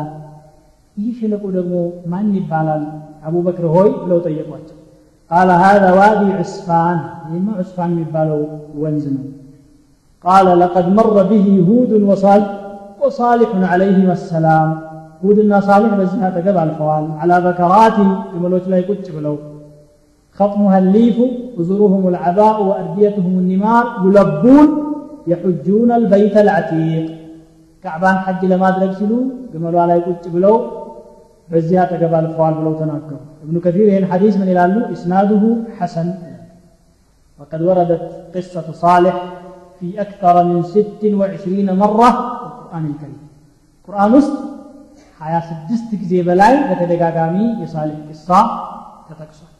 ይህ 0.97 1.13
ሸለቆ 1.19 1.43
ደግሞ 1.55 1.75
ማን 2.11 2.27
ይባላል? 2.37 2.83
አቡበክር 3.27 3.65
ሆይ 3.75 3.89
ብለው 4.01 4.17
ጠየቋቸው 4.25 4.77
قال 5.33 5.49
هذا 5.65 5.89
وادي 5.99 6.33
عسفان 6.39 6.97
إيه، 7.29 7.39
ما 7.45 7.53
عسفان 7.59 7.89
ميبالو 7.95 8.41
ونزن 8.79 9.17
قال 10.25 10.59
لقد 10.59 10.85
مر 10.99 11.23
به 11.31 11.45
هود 11.69 11.91
وصالح 12.09 12.49
وصالح 13.01 13.49
عليهما 13.71 14.13
السلام. 14.13 14.69
هودنا 15.25 15.59
صالح 15.59 15.91
بزها 15.99 16.29
تقبع 16.29 16.63
الحوال 16.63 17.05
على 17.21 17.35
بكرات 17.41 17.97
يملوت 18.35 18.67
لا 18.67 18.77
يكتش 18.77 19.09
بلو. 19.15 19.37
خطمها 20.39 20.77
الليف 20.79 21.17
وزرهم 21.57 22.07
العباء 22.07 22.63
وأرديتهم 22.63 23.33
النمار 23.43 23.85
يلبون 24.05 24.67
يحجون 25.27 25.91
البيت 25.91 26.37
العتيق. 26.37 27.05
كعبان 27.83 28.15
حج 28.25 28.45
لما 28.45 28.69
درجلو 28.69 29.19
قملوا 29.53 29.85
لا 29.85 29.95
يكتش 29.95 30.27
بلو. 30.35 30.55
بزيها 31.52 31.84
تقبل 31.92 32.22
الفوال 32.24 32.54
بلو 32.58 32.72
تناكر 32.80 33.20
ابن 33.44 33.56
كثير 33.64 33.86
هنا 33.90 33.98
الحديث 34.04 34.34
من 34.42 34.48
الالو 34.54 34.80
إسناده 34.94 35.42
حسن 35.78 36.08
وقد 37.38 37.60
وردت 37.68 38.04
قصة 38.34 38.66
صالح 38.84 39.16
في 39.78 39.88
أكثر 40.04 40.34
من 40.48 40.58
ست 40.74 41.02
وعشرين 41.18 41.68
مرة 41.82 42.08
في 42.38 42.46
القرآن 42.50 42.84
الكريم 42.90 43.20
القرآن 43.80 44.10
وسط 44.14 44.36
حياة 45.20 45.42
سدست 45.50 45.90
ጊዜ 46.02 46.12
በላይ 46.28 46.54
በተደጋጋሚ 46.68 47.36
የሳሌሕ 47.62 47.98
ቅሳ 48.10 48.28
ተጠቅሷል 49.08 49.52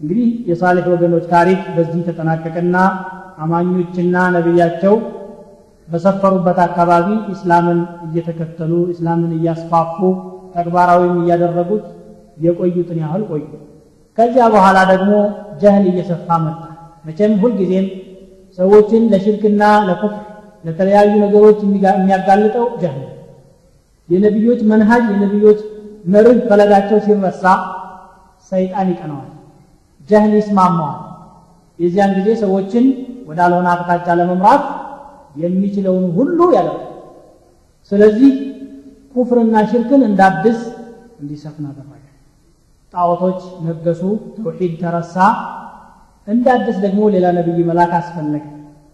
እንግዲህ 0.00 0.28
የሳሌሕ 0.50 0.84
ወገኖች 0.94 1.24
ታሪክ 1.34 1.60
በዚህ 1.76 2.02
ተጠናቀቀና 2.08 2.76
አማኞችና 3.44 4.16
ነቢያቸው 4.36 4.94
በሰፈሩበት 5.88 6.58
አካባቢ 6.68 7.06
እስላምን 7.34 7.78
እየተከተሉ 8.06 8.72
እስላምን 8.94 9.32
እያስፋፉ 9.38 9.98
ተግባራዊም 10.55 11.15
እያደረጉት 11.21 11.85
የቆዩትን 12.37 12.99
ያህል 13.03 13.23
ቆዩ። 13.29 13.43
ከዚያ 14.17 14.43
በኋላ 14.53 14.77
ደግሞ 14.91 15.11
ጀህል 15.61 15.85
እየሰፋ 15.91 16.27
መጣ። 16.45 16.61
መቼም 17.05 17.33
ሁልጊዜም 17.41 17.87
ሰዎችን 18.57 19.03
ለሽርክና 19.11 19.63
ለኩፍር 19.87 20.21
ለተለያዩ 20.63 21.11
ነገሮች 21.23 21.57
የሚያጋልጠው 21.95 22.65
ጀህል 22.81 23.03
የነቢዮች 24.09 24.59
መንሃጅ 24.71 25.05
የነቢዮች 25.13 25.59
መርህ 26.05 26.39
ፈለጋቸው 26.49 26.97
ሲረሳ 27.05 27.43
ሰይጣን 28.51 28.87
ይቀነዋል 28.93 29.29
ጀህል 30.09 30.33
ይስማማዋል። 30.39 30.99
የዚያን 31.79 32.11
ጊዜ 32.17 32.29
ሰዎችን 32.43 32.85
ወዳልሆነ 33.29 33.67
አቅጣጫ 33.73 34.07
ለመምራት 34.19 34.65
የሚችለውን 35.35 36.05
ሁሉ 36.17 36.39
ያደርጋል። 36.55 36.91
ስለዚህ 37.91 38.31
ኩፍርና 39.15 39.55
ሽርክን 39.71 40.01
እንዳድስ 40.07 40.59
እንዲሰፍን 41.21 41.65
አደረገ። 41.69 41.91
ጣዖቶች 42.93 43.39
ነገሱ 43.67 44.01
ተውሒድ 44.35 44.73
ተረሳ። 44.81 45.15
እንዳድስ 46.27 46.77
ደግሞ 46.85 47.01
ሌላ 47.15 47.25
ነቢይ 47.37 47.59
መላክ 47.69 47.91
አስፈለገ። 47.99 48.45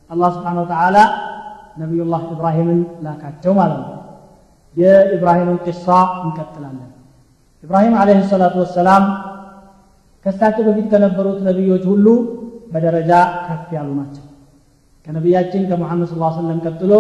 አላህ 0.10 0.30
ስብሓን 0.36 0.58
ወተዓላ 0.64 0.98
ነቢዩላህ 1.78 2.22
ኢብራሂምን 2.34 2.80
ላካቸው 3.06 3.54
ማለት 3.60 3.82
ነው። 3.86 3.98
የኢብራሂምን 4.78 5.58
ቂሳ 5.66 5.86
እንቀጥላለን። 6.24 6.90
ኢብራሂም 7.64 7.96
ዓለይሂ 8.02 8.20
ሰላቱ 8.32 8.56
ወሰላም 8.64 9.04
ከእሳቸው 10.26 10.64
በፊት 10.68 10.86
ከነበሩት 10.92 11.40
ነቢዮች 11.50 11.84
ሁሉ 11.92 12.08
በደረጃ 12.72 13.12
ከፍ 13.46 13.70
ያሉ 13.78 13.90
ናቸው። 14.00 14.26
ከነቢያችን 15.08 15.64
ከሙሐመድ 15.70 16.10
ስ 16.10 16.18
ሰለም 16.38 16.60
ቀጥሎ 16.66 16.92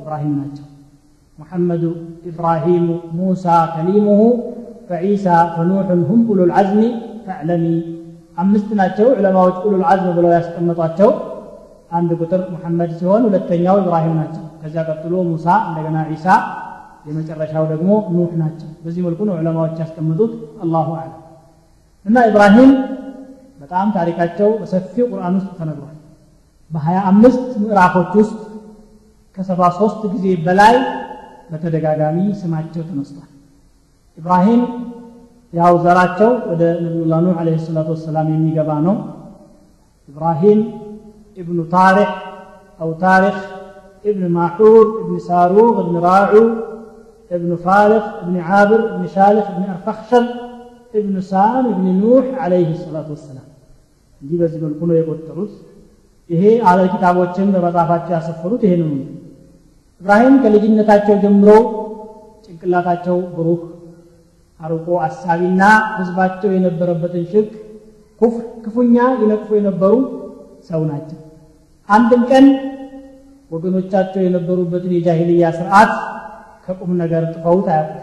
ኢብራሂም 0.00 0.34
ናቸው 0.40 0.66
ሙሐመዱ 1.39 1.83
ኢብራሂሙ 2.29 2.85
ሙሳ 3.17 3.45
ከሊሙሁ 3.73 4.21
ፈዒሳ 4.89 5.25
ፈኑሕን 5.53 6.01
ሁም 6.09 6.19
ኡሉ 6.29 6.39
ልዓዝሚ 6.49 6.81
ፈዕለሚ 7.25 7.65
አምስት 8.37 8.69
ናቸው 8.79 9.07
ዑለማዎች 9.15 9.57
ኡሉ 9.63 9.73
ልዓዝም 9.81 10.11
ብለው 10.17 10.31
ያስቀመጧቸው 10.37 11.09
አንድ 11.91 12.09
ቁጥር 12.19 12.41
ሙሐመድ 12.53 12.91
ሲሆን 12.99 13.23
ሁለተኛው 13.27 13.75
ኢብራሂም 13.83 14.13
ናቸው 14.21 14.43
ከዚያ 14.61 14.81
ቀጥሎ 14.89 15.15
ሙሳ 15.29 15.47
እንደገና 15.67 15.97
ዒሳ 16.11 16.27
የመጨረሻው 17.07 17.65
ደግሞ 17.71 17.89
ኑህ 18.13 18.31
ናቸው 18.41 18.69
በዚህ 18.83 19.01
መልኩ 19.07 19.19
ነው 19.29 19.35
ዑለማዎች 19.39 19.75
ያስቀምጡት 19.83 20.31
አላሁ 20.63 20.87
አለም 20.99 21.19
እና 22.05 22.25
ኢብራሂም 22.29 22.71
በጣም 23.61 23.87
ታሪካቸው 23.97 24.49
በሰፊው 24.61 25.05
ቁርአን 25.11 25.35
ውስጥ 25.39 25.51
ተነግሯል 25.59 25.91
በሀያ 26.71 26.99
አምስት 27.11 27.43
ምዕራፎች 27.63 28.11
ውስጥ 28.21 28.37
ከሰባ 29.37 29.61
ሶስት 29.79 30.01
ጊዜ 30.13 30.25
በላይ 30.45 30.75
በተደጋጋሚ 31.51 32.17
ስማቸው 32.41 32.83
ተነስቷል 32.89 33.29
ኢብራሂም 34.17 34.61
ያው 35.53 35.73
ዘራቸው 35.83 36.31
ወደ 36.51 36.61
ነቢዩላህ 36.85 37.19
ኑህ 37.25 37.35
አለይሂ 37.41 37.57
ሰላቱ 37.67 37.89
ወሰላም 37.95 38.27
የሚገባ 38.35 38.71
ነው 38.87 38.95
ኢብራሂም 40.09 40.61
ابن 41.37 41.57
طارق 41.71 42.11
أو 42.81 42.89
تارخ 42.95 43.37
ابن 44.05 44.23
ماحور 44.29 44.85
ابن 45.01 45.15
ساروغ 45.19 45.73
ابن 45.79 45.95
راعو 45.99 46.43
ابن 47.31 47.55
فالق 47.57 48.05
ابن 48.23 48.35
عابر 48.39 48.79
ابن 48.89 49.03
شالخ 49.07 49.45
ابن 49.49 49.63
أرفخشل 49.65 50.25
ابن 50.95 51.15
سام 51.23 51.65
ابن 51.65 51.85
نوح 52.03 52.25
عليه 52.35 52.69
الصلاة 52.71 53.07
والسلام 53.09 53.47
እንዲህ 54.21 54.37
በዚህ 54.41 54.59
መልኩ 54.65 54.79
ነው 54.89 54.95
የቆጠሩት 54.97 55.53
ይሄ 56.29 56.43
አለ 56.69 56.79
ኪታቦችን 56.93 57.47
በመጽሐፋቸው 57.53 58.13
ያሰፈሩት 58.17 58.61
ይሄ 58.65 58.73
ነው 58.81 58.89
ኢብራሂም 60.00 60.34
ከልጅነታቸው 60.42 61.14
ጀምሮ 61.24 61.48
ጭንቅላታቸው 62.44 63.16
ብሩህ 63.34 63.60
አርቆ 64.60 64.86
አሳቢና 65.06 65.62
ህዝባቸው 65.96 66.50
የነበረበትን 66.54 67.24
ሽርክ 67.30 67.52
ኩፍር 68.20 68.44
ክፉኛ 68.64 68.96
ይነቅፉ 69.20 69.48
የነበሩ 69.58 69.92
ሰው 70.70 70.80
ናቸው። 70.90 71.18
አንድም 71.88 72.22
ቀን 72.30 72.46
ወገኖቻቸው 73.50 74.20
የነበሩበትን 74.24 74.92
የጃሂልያ 74.96 75.46
ስርዓት 75.58 75.92
ከቁም 76.66 76.92
ነገር 77.02 77.22
ጥፈውት 77.32 77.68
አያውቁ 77.72 77.96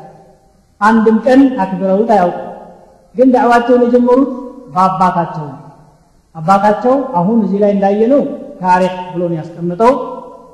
አንድም 0.82 1.18
ቀን 1.26 1.42
አክብረውት 1.64 2.10
አያውቁ 2.16 2.40
ግን 3.16 3.30
ዳዕዋቸውን 3.36 3.86
የጀመሩት 3.86 4.32
በአባታቸው 4.74 5.48
አባታቸው 6.36 6.96
አሁን 7.20 7.38
እዚህ 7.46 7.60
ላይ 7.64 7.72
እንዳየነው 7.76 8.22
ታሪክ 8.62 8.96
ብሎ 9.14 9.22
ነው 9.30 9.38
ያስቀምጠው 9.40 9.94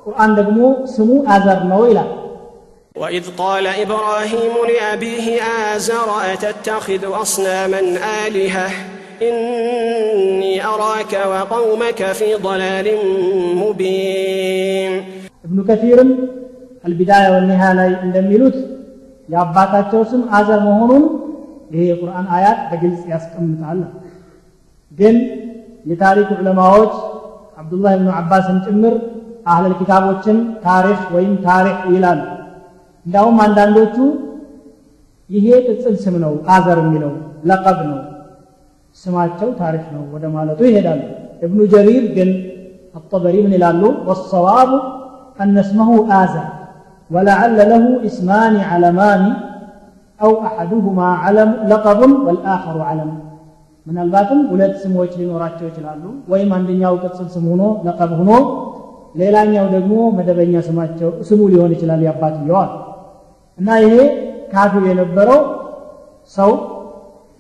ቁርአን 0.04 0.32
ደግሞ 0.38 0.58
ስሙ 0.94 1.10
አዘር 1.34 1.60
ነው 1.72 1.82
ይላል 1.90 2.10
وإذ 2.96 3.24
قال 3.38 3.66
إبراهيم 3.84 4.54
لأبيه 4.70 5.26
آزر 5.68 6.08
أتتخذ 6.32 7.02
أصناما 7.22 7.80
آلهة 8.24 8.68
إني 9.22 10.54
أراك 10.66 11.12
وقومك 11.32 12.00
في 12.12 12.28
ضلال 12.38 12.86
مبين 13.54 14.92
ابن 15.44 15.58
كثير 15.68 15.98
البداية 16.84 17.28
والنهاية 17.34 17.74
ላይ 17.78 17.90
እንደሚሉት 18.06 18.56
የአባታቸው 19.28 20.00
ስም 20.10 20.22
አዘር 20.38 20.60
መሆኑን 20.68 21.04
ይሄ 21.72 21.80
የቁርአን 21.90 22.26
አያት 22.36 22.60
በግልጽ 22.70 23.02
ያስቀምጣል 23.12 23.80
ግን 24.92 25.16
የታሪክ 25.86 26.28
ዑለማዎች 26.38 26.94
አብዱላህ 27.60 27.92
ብኑ 28.00 28.08
አባስን 28.20 28.58
ጭምር 28.66 28.94
أهل 29.51 29.63
الكتاب 29.71 30.03
وشن 30.03 30.13
አህለ 30.23 30.33
ልኪታቦችን 30.33 30.37
ታሪክ 30.65 30.99
ወይም 31.15 31.33
ታሪክ 31.47 31.77
ይላሉ። 31.95 32.19
እንዳውም 33.05 33.37
አንዳንዶቹ 33.45 33.95
ይሄ 35.29 35.47
ቅጽል 35.67 35.95
ስም 36.03 36.15
ነው 36.23 36.33
አዘር 36.55 36.77
የሚለው 36.83 37.13
ለቀብ 37.49 37.79
ነው 37.89 37.99
ስማቸው 38.97 39.49
ታሪክ 39.61 39.85
ነው 39.95 40.03
ወደ 40.15 40.25
ማለቱ 40.35 40.59
ይሄዳሉ። 40.69 41.01
እብኑ 41.45 41.59
ጀሪር 41.75 42.05
ግን 42.17 42.31
الطبري 42.95 43.39
من 43.45 43.53
لالو 43.63 43.89
والصواب 44.07 44.71
أن 45.41 45.55
اسمه 45.57 45.89
آزر 46.23 46.45
ولعل 47.11 47.57
له 47.71 47.85
اسمان 48.07 48.55
علمان 48.71 49.23
أو 50.19 50.31
أحدهما 50.47 51.07
علم 51.23 51.49
لقب 51.71 51.99
والآخر 52.25 52.75
علم 52.81 53.11
من 53.85 53.97
الباتم 53.97 54.39
ولد 54.51 54.71
اسمه 54.77 54.97
وجه 54.99 55.19
نورات 55.29 55.57
وجه 55.65 55.81
لالو 55.85 56.09
ويمان 56.31 56.61
دنيا 56.69 56.89
وقد 56.89 57.13
سلسمونه 57.13 57.69
لقبهنو 57.85 58.37
ሌላኛው 59.15 59.65
ደግሞ 59.73 59.95
መደበኛ 60.17 60.61
ስማቸው 60.67 61.09
ስሙ 61.27 61.41
ሊሆን 61.51 61.71
ይችላል 61.75 62.01
ያባትየዋል 62.07 62.71
እና 63.59 63.69
ይሄ 63.83 63.95
ካፊር 64.53 64.83
የነበረው 64.89 65.41
ሰው 66.35 66.51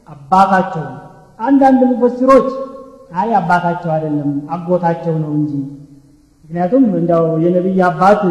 አባታቸው 0.09 0.83
ነው። 0.87 0.99
አንዳንድ 1.39 1.81
ሙፈሲሮች 1.91 2.49
አይ 3.13 3.29
አባታቸው 3.39 3.89
አይደለም 3.95 4.29
አጎታቸው 4.55 5.15
ነው 5.23 5.31
እንጂ 5.39 5.51
ምክንያቱም 6.45 6.83
እንዲያው 6.99 7.25
የነቢይ 7.43 7.79
አባት 7.89 8.21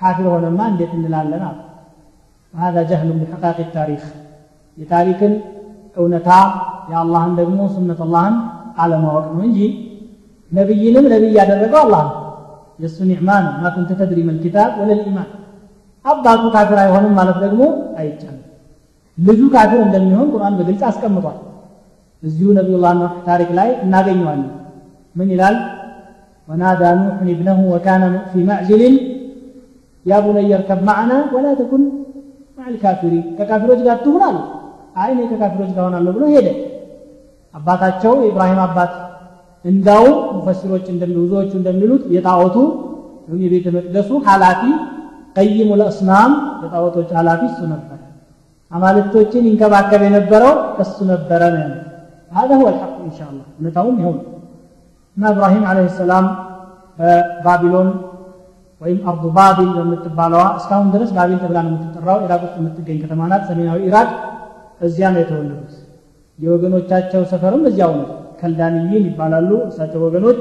ካፊር 0.00 0.26
ሆነማ 0.34 0.60
እንዴት 0.72 0.92
እንላለን 0.98 1.42
አሉ። 1.48 1.58
ሀዛ 2.54 2.76
ጀህሉ 2.90 3.10
ቢሐቃቂ 3.20 3.58
ታሪክ 3.76 4.02
የታሪክን 4.78 5.34
እውነታ 5.96 6.30
የአላህን 6.90 7.32
ደግሞ 7.40 7.58
ሱነት 7.74 8.00
አላህን 8.06 8.34
አለማወቅ 8.76 9.26
ነው 9.34 9.42
እንጂ 9.46 9.60
ነቢይንም 10.52 11.06
ነቢይ 11.12 11.32
ያደረገው 11.38 11.80
አላህ 11.84 12.02
ነው። 12.08 12.14
የእሱ 12.78 12.98
ኒዕማ 13.10 13.28
ነው 13.44 13.52
ማ 13.62 13.70
ኩንተ 13.74 13.90
ተድሪ 14.00 14.20
መልኪታብ 14.28 14.70
ወለልኢማን 14.80 15.28
አባቱ 16.04 16.42
ካፊር 16.54 16.78
አይሆንም 16.82 17.12
ማለት 17.18 17.38
ደግሞ 17.44 17.62
አይቻልም 18.00 18.42
ልጁ 19.18 19.40
ካፊር 19.54 19.80
እንደሚሆን 19.86 20.28
ቁርአን 20.34 20.54
በግልጽ 20.58 20.82
አስቀምጧል 20.90 21.38
እዚሁ 22.22 22.48
ነቢዩላህ 22.58 22.92
ኖህ 23.00 23.14
ታሪክ 23.28 23.50
ላይ 23.58 23.70
እናገኘዋለን 23.84 24.50
ምን 25.16 25.28
ይላል 25.34 25.56
ወናዳ 26.48 26.82
ኑሕን 26.98 27.28
ኢብነሁ 27.34 27.60
ወካነ 27.74 28.02
ፊ 28.30 28.44
ማዕዝልን 28.48 28.94
ያ 30.06 30.18
ቡነየ 30.24 30.52
እርከብ 30.58 30.80
ማዕና 30.88 31.12
ወላ 31.34 31.46
ተኩን 31.60 31.82
ማዕ 32.58 32.68
ልካፊሪን 32.74 33.24
ከካፊሮች 33.38 33.80
ጋር 33.86 33.96
ትሁን 34.04 34.22
አሉ 34.28 34.36
አይ 35.02 35.10
እኔ 35.14 35.20
ከካፊሮች 35.32 35.70
ጋር 35.76 35.84
ሆናለሁ 35.86 36.12
ብሎ 36.16 36.24
ሄደ 36.34 36.48
አባታቸው 37.54 38.14
የኢብራሂም 38.20 38.60
አባት 38.66 38.92
እንዳውም 39.65 40.15
ሙፈሲሮች 40.35 40.85
ብዙዎቹ 41.17 41.51
እንደሚሉት 41.59 42.03
የጣዖቱ 42.15 42.55
ወይም 43.27 43.41
የቤተ 43.45 43.67
መቅደሱ 43.77 44.09
ኃላፊ 44.27 44.61
ቀይሙ 45.35 45.69
ለእስናም 45.81 46.31
የጣዖቶች 46.63 47.09
ኃላፊ 47.19 47.41
እሱ 47.51 47.61
ነበር 47.73 47.99
አማልክቶችን 48.71 49.47
ይንከባከብ 49.49 50.01
የነበረው 50.07 50.53
እሱ 50.83 50.97
ነበረ 51.13 51.41
ነው 51.53 51.61
ያለው 51.63 51.79
هذا 52.31 52.53
هو 52.55 52.65
الحق 52.67 52.95
إن 53.07 53.13
شاء 53.17 53.27
الله 53.31 53.45
እውነታውም 53.57 53.95
ይኸው 53.99 54.13
እና 55.17 55.23
ኢብራሂም 55.33 55.63
ዓለይሂ 55.69 55.87
ሰላም 56.01 56.25
በባቢሎን 56.99 57.89
ወይም 58.81 58.99
አርዱ 59.09 59.23
ባቢል 59.37 59.71
በምትባለዋ 59.77 60.43
እስካሁን 60.59 60.87
ድረስ 60.93 61.09
ባቢል 61.17 61.39
ተብላ 61.43 61.57
ነው 61.65 61.71
የምትጠራው 61.71 62.17
ኢራቅ 62.25 62.41
ውስጥ 62.45 62.55
የምትገኝ 62.59 62.97
ከተማ 63.03 63.21
ናት 63.31 63.43
ሰሜናዊ 63.49 63.79
ኢራቅ 63.89 64.09
እዚያ 64.81 65.07
ነው 65.13 65.19
የተወለዱት 65.23 65.73
የወገኖቻቸው 66.39 67.21
ሰፈርም 67.31 67.63
እዚያው 67.69 67.91
ነው 67.99 68.07
ከልዳንይን 68.39 69.03
ይባላሉ 69.11 69.51
እሳቸው 69.71 70.01
ወገኖች 70.07 70.39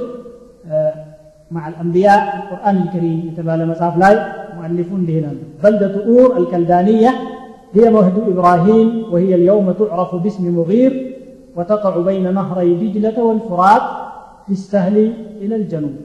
مع 1.50 1.64
الأنبياء 1.68 2.20
القرآن 2.38 2.76
الكريم 2.84 3.18
يتبالى 3.28 3.64
مصاف 3.66 3.94
لاي 4.02 4.14
مؤلفون 4.58 5.00
لهلال 5.08 5.36
بلدة 5.62 5.94
أور 6.08 6.28
الكلدانية 6.40 7.12
هي 7.76 7.84
مهد 7.96 8.16
إبراهيم 8.32 8.88
وهي 9.12 9.32
اليوم 9.34 9.66
تعرف 9.80 10.10
باسم 10.24 10.44
مغير 10.58 10.92
وتقع 11.56 11.92
بين 12.08 12.26
نهري 12.38 12.70
دجلة 12.82 13.16
والفرات 13.28 13.84
في 14.44 14.52
السهل 14.58 14.96
إلى 15.42 15.54
الجنوب 15.60 15.96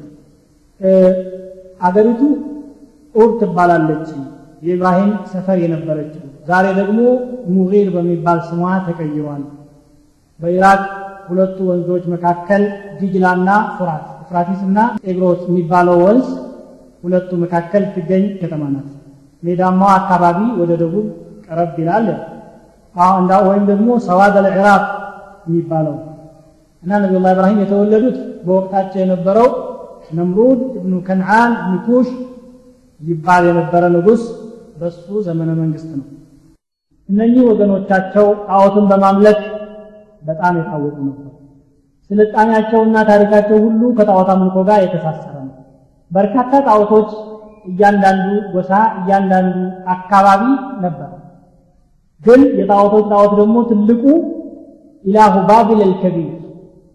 አገሪቱ 1.88 2.22
ኡር 3.16 3.30
ትባላለች 3.42 4.08
የኢብራሂም 4.66 5.12
ሰፈር 5.34 5.58
የነበረችው 5.64 6.24
ዛሬ 6.50 6.66
ደግሞ 6.80 7.00
ሙጊር 7.56 7.88
በሚባል 7.96 8.40
ስሟ 8.50 8.62
ተቀይሯል 8.88 9.44
በኢራቅ 10.40 10.82
ሁለቱ 11.27 11.59
ወንዞች 11.71 12.05
መካከል 12.15 12.63
ዲጅላና 12.99 13.49
ፉራት። 13.77 14.07
ፍራቲስና 14.29 14.79
ጤግሮስ 15.05 15.41
የሚባለው 15.49 15.97
ወንዝ 16.05 16.27
ሁለቱ 17.05 17.31
መካከል 17.43 17.83
ትገኝ 17.95 18.25
ከተማ 18.41 18.63
ናት። 18.75 18.89
ሜዳማው 19.43 19.91
አካባቢ 19.95 20.39
ወደ 20.61 20.71
ደቡብ 20.83 21.07
ቀረብ 21.47 21.75
ይላል። 21.81 22.07
እንዳ 23.17 23.33
ወይም 23.47 23.65
ደግሞ 23.71 23.89
ሰዋድ 24.07 24.35
አልዕራቅ 24.41 24.85
የሚባለው 25.47 25.97
እና 26.83 26.91
ነቢዩላህ 27.03 27.33
ኢብራሂም 27.35 27.59
የተወለዱት 27.63 28.17
በወቅታቸው 28.45 28.99
የነበረው 29.03 29.49
ነምሩድ 30.11 30.61
እብኑ 30.79 30.95
ከነዓን 31.07 31.53
እብኑ 31.59 31.75
ኩሽ 31.87 32.09
ይባል 33.01 33.43
የነበረ 33.49 33.83
ንጉስ 33.95 34.23
በሱ 34.77 35.07
ዘመነ 35.27 35.51
መንግስት 35.61 35.91
ነው። 35.93 36.07
እነኚህ 37.09 37.43
ወገኖቻቸው 37.51 38.27
ጣዖትን 38.49 38.85
በማምለክ 38.91 39.41
በጣም 40.23 40.55
የታወቁ 40.59 40.97
ነበር 41.07 41.27
ስልጣኔያቸውና 42.11 42.97
ታሪካቸው 43.09 43.59
ሁሉ 43.65 43.83
ከጣዖት 43.99 44.29
አምልኮ 44.33 44.59
ጋር 44.69 44.79
የተሳሰረ 44.85 45.35
ነው። 45.41 45.55
በርካታ 46.11 46.53
ጣዖቶች 46.67 47.11
እያንዳንዱ 47.67 48.25
ጎሳ 48.53 48.71
እያንዳንዱ 49.01 49.55
አካባቢ 49.95 50.43
ነበር። 50.85 51.11
ግን 52.21 52.41
የጣዖቶች 52.59 53.05
ጣዖት 53.13 53.33
ደግሞ 53.41 53.57
ትልቁ 53.71 54.05
ኢላሁ 55.05 55.35
ባቢል 55.51 55.81
አልከቢር 55.87 56.31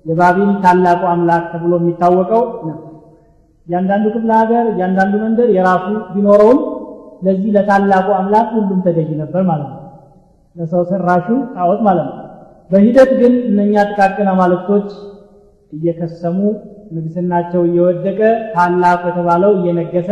የባቢል 0.06 0.52
ታላቁ 0.66 1.02
አምላክ 1.14 1.46
ተብሎ 1.54 1.74
የሚታወቀው 1.80 2.44
ነበር 2.68 2.92
እያንዳንዱ 3.68 4.06
ክፍለ 4.16 4.32
ሀገር 4.42 4.66
እያንዳንዱ 4.74 5.14
መንደር 5.24 5.50
የራሱ 5.56 5.86
ቢኖረውም 6.12 6.60
ለዚህ 7.22 7.50
ለታላቁ 7.56 8.08
አምላክ 8.18 8.48
ሁሉም 8.56 8.80
ተገዥ 8.86 9.10
ነበር 9.22 9.42
ማለት 9.50 9.70
ነው። 9.74 9.82
ለሰው 10.56 10.84
ሰራሹ 10.92 11.28
ጣዖት 11.56 11.82
ማለት 11.88 12.08
ነው 12.12 12.25
በሂደት 12.72 13.12
ግን 13.20 13.34
እነኛ 13.50 13.74
ጥቃቅን 13.90 14.28
አማልክቶች 14.32 14.88
እየከሰሙ 15.74 16.38
ንግስናቸው 16.96 17.62
እየወደቀ 17.70 18.20
ታላቁ 18.54 19.02
የተባለው 19.10 19.52
እየነገሰ 19.60 20.10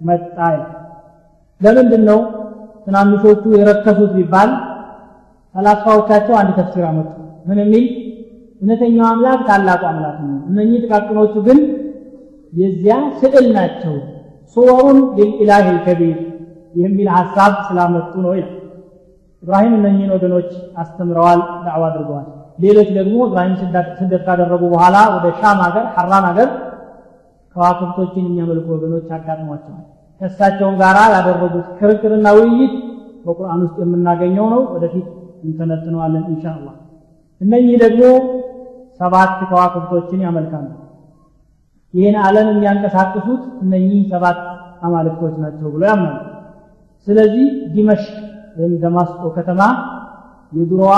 መጣ 0.00 0.36
ለምንድን 1.60 2.02
ነው 2.10 2.18
ትናንሾቹ 2.86 3.42
የረከሱት 3.54 4.10
ቢባል 4.16 4.50
ፈላስፋዎቻቸው 5.54 6.34
አንድ 6.40 6.50
ተፍሲር 6.58 6.84
አመጡ? 6.88 7.08
ምን 7.46 7.58
የሚል? 7.62 7.84
እውነተኛው 8.60 9.06
አምላክ 9.10 9.40
ታላቁ 9.48 9.82
አምላክ 9.90 10.16
ነው። 10.24 10.36
እነኚህ 10.50 10.78
ጥቃቅኖቹ 10.84 11.34
ግን 11.46 11.58
የዚያ 12.52 12.96
ስዕል 13.20 13.46
ናቸው። 13.56 13.94
ሱወሩን 14.56 14.98
ሊልኢላህ 15.16 15.66
ልከቢር 15.68 16.18
የሚል 16.74 17.08
ሀሳብ 17.16 17.52
ስላመጡ 17.66 18.12
ነው 18.24 18.32
ይላል 18.36 18.52
ኢብራሂም 19.46 19.74
እነኚህን 19.76 20.12
ወገኖች 20.14 20.48
አስተምረዋል 20.76 21.40
ዳዕዋ 21.66 21.82
አድርገዋል። 21.88 22.24
ሌሎች 22.58 22.88
ደግሞ 22.96 23.16
ኢብራሂም 23.26 23.52
ስደት 24.00 24.22
ካደረጉ 24.26 24.62
በኋላ 24.72 24.96
ወደ 25.14 25.26
ሻም 25.40 25.58
ሀገር 25.66 25.84
ሐራን 25.96 26.24
ሀገር 26.30 26.48
ከዋክብቶችን 27.56 28.24
የሚያመልኩ 28.26 28.66
ወገኖች 28.74 29.06
አጋጥሟቸዋል። 29.16 29.84
ከእሳቸውም 30.20 30.74
ጋር 30.82 30.96
ያደረጉት 31.14 31.66
ክርክርና 31.78 32.26
ውይይት 32.38 32.74
በቁርአን 33.26 33.62
ውስጥ 33.66 33.78
የምናገኘው 33.84 34.46
ነው። 34.54 34.62
ወደፊት 34.74 35.06
እንተነትነዋለን 35.44 36.24
ኢንሻአላህ። 36.32 36.74
እነኚህ 37.40 37.76
ደግሞ 37.84 38.02
ሰባት 39.00 39.32
ከዋክብቶችን 39.48 40.20
ያመልካሉ። 40.26 40.66
ይህን 41.94 42.16
ዓለም 42.22 42.48
የሚያንቀሳቅሱት 42.52 43.42
እነኚህ 43.62 44.00
ሰባት 44.12 44.38
አማልክቶች 44.82 45.34
ናቸው 45.42 45.68
ብሎ 45.74 45.82
ያምናሉ። 45.90 46.18
ስለዚህ 47.06 47.44
ዲመሽቅ 47.74 48.14
ወይም 48.56 48.74
ደማስቆ 48.82 49.22
ከተማ 49.36 49.60
የድሮዋ 50.52 50.92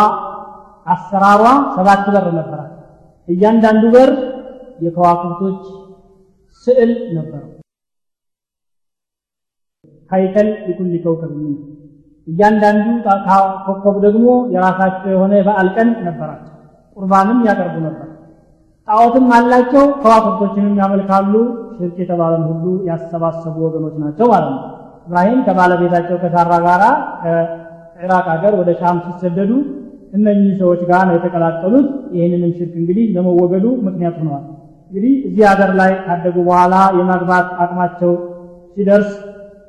አሰራሯ 0.87 1.43
ሰባት 1.77 2.03
በር 2.09 2.27
ነበራት። 2.39 2.73
እያንዳንዱ 3.29 3.85
በር 3.95 4.11
የከዋክብቶች 4.85 5.63
ስዕል 6.67 6.93
ነበረው። 7.17 7.51
ሀይከል 10.11 10.49
ሊኩል 10.67 10.93
ከውከብ 11.05 11.33
እያንዳንዱ 12.27 12.87
ኮከብ 13.67 13.97
ደግሞ 14.05 14.27
የራሳቸው 14.55 15.11
የሆነ 15.15 15.33
የበዓል 15.39 15.69
ቀን 15.77 15.89
ነበራቸው። 16.07 16.55
ቁርባንም 16.97 17.39
ያቀርቡ 17.49 17.77
ነበር። 17.87 18.09
ጣዖትም 18.89 19.27
አላቸው 19.37 19.85
ከዋክብቶችንም 20.03 20.75
ያመልካሉ 20.81 21.33
ሽርክ 21.75 21.97
የተባለን 22.03 22.45
ሁሉ 22.51 22.67
ያሰባሰቡ 22.89 23.57
ወገኖች 23.67 23.97
ናቸው 24.03 24.27
ማለት 24.33 24.53
ነው 24.53 24.63
እብራሂም 25.09 25.39
ከባለቤታቸው 25.45 26.17
ከሳራ 26.23 26.53
ጋራ 26.65 26.85
ከኢራቅ 27.23 28.25
ሀገር 28.33 28.53
ወደ 28.59 28.71
ሻም 28.81 28.97
ሲሰደዱ 29.05 29.53
እነኚህ 30.13 30.53
ሰዎች 30.61 30.81
ጋር 30.91 31.03
ነው 31.09 31.15
የተቀላቀሉት። 31.17 31.87
ይህንንም 32.17 32.53
ሽርክ 32.57 32.75
እንግዲህ 32.81 33.07
ለመወገዱ 33.15 33.65
ምክንያት 33.87 34.15
ሆነዋል 34.21 34.45
እንግዲህ 34.91 35.15
እዚህ 35.29 35.43
ሀገር 35.51 35.71
ላይ 35.81 35.91
ካደጉ 36.05 36.37
በኋላ 36.47 36.75
የማግባት 36.99 37.49
አቅማቸው 37.63 38.13
ሲደርስ 38.75 39.11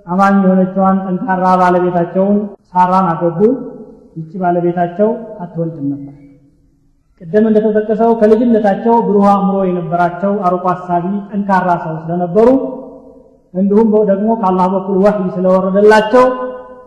አማኝ 0.07 0.35
የሆነችዋን 0.43 0.97
ጠንካራ 1.05 1.45
ባለቤታቸውን 1.61 2.37
ሳራን 2.69 3.07
አገቡ። 3.11 3.39
ይቺ 4.15 4.31
ባለቤታቸው 4.43 5.09
አትወልድም 5.43 5.87
ነበር። 5.93 6.15
ቅደም 7.21 7.45
እንደተጠቀሰው 7.49 8.11
ከልጅነታቸው 8.19 8.95
ብሩህ 9.07 9.25
አእምሮ 9.31 9.57
የነበራቸው 9.67 10.33
አርቆ 10.47 10.65
አሳቢ 10.73 11.05
ጠንካራ 11.31 11.69
ሰው 11.83 11.95
ስለነበሩ 12.03 12.47
እንዲሁም 13.54 13.88
ደግሞ 14.10 14.28
ከአላህ 14.40 14.66
በኩል 14.74 14.96
ወህይ 15.04 15.28
ስለወረደላቸው 15.36 16.24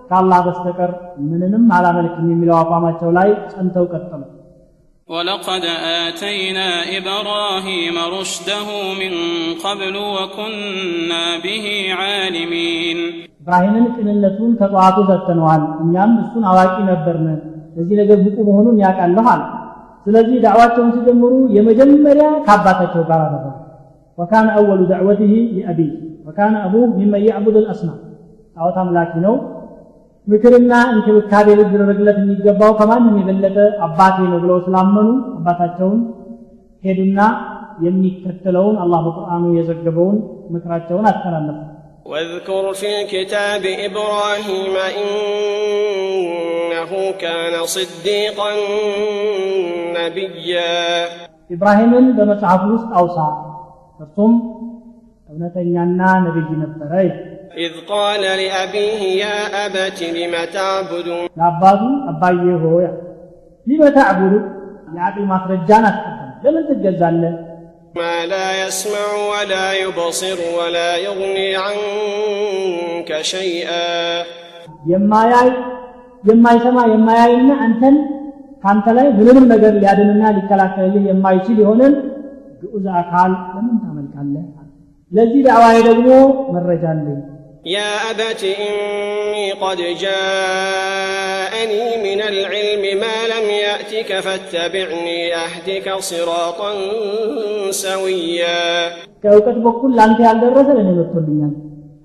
ከአላህ 0.10 0.40
በስተቀር 0.48 0.92
ምንንም 1.30 1.64
አላመልክም 1.78 2.28
የሚለው 2.34 2.58
አቋማቸው 2.64 3.12
ላይ 3.20 3.30
ጸንተው 3.54 3.88
ቀጠሉ 3.94 4.24
ولقد 5.10 5.64
آتينا 6.04 6.70
إبراهيم 6.98 7.96
رشده 8.16 8.68
من 9.02 9.14
قبل 9.66 9.96
وكنا 10.16 11.24
به 11.46 11.66
عالمين 12.00 13.00
ኢብራሂምን 13.42 13.86
ቅንነቱን 13.96 14.52
ከጠዋቱ 14.60 14.98
ሰጥተነዋል 15.10 15.62
እኛም 15.84 16.12
እሱን 16.24 16.44
አዋቂ 16.52 16.76
ነበርን 16.90 17.28
ለዚህ 17.76 17.96
ነገር 18.02 18.18
ብቁ 18.26 18.38
መሆኑን 18.50 18.76
ያውቃለሁ 18.84 19.26
አለ 19.34 19.42
ስለዚህ 20.06 20.38
ዳዕዋቸውን 20.46 20.92
ሲጀምሩ 20.96 21.32
የመጀመሪያ 21.56 22.26
ከአባታቸው 22.46 23.02
ጋር 23.10 23.22
አደረጉ 23.26 23.46
ወካነ 24.18 24.48
አወሉ 24.58 24.82
ዳዕወትህ 24.92 25.32
ሊአቢህ 25.56 25.90
ወካነ 26.32 26.56
አቡህ 26.66 26.84
ሚመን 26.98 27.24
ያዕቡድ 27.28 27.56
አልአስናም 27.62 28.00
ጣዖት 28.58 28.78
አምላኪ 28.84 29.12
ነው 29.26 29.36
ምክርና 30.28 30.74
እንክብካቤ 30.94 31.48
ሊደረግለት 31.60 32.18
የሚገባው 32.22 32.72
ከማንም 32.80 33.16
የበለጠ 33.20 33.58
አባቴ 33.86 34.18
ነው 34.32 34.40
ብለው 34.44 34.58
ስላመኑ 34.66 35.08
አባታቸውን 35.38 36.00
ሄዱና 36.84 37.20
የሚከተለውን 37.86 38.76
አላህ 38.84 39.00
በቁርአኑ 39.08 39.44
የዘገበውን 39.58 40.18
ምክራቸውን 40.56 41.08
አስተላለፉ 41.14 41.58
واذكر 42.06 42.66
في 42.74 42.88
الكتاب 42.96 43.64
إبراهيم 43.88 44.76
إنه 45.00 46.92
كان 47.24 47.56
صديقا 47.68 48.52
نبيا 49.98 50.76
ኢብራሂምን 51.50 52.06
በመጽሐፍ 52.18 52.62
ውስጥ 52.72 52.90
አውሳ 53.00 53.18
እርሱም 54.00 54.32
እውነተኛና 55.32 56.00
ነቢይ 56.26 56.52
ነበረ 56.64 56.92
إذ 57.66 57.74
قال 57.94 58.24
لأبيه 58.42 59.02
يا 59.24 59.38
أبت 59.66 60.00
لم 60.18 60.34
تعبد 60.56 61.08
ለአባቱ 61.40 61.82
አባዬ 62.10 62.44
ሆይ 62.64 62.86
ሊመ 63.68 63.82
ተዕቡዱ 63.98 64.34
የአቅል 64.96 65.26
ማስረጃን 65.32 65.86
አስቀድም 65.90 66.32
ለምን 66.46 66.64
ትገዛለህ 66.70 67.34
ما 67.96 68.18
لا 68.34 68.48
يسمع 68.64 69.08
ولا 69.34 69.68
يبصر 69.84 70.40
ولا 70.60 70.90
يغني 71.06 71.50
عنك 71.66 73.10
شيئا 73.34 73.90
የማያይ 74.92 75.50
የማይሰማ 76.24 76.78
የማያይና 76.94 77.52
አንተን 77.66 77.96
ካንተ 78.64 78.86
ላይ 78.98 79.08
ምንም 79.20 79.46
ነገር 79.54 79.74
ሊያድንና 79.82 80.24
ሊከላከልልህ 80.38 81.04
የማይችል 81.10 81.58
የሆነን 81.64 81.94
ግዑዝ 82.62 82.86
አካል 83.02 83.32
ለምን 83.56 83.76
ታመልካለህ 83.84 84.46
ለዚህ 85.12 85.42
ዳዕዋዬ 85.48 85.78
ደግሞ 85.90 86.08
መረጃ 86.56 86.86
አለኝ 86.94 87.20
يا 87.76 87.92
أبت 88.10 88.42
إني 88.66 89.48
قد 89.54 89.80
جاءني 90.04 91.84
من 92.06 92.20
العلم 92.32 92.84
ما 93.04 93.18
لم 93.34 93.46
يأتك 93.66 94.10
فاتبعني 94.26 95.20
أهدك 95.36 95.88
صراطا 96.10 96.72
سويا 97.84 98.60
ከእውቀት 99.24 99.58
በኩል 99.66 99.92
ለአንተ 99.98 100.20
ያልደረሰ 100.28 100.68
ለእኔ 100.78 100.90
መጥቶልኛል 101.00 101.54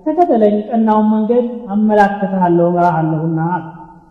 ተከተለኝ 0.07 0.55
ቀናውን 0.68 1.07
መንገድ 1.14 1.47
አመላክትሃለሁ 1.75 2.66
መራሃለሁና 2.77 3.41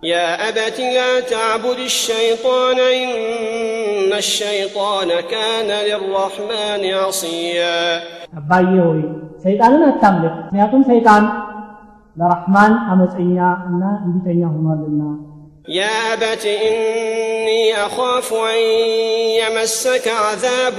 يا 0.03 0.49
أبت 0.49 0.77
لا 0.97 1.19
تعبد 1.33 1.79
الشيطان 1.81 2.77
إن 2.97 4.11
الشيطان 4.17 5.09
كان 5.33 5.69
للرحمن 5.87 6.83
عصيا 7.01 7.77
አባዬ 8.39 8.67
ሆይ 8.87 9.01
ሰይጣንን 9.43 9.81
አታምልክ 9.87 10.35
ምክንያቱም 10.43 10.81
ሰይጣን 10.91 11.23
ለረሕማን 12.17 12.73
አመፀኛ 12.91 13.37
እና 13.69 13.83
እንቢተኛ 14.05 14.41
ሆኗልና 14.55 15.03
يا 15.79 15.95
أبت 16.13 16.43
إني 16.67 17.61
أخاف 17.85 18.27
أن 18.53 18.61
يمسك 19.41 20.05
عذاب 20.25 20.77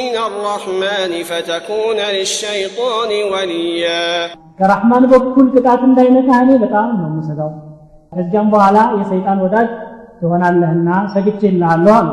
من 0.00 0.14
الرحمن 0.28 1.12
فتكون 1.30 1.98
للشيطان 2.16 3.10
وليا 3.32 4.04
ከረሕማን 4.58 5.04
በኩል 5.12 5.46
ቅጣት 5.54 5.82
እንዳይነካህ 5.88 6.40
እኔ 6.44 6.50
በጣም 6.64 6.88
ነው 7.00 7.06
የምሰጋው 7.10 7.50
ከዚያም 8.14 8.48
በኋላ 8.54 8.78
የሰይጣን 9.00 9.38
ወዳጅ 9.44 9.68
ትሆናለህና 10.20 10.88
ሰግቼልሃለሁ 11.14 11.92
አሉ 11.98 12.08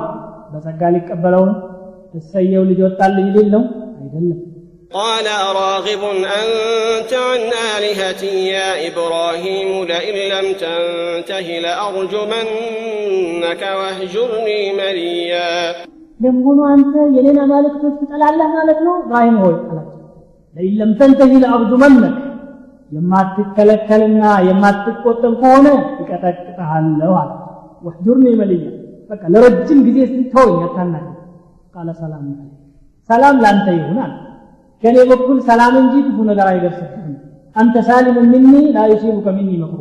በጸጋ 0.52 0.82
ሊቀበለውን 0.96 1.52
እሰየው 2.20 2.64
ልጅ 2.70 2.80
ወጣልኝ 2.88 3.30
ሊል 3.38 3.50
ነው 3.56 3.64
አይደለም 4.02 4.40
قال 4.94 5.28
أراغب 5.48 6.02
أنت 6.40 7.12
عن 7.28 7.42
آلهتي 7.72 8.34
يا 8.50 8.70
إبراهيم 8.90 9.70
لئن 9.92 10.16
لم 10.34 10.48
تنته 10.64 11.48
لأرجمنك 11.66 13.62
واهجرني 13.80 14.62
مليا 14.80 15.50
ለመሆኑ 16.20 16.60
አንተ 16.74 16.94
የኔን 17.16 17.38
አማልክቶች 17.44 17.96
ትጠላለህ 18.02 18.48
ማለት 18.56 18.80
ነው 18.86 18.94
ኢብራሂም 19.02 19.36
ሆይ 19.44 19.56
አላቸው 19.62 20.00
ለኢን 20.56 20.74
ለም 20.80 20.92
ተንተሂ 21.00 21.32
ለአርጁመነክ 21.44 22.16
የማትከለከልና 22.93 24.23
የማትቆጠብ 24.49 25.33
ከሆነ 25.41 25.67
እቀጠቅጥሃለሁ 26.03 27.13
አለ። 27.21 27.31
ወህጁርኒ 27.85 28.27
መልያ 28.41 28.65
በቃ 29.11 29.23
ለረጅም 29.35 29.79
ጊዜ 29.87 29.99
ስትተወኝ 30.11 30.59
አታናገር 30.67 31.15
ቃለ 31.75 31.89
ሰላም 32.01 32.25
ሰላም 33.11 33.37
ላንተ 33.45 33.67
ይሁን 33.77 33.99
አለ። 34.05 34.13
ከእኔ 34.83 34.99
በኩል 35.11 35.39
ሰላም 35.49 35.75
እንጂ 35.83 35.95
ክፉ 36.07 36.19
ነገር 36.31 36.47
አይደርስብህም። 36.53 37.15
አንተ 37.57 37.75
ሳሊሙ 37.89 38.17
ሚኒ 38.35 38.55
ላ 38.77 38.85
ዩሲቡከ 38.93 39.27
ሚኒ 39.39 39.51
መክሩ። 39.63 39.81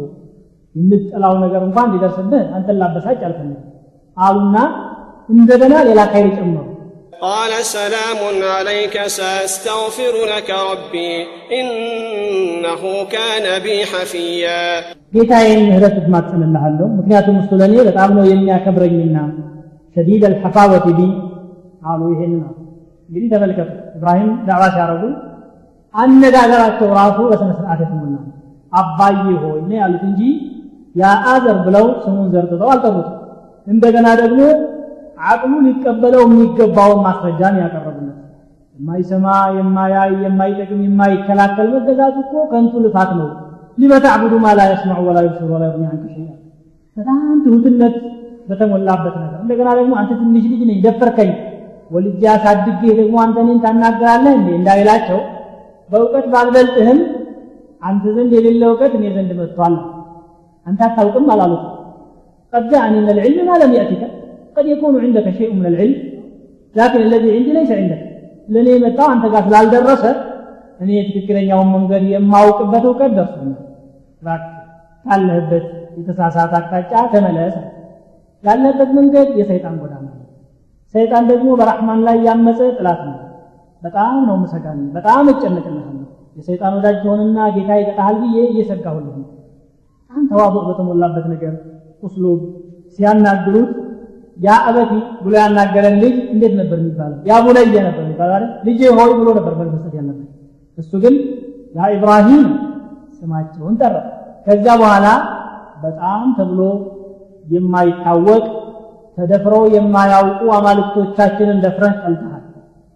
የምትጠላው 0.76 1.34
ነገር 1.43 1.62
እንኳን 1.68 1.88
እንዲደርስብህ 1.89 2.43
አንተን 2.57 2.78
ላበሳጭ 2.82 3.20
አልፈልግም 3.28 3.68
አሉና 4.18 4.57
እንደገና 5.30 5.74
ሌላ 5.88 6.01
ካይር 6.12 6.30
ጨመሩ 6.38 6.66
قال 7.20 7.52
سلام 7.76 8.20
عليك 8.50 8.96
سأستغفر 9.18 10.14
لك 10.32 10.48
ربي 10.70 11.12
إنه 11.61 12.82
كان 13.14 13.46
بي 13.64 13.76
حفيا 13.92 14.62
ጌታዬን 15.12 15.61
ምህረት 15.66 15.96
እማጸንልሃለሁ 16.02 16.86
ምክንያቱም 16.98 17.36
እሱ 17.42 17.50
ለእኔ 17.61 17.74
በጣም 17.88 18.11
ነው 18.16 18.24
የሚያከብረኝና 18.30 19.16
ሸዲድ 19.96 20.22
አልሐፋወት 20.28 20.86
ቢ 20.96 21.00
አሉ 21.90 22.00
ይሄን 22.12 22.32
ነው 22.40 22.50
እንግዲህ 23.09 23.28
ተመልከቱ 23.32 23.70
ኢብራሂም 23.96 24.30
ዳዕዋ 24.48 24.62
ሲያደርጉ 24.74 25.02
አነጋገራቸው 25.94 26.88
ራሱ 27.00 27.18
በስነ 27.30 27.50
ስርዓት 27.59 27.80
የተሞላ 27.84 28.16
አባዬ 28.72 29.14
ሆይ 29.42 29.59
ነው 29.68 29.76
ያሉት 29.80 30.02
እንጂ 30.11 30.20
ያ 30.94 31.12
አዘር 31.32 31.59
ብለው 31.66 31.86
ስሙን 32.04 32.28
ዘርጥተው 32.34 32.68
አልጠሩትም 32.74 33.14
እንደገና 33.66 34.09
ደግሞ 34.22 34.40
አቅሉ 35.22 35.53
ሊቀበለው 35.65 36.22
የሚገባውን 36.26 36.99
ማስረጃን 37.05 37.55
ያቀረቡለት። 37.61 38.17
የማይሰማ 38.76 39.26
የማያይ 39.57 40.11
የማይጠቅም 40.24 40.80
የማይከላከል 40.86 41.67
መገዛቱ 41.76 42.15
እኮ 42.24 42.34
ከንቱ 42.51 42.74
ልፋት 42.86 43.11
ነው። 43.19 43.30
ሊመታዕቡዱ 43.78 44.34
ማ 44.43 44.53
ላ 44.57 44.65
የስማዑ 44.69 45.01
ወላ 45.07 45.19
ዩብሲሩ 45.26 45.49
ወላ 45.55 45.63
ዩግኒ 45.69 45.86
አንከ 45.91 46.05
ሸይአ። 46.13 46.30
በጣም 46.97 47.19
ትሁትነት 47.43 47.95
በተሞላበት 48.49 49.15
ነገር። 49.22 49.39
እንደገና 49.43 49.69
ደግሞ 49.80 49.93
አንተ 50.01 50.11
ትንሽ 50.22 50.45
ልጅ 50.51 50.61
ነኝ 50.69 50.80
ደፈርከኝ። 50.86 51.32
ወልጄ 51.91 52.22
አሳድጌ 52.34 52.82
ደግሞ 52.99 53.15
አንተ 53.24 53.38
እኔን 53.43 53.59
ታናግራለህ 53.63 54.34
እንዴ? 54.38 54.49
እንዳይላቸው 54.59 55.19
በእውቀት 55.89 56.26
ባልበልጥህም 56.34 56.99
አንተ 57.84 58.03
ዘንድ 58.15 58.32
የሌለ 58.38 58.63
እውቀት 58.69 58.93
እኔ 58.97 59.05
ዘንድ 59.15 59.32
መጥቷል። 59.39 59.76
አንተ 60.65 60.80
አታውቅም 60.88 61.28
አላሉት። 61.34 61.63
ቀድ 62.53 62.72
አኒነ 62.82 63.07
ልዕልም 63.17 63.47
አለም 63.55 63.72
ያእቲከ 63.78 64.03
قد 64.55 64.65
يكون 64.65 64.93
عندك 65.03 65.27
شيء 65.37 65.49
من 65.53 65.65
العلم 65.65 65.97
لكن 66.75 66.99
الذي 67.07 67.29
عندي 67.35 67.51
ليس 67.53 67.71
عندك. 67.71 68.01
لن 68.53 68.67
يمتع 68.67 69.07
أنت 69.13 69.25
قاس 69.33 69.45
لا 69.53 69.59
درسة 69.73 70.11
أن 70.81 70.89
يتفكر 70.89 71.35
أن 71.41 71.47
يوم 71.53 71.67
من 71.73 71.83
قرية 71.91 72.19
ما 72.31 72.39
وقبته 72.47 72.89
وقد 72.89 73.11
درسنا 73.15 73.55
قال 75.07 75.21
لهبت 75.27 75.65
يتساساتك 75.97 76.65
تجاه 76.71 77.05
تملس 77.13 77.55
قال 78.43 78.57
لهبت 78.63 78.89
من 78.97 79.05
قد 79.15 79.27
يسيطان 79.41 79.75
قدام 79.81 80.05
سيطان 80.93 81.23
دقمو 81.29 81.53
برحمن 81.59 81.95
الله 81.97 82.13
يامسة 82.27 82.67
ثلاثة 82.79 83.11
በጣም 83.85 84.15
ነው 84.27 84.35
መሰጋኝ 84.41 84.79
በጣም 84.95 85.29
እጨነቅልህ 85.31 85.85
የሰይጣን 86.37 86.73
ወዳጅ 86.77 86.97
ሆንና 87.11 87.37
ጌታ 87.55 87.69
ይቀጣል 87.79 88.15
ብዬ 88.23 88.37
እየሰጋሁልህ 88.51 89.15
ነው። 89.21 89.29
በጣም 90.01 90.23
ተዋቦቅ 90.31 90.63
በተሞላበት 90.69 91.25
ነገር 91.33 91.53
ቁስሎ 92.03 92.25
ሲያናግሩት 92.95 93.71
ያ 94.38 94.55
አበቲ 94.67 94.91
ብሎ 95.23 95.34
ያናገረን 95.41 95.95
ልጅ 96.03 96.15
እንዴት 96.34 96.53
ነበር 96.59 96.77
የሚባለው? 96.82 97.17
ያ 97.29 97.39
ቡነየ 97.45 97.75
ነበር 97.88 98.01
የሚባለው 98.05 98.34
አይደል? 98.38 98.45
ሆይ 98.97 99.11
ብሎ 99.19 99.27
ነበር 99.39 99.53
መልመስጠት 99.59 99.93
ያለበት። 99.99 100.27
እሱ 100.77 100.91
ግን 101.03 101.15
ያ 101.75 101.89
ኢብራሂም 101.95 102.45
ስማቸውን 103.17 103.75
ጠራ። 103.82 103.95
ከዛ 104.45 104.65
በኋላ 104.82 105.07
በጣም 105.84 106.23
ተብሎ 106.38 106.61
የማይታወቅ 107.47 108.43
ተደፍረው 109.17 109.63
የማያውቁ 109.75 110.41
አማልክቶቻችንን 110.57 111.57
ደፍረህ 111.65 111.95
ጠልተሃል። 112.03 112.43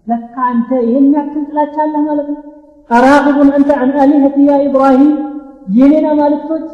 ለካ 0.07 0.35
አንተ 0.49 0.69
ይህን 0.87 1.07
ያክል 1.15 1.43
ጥላቻ 1.49 1.75
ማለት 2.07 2.27
ነው? 2.33 2.41
አራግቡን 2.89 3.49
አንተ 3.57 3.69
አን 3.81 3.91
አሊሀቲ 4.01 4.37
ያ 4.49 4.55
ኢብራሂም 4.65 5.11
የኔን 5.75 6.05
አማልክቶች 6.11 6.65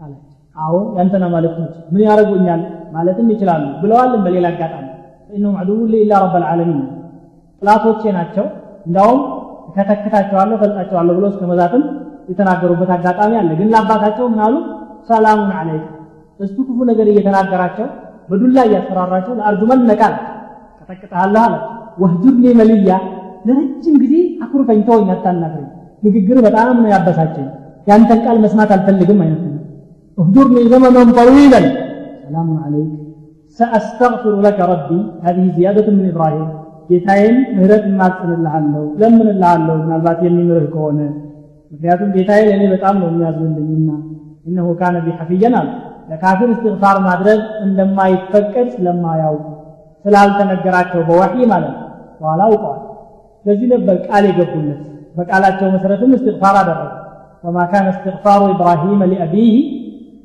አላቸው 0.00 0.32
አዎ 0.56 0.74
ያንተን 0.96 1.24
አማልክቶች 1.28 1.74
ምን 1.92 2.02
ያደርጉኛል 2.06 2.62
ማለትም 2.94 3.26
ይችላሉ 3.32 3.64
ብለዋልም 3.82 4.22
በሌላ 4.24 4.46
አጋጣሚ። 4.52 4.86
ፈኢነሁም 5.28 5.56
ዐዱውን 5.60 5.88
ሊ 5.92 6.00
ኢላ 6.04 6.14
ረበልዓለሚን 6.24 6.80
ጥላቶቼ 7.62 8.02
ናቸው። 8.16 8.46
እንዳውም 8.86 9.20
ከተክታቸዋለሁ 9.76 10.56
ፈልጣቸዋለሁ 10.62 11.14
ብሎ 11.18 11.26
እስከ 11.32 11.42
መዛትም 11.50 11.82
የተናገሩበት 12.30 12.90
አጋጣሚ 12.96 13.32
አለ። 13.40 13.50
ግን 13.58 13.68
ለአባታቸው 13.72 14.26
ምናሉ 14.32 14.54
ሰላሙን 15.08 15.52
አለይክ 15.58 15.84
እሱ 16.40 16.56
ክፉ 16.68 16.78
ነገር 16.90 17.06
እየተናገራቸው 17.10 17.86
በዱላ 18.30 18.58
እያስፈራራቸው 18.68 19.32
ለአርጁመን 19.38 19.80
ነቃል። 19.90 20.14
ቀጠቅጠሃለሁ 20.80 21.42
አለ። 21.46 21.54
ወህጁድኒ 21.98 22.44
መልያ። 22.60 22.92
ለረጅም 23.48 23.96
ጊዜ 24.02 24.14
አኩርፈኝ 24.44 24.78
ተወኝ 24.86 25.08
አታናግረኝ። 25.14 25.66
ንግግር 26.02 26.38
በጣም 26.46 26.76
ነው 26.76 26.88
ያበሳቸኝ 26.94 27.46
ያንተን 27.86 28.20
ቃል 28.24 28.36
መስማት 28.44 28.70
አልፈልግም 28.74 29.18
አይነት 29.24 29.40
ነው 29.46 29.52
እህዱርኒ 30.18 30.56
ዘመኖን 30.72 31.08
ጠዊለን። 31.18 31.66
سلام 32.23 32.49
عليك 32.63 32.91
سأستغفر 33.59 34.33
لك 34.41 34.59
ربي 34.63 34.99
هذه 35.25 35.45
زيادة 35.57 35.87
من 35.91 36.05
إبراهيم 36.13 36.49
ጌታዬን 36.89 37.35
ምህረት 37.55 37.83
እማጽንልሃለሁ 37.89 38.83
ለምንልሃለሁ 39.01 39.75
ምናልባት 39.81 40.19
የሚምርህ 40.25 40.63
ከሆነ 40.73 40.99
ምክንያቱም 41.71 42.09
ጌታዬ 42.15 42.41
ለእኔ 42.49 42.63
በጣም 42.71 42.95
ነው 43.01 43.07
የሚያዝንልኝና 43.11 43.89
እነሆ 44.45 44.67
ካነ 44.79 44.95
ቢ 45.05 45.13
ሐፊየን 45.19 45.55
አሉ 45.59 45.67
ለካፊር 46.11 46.49
እስትግፋር 46.53 46.97
ማድረግ 47.07 47.41
እንደማይፈቀድ 47.65 48.67
ስለማያውቁ 48.75 49.45
ስላልተነገራቸው 50.05 51.01
በወሒ 51.09 51.35
ማለት 51.51 51.75
ነው 51.75 51.85
በኋላ 52.21 52.41
አውቀዋል 52.49 52.81
ለዚህ 53.45 53.67
ነበር 53.75 53.95
ቃል 54.07 54.23
የገቡለት 54.29 54.81
በቃላቸው 55.17 55.69
መሰረትም 55.75 56.11
እስትግፋር 56.17 56.57
አደረጉ 56.61 56.89
ወማ 57.43 57.59
ካነ 57.73 57.87
እስትግፋሩ 57.95 58.41
ኢብራሂም 58.55 59.03
ሊአቢህ 59.11 59.53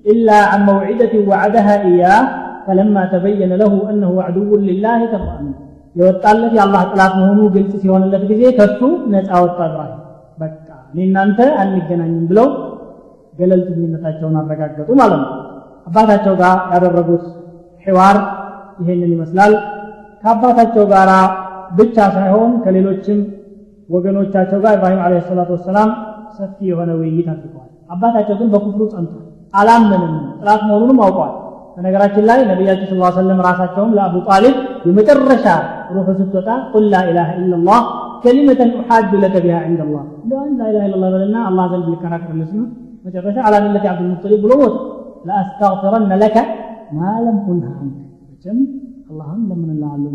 إلا 0.07 0.39
عن 0.51 0.61
موعدة 0.67 1.15
وعدها 1.31 1.75
إياه 1.83 2.23
فلما 2.67 3.03
تبين 3.15 3.53
له 3.63 3.73
أنه 3.91 4.13
عدو 4.27 4.51
لله 4.69 5.01
تبرأ 5.13 5.37
منه 5.41 5.59
የወጣለት 5.97 6.53
የአላህ 6.57 6.83
ጥላት 6.91 7.13
መሆኑ 7.21 7.41
ግልጽ 7.55 7.73
ሲሆንለት 7.83 8.23
ጊዜ 8.31 8.43
ከሱ 8.59 8.81
ነፃ 9.13 9.31
ወጣ 9.45 9.59
ኢብራሂም 9.69 10.01
በቃ 10.39 10.67
እኔ 10.93 10.99
እናንተ 11.09 11.39
አንገናኝም 11.63 12.25
ብለው 12.31 12.49
ገለልተኝነታቸውን 13.39 14.35
አረጋገጡ 14.41 14.89
ማለት 15.01 15.21
ነው 15.23 15.31
አባታቸው 15.89 16.35
ጋር 16.43 16.57
ያደረጉት 16.73 17.25
ሕዋር 17.87 18.17
ይሄንን 18.81 19.13
ይመስላል 19.17 19.53
ከአባታቸው 20.23 20.85
ጋር 20.95 21.11
ብቻ 21.79 21.97
ሳይሆን 22.17 22.51
ከሌሎችም 22.65 23.21
ወገኖቻቸው 23.89 24.59
ጋር 24.65 24.75
ኢብራሂም 24.79 25.01
አለ 25.07 25.21
ሰላቱ 25.31 25.51
ወሰላም 25.57 25.91
ሰፊ 26.39 26.57
የሆነ 26.71 26.91
ውይይት 27.01 27.29
አድርገዋል 27.35 27.71
አባታቸው 27.95 28.37
ግን 28.41 28.51
በኩፍሩ 28.55 28.83
ጸንቷል 28.95 29.25
አላመንም 29.54 30.12
ጥላት 30.40 30.62
መሆኑንም 30.68 31.00
አውቀዋል 31.06 31.34
በነገራችን 31.76 32.26
ላይ 32.30 32.40
ነቢያችን 32.50 32.88
ስ 32.92 33.14
ሰለም 33.18 33.40
ራሳቸውም 33.48 33.92
ለአቡ 33.98 34.16
ጣሊብ 34.28 34.56
የመጨረሻ 34.88 35.46
ሩህ 35.96 36.08
ስትወጣ 36.20 36.50
ቁል 36.72 36.86
ላኢላሃ 36.94 37.30
ኢላላህ 37.40 37.80
ከሊመተን 38.24 38.72
ኡሓዱ 38.80 39.12
ለከ 39.24 39.36
ቢሃ 39.46 39.58
ዕንደ 39.68 39.82
ላህ 39.90 40.06
እንደን 40.24 40.52
ላኢላሃ 40.62 40.84
ኢላላህ 40.90 41.10
በልና 41.14 41.38
አላህ 41.50 41.66
ዘንድ 41.74 41.88
ልከራከርልህ 41.94 42.50
ሲሉ 42.52 42.64
መጨረሻ 43.06 43.38
አላ 43.48 43.56
ሚለቲ 43.66 43.86
ብሎ 44.44 44.52
ሞት 44.62 44.76
ለአስተግፊረነ 45.26 46.14
ለከ 46.24 46.38
ማ 46.92 47.16
ለም 47.26 47.38
ኩንሃ 47.46 47.72
አንክ 47.78 47.96
መቼም 48.30 48.60
አላህን 49.12 49.42
ለምንልሃለሁ 49.50 50.14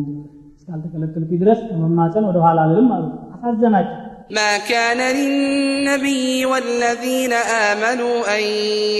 እስካልተከለከልኩ 0.58 1.30
ድረስ 1.40 1.60
ከመማፀን 1.68 2.24
ወደ 2.28 2.38
ኋላ 2.44 2.58
አልልም 2.66 2.88
አሉ። 2.94 3.06
አሳዘናቸው 3.34 3.96
ما 4.30 4.58
كان 4.58 5.16
للنبي 5.16 6.46
والذين 6.46 7.32
آمنوا 7.32 8.36
أن 8.36 8.42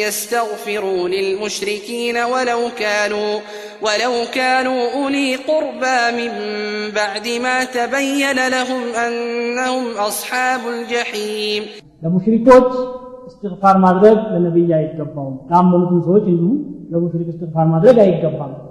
يستغفروا 0.07 1.09
للمشركين 1.09 2.17
ولو 2.17 2.61
كانوا 2.79 3.41
ولو 3.83 4.13
كانوا 4.35 4.93
أولي 4.95 5.37
قربى 5.37 6.01
من 6.19 6.31
بعد 6.95 7.29
ما 7.43 7.65
تبين 7.65 8.49
لهم 8.49 8.83
أنهم 9.07 9.97
أصحاب 9.97 10.61
الجحيم. 10.69 11.63
لمشركوت 12.03 12.73
استغفار 13.27 13.79
مدرج 13.79 14.19
للنبي 14.33 14.73
يا 14.73 14.79
يتقبعون 14.81 15.37
قام 15.51 15.73
ملكم 15.73 16.03
سوى 16.03 16.21
لمشرك 16.91 17.29
استغفار 17.35 17.67
مدرج 17.67 17.97
جاي 17.97 18.09
يتقبعون 18.09 18.64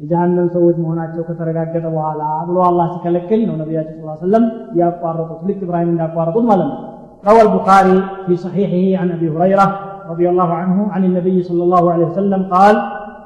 የጀሃነም 0.00 0.48
ሰዎች 0.56 0.76
መሆናቸው 0.84 1.22
ከተረጋገጠ 1.28 1.84
በኋላ 1.96 2.22
ብሎ 2.48 2.58
አላህ 2.68 2.86
ሲከለክል 2.94 3.40
ነው 3.50 3.56
ነቢያችን 3.62 4.00
ስ 4.00 4.16
ሰለም 4.24 4.44
ያቋረጡት 4.80 5.42
ልክ 5.50 5.60
ኢብራሂም 5.66 5.92
እንዳቋረጡት 5.94 6.46
ማለት 6.52 6.68
ነው 6.72 6.80
روى 7.24 7.42
البخاري 7.42 8.02
في 8.26 8.36
صحيحه 8.36 9.00
عن 9.00 9.08
ابي 9.10 9.28
هريره 9.30 9.66
رضي 10.08 10.28
الله 10.28 10.50
عنه 10.52 10.78
عن 10.90 11.02
النبي 11.04 11.42
صلى 11.42 11.62
الله 11.62 11.92
عليه 11.92 12.06
وسلم 12.06 12.42
قال 12.54 12.74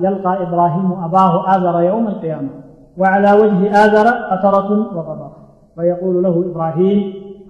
يلقى 0.01 0.33
ابراهيم 0.43 0.93
اباه 1.07 1.33
ازر 1.55 1.81
يوم 1.81 2.05
القيامه 2.09 2.49
وعلى 2.97 3.31
وجه 3.33 3.61
ازر 3.85 4.07
قطره 4.31 4.69
وغبره 4.97 5.33
فيقول 5.77 6.23
له 6.23 6.35
ابراهيم 6.51 6.99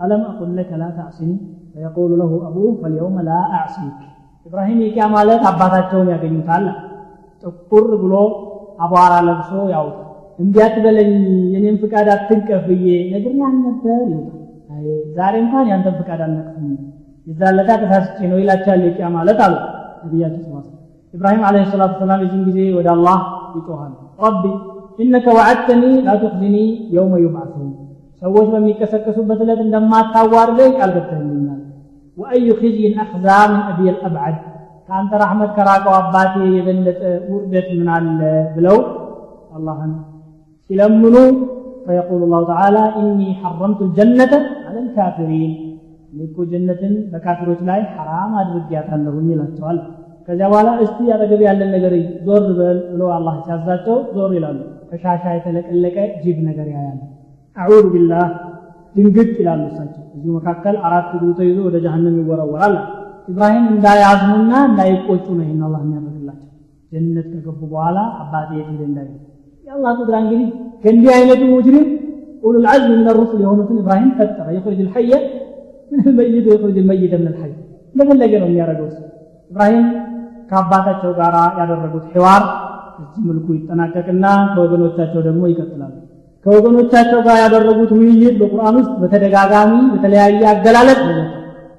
الم 0.04 0.20
اقل 0.20 0.56
لك 0.56 0.70
لا 0.72 0.90
تعصني 0.90 1.36
فيقول 1.74 2.18
له 2.18 2.30
ابوه 2.48 2.82
فاليوم 2.82 3.20
لا 3.20 3.40
اعصيك 3.52 3.98
ابراهيم 4.46 4.78
يا 4.80 5.06
ማለት 5.14 5.42
አባታቸውን 5.50 6.08
ያገኙታል 6.14 6.64
ጥቁር 7.42 7.86
ብሎ 8.02 8.14
አቧራ 8.84 9.14
ለብሶ 9.26 9.52
ያውጣ 9.74 9.96
እንዲህ 10.38 10.62
አትበለኝ 10.66 11.12
የኔን 11.54 11.76
ፍቃድ 11.82 12.08
አትንቀፍ 12.14 12.64
ብዬ 12.68 12.86
ነግሬህ 13.12 13.40
አልነበር 13.48 14.02
ይወጣል 14.08 14.34
ዛሬ 15.16 15.34
እንኳን 15.44 15.66
ያንተን 15.72 15.94
ፍቃድ 16.00 16.20
አልነቅፍም 16.26 16.68
የዛለታ 17.26 17.70
ተሳስቼ 17.82 18.18
ነው 18.30 18.38
ይላቸዋል 18.42 18.82
የቂያ 18.86 19.08
ማለት 19.16 19.40
አሉ 19.46 19.54
ነቢያችን 20.04 20.44
ስ 20.44 20.66
ኢብራሂም 21.14 21.42
አለ 21.48 21.56
ሰላቱ 21.72 21.92
ሰላም 22.02 22.20
የዚህን 22.24 22.44
ጊዜ 22.48 22.58
ወደ 22.78 22.88
አላህ 22.94 23.18
ይጮሃል 23.56 23.92
ረቢ 24.24 24.44
ኢነከ 24.98 25.26
ወዐድተኒ 25.36 25.82
ላ 26.06 26.14
ትኽዚኒ 26.22 26.56
የውመ 26.94 27.14
ዩብዓሱን 27.24 27.68
ሰዎች 28.22 28.46
በሚቀሰቀሱበት 28.54 29.40
ዕለት 29.44 29.60
እንደማታዋርደኝ 29.64 30.70
ቃል 30.78 30.90
ገብተህልኛል 30.96 31.60
ወአዩ 32.18 32.46
ኽዝይን 32.60 32.94
አኽዛ 33.02 33.26
ምን 33.50 33.60
አቢይ 33.70 33.90
አልአብዓድ 33.92 34.36
ከአንተ 34.88 35.12
ረሕመት 35.22 35.50
ከራቀው 35.56 35.94
አባቴ 36.00 36.34
የበለጠ 36.56 37.00
ውርደት 37.30 37.68
ምን 37.78 37.88
አለ 37.96 38.20
ብለው 38.56 38.78
አላህን 39.58 39.94
ሲለምኑ 40.70 41.16
فيقول 41.86 42.20
الله 42.22 42.42
تعالى 42.52 42.82
إني 43.00 43.28
حرمت 43.40 43.80
الجنة 43.86 44.32
على 44.66 44.78
الكافرين 44.84 45.52
ልኩ 46.12 46.36
ጀነትን 46.50 46.92
በካፊሮች 47.12 47.60
ላይ 47.68 47.80
ሐራም 47.94 48.32
አድርጌያታለሁኝ 48.40 49.26
ይላቸዋል 49.32 49.78
ከዚያ 50.26 50.46
በኋላ 50.52 50.68
እስቲ 50.84 50.98
አጠገብ 51.14 51.40
ያለን 51.46 51.70
ነገር 51.76 51.92
ዞር 52.26 52.44
በል 52.58 52.78
ብሎ 52.92 53.02
አላህ 53.16 53.34
ሲያዛቸው 53.44 53.96
ዞር 54.14 54.30
ይላሉ 54.38 54.58
ከሻሻ 54.90 55.24
የተለቀለቀ 55.36 55.96
ጅብ 56.22 56.38
ነገር 56.48 56.66
ያያሉ 56.74 56.98
አዑዙ 57.56 57.84
ቢላህ 57.94 58.26
ድንግጥ 58.94 59.30
ይላሉ 59.42 59.62
እሳቸው 59.70 60.04
እዚሁ 60.16 60.30
መካከል 60.38 60.76
አራት 60.88 61.08
እግሩ 61.18 61.30
ተይዞ 61.40 61.58
ወደ 61.68 61.76
ጀሃነም 61.84 62.16
ይወረወራል 62.22 62.76
ኢብራሂም 63.27 63.65
እንዳያዝኑና 63.73 64.53
እንዳይቆጩ 64.69 65.25
ነው 65.37 65.43
ይህን 65.45 65.61
አላህ 65.67 65.81
የሚያደርግላቸው። 65.83 66.49
ጀነት 66.91 67.27
ከገቡ 67.35 67.59
በኋላ 67.71 67.99
አባቴ 68.21 68.49
የት 68.57 68.67
ሄደ 68.71 68.81
እንዳይ? 68.89 69.07
የአላህ 69.65 69.91
ቁድራ 69.99 70.15
እንግዲህ 70.23 70.47
ከእንዲህ 70.83 71.11
አይነቱ 71.15 71.41
ሙጅሪም 71.51 71.85
ሩሱል 73.17 73.39
የሆኑትን 73.43 73.77
ኢብራሂም 73.81 74.09
ፈጠረ። 74.17 74.47
የኽርጅ 74.55 74.79
ልሐየ 74.87 75.11
ምን 75.91 75.99
ልመይት 76.07 76.45
የኽርጅ 76.47 76.77
ልመይተ 76.79 77.13
ምን 77.17 77.27
ልሐይ 77.27 77.51
እንደፈለገ 77.95 78.33
ነው 78.41 78.47
የሚያደርገው 78.49 78.87
እሱ። 78.89 78.99
ኢብራሂም 79.51 79.87
ከአባታቸው 80.49 81.11
ጋር 81.19 81.35
ያደረጉት 81.59 82.05
ሒዋር 82.13 82.43
እዚህ 83.01 83.21
መልኩ 83.29 83.47
ይጠናቀቅና 83.57 84.25
ከወገኖቻቸው 84.51 85.21
ደግሞ 85.27 85.43
ይቀጥላሉ። 85.51 85.93
ከወገኖቻቸው 86.45 87.19
ጋር 87.27 87.37
ያደረጉት 87.43 87.91
ውይይት 87.97 88.35
በቁርአን 88.41 88.75
ውስጥ 88.79 88.93
በተደጋጋሚ 89.01 89.71
በተለያየ 89.93 90.41
አገላለጽ 90.51 91.01
ነው 91.09 91.27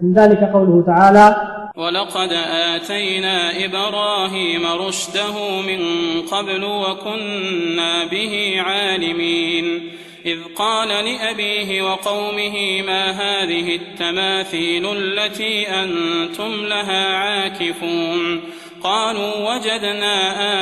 من 0.05 0.15
ذلك 0.15 0.51
قوله 0.53 0.85
تعالى 0.87 1.37
ولقد 1.77 2.33
آتينا 2.51 3.65
إبراهيم 3.65 4.67
رشده 4.67 5.61
من 5.61 5.81
قبل 6.23 6.65
وكنا 6.65 8.05
به 8.05 8.55
عالمين. 8.61 9.91
إذ 10.27 10.39
قال 10.57 10.89
لأبيه 10.89 11.83
وقومه 11.83 12.83
ما 12.83 13.11
هذه 13.11 13.75
التماثيل 13.77 14.93
التي 14.97 15.69
أنتم 15.69 16.65
لها 16.67 17.17
عاكفون؟ 17.17 18.41
قالوا 18.83 19.55
وجدنا 19.55 20.17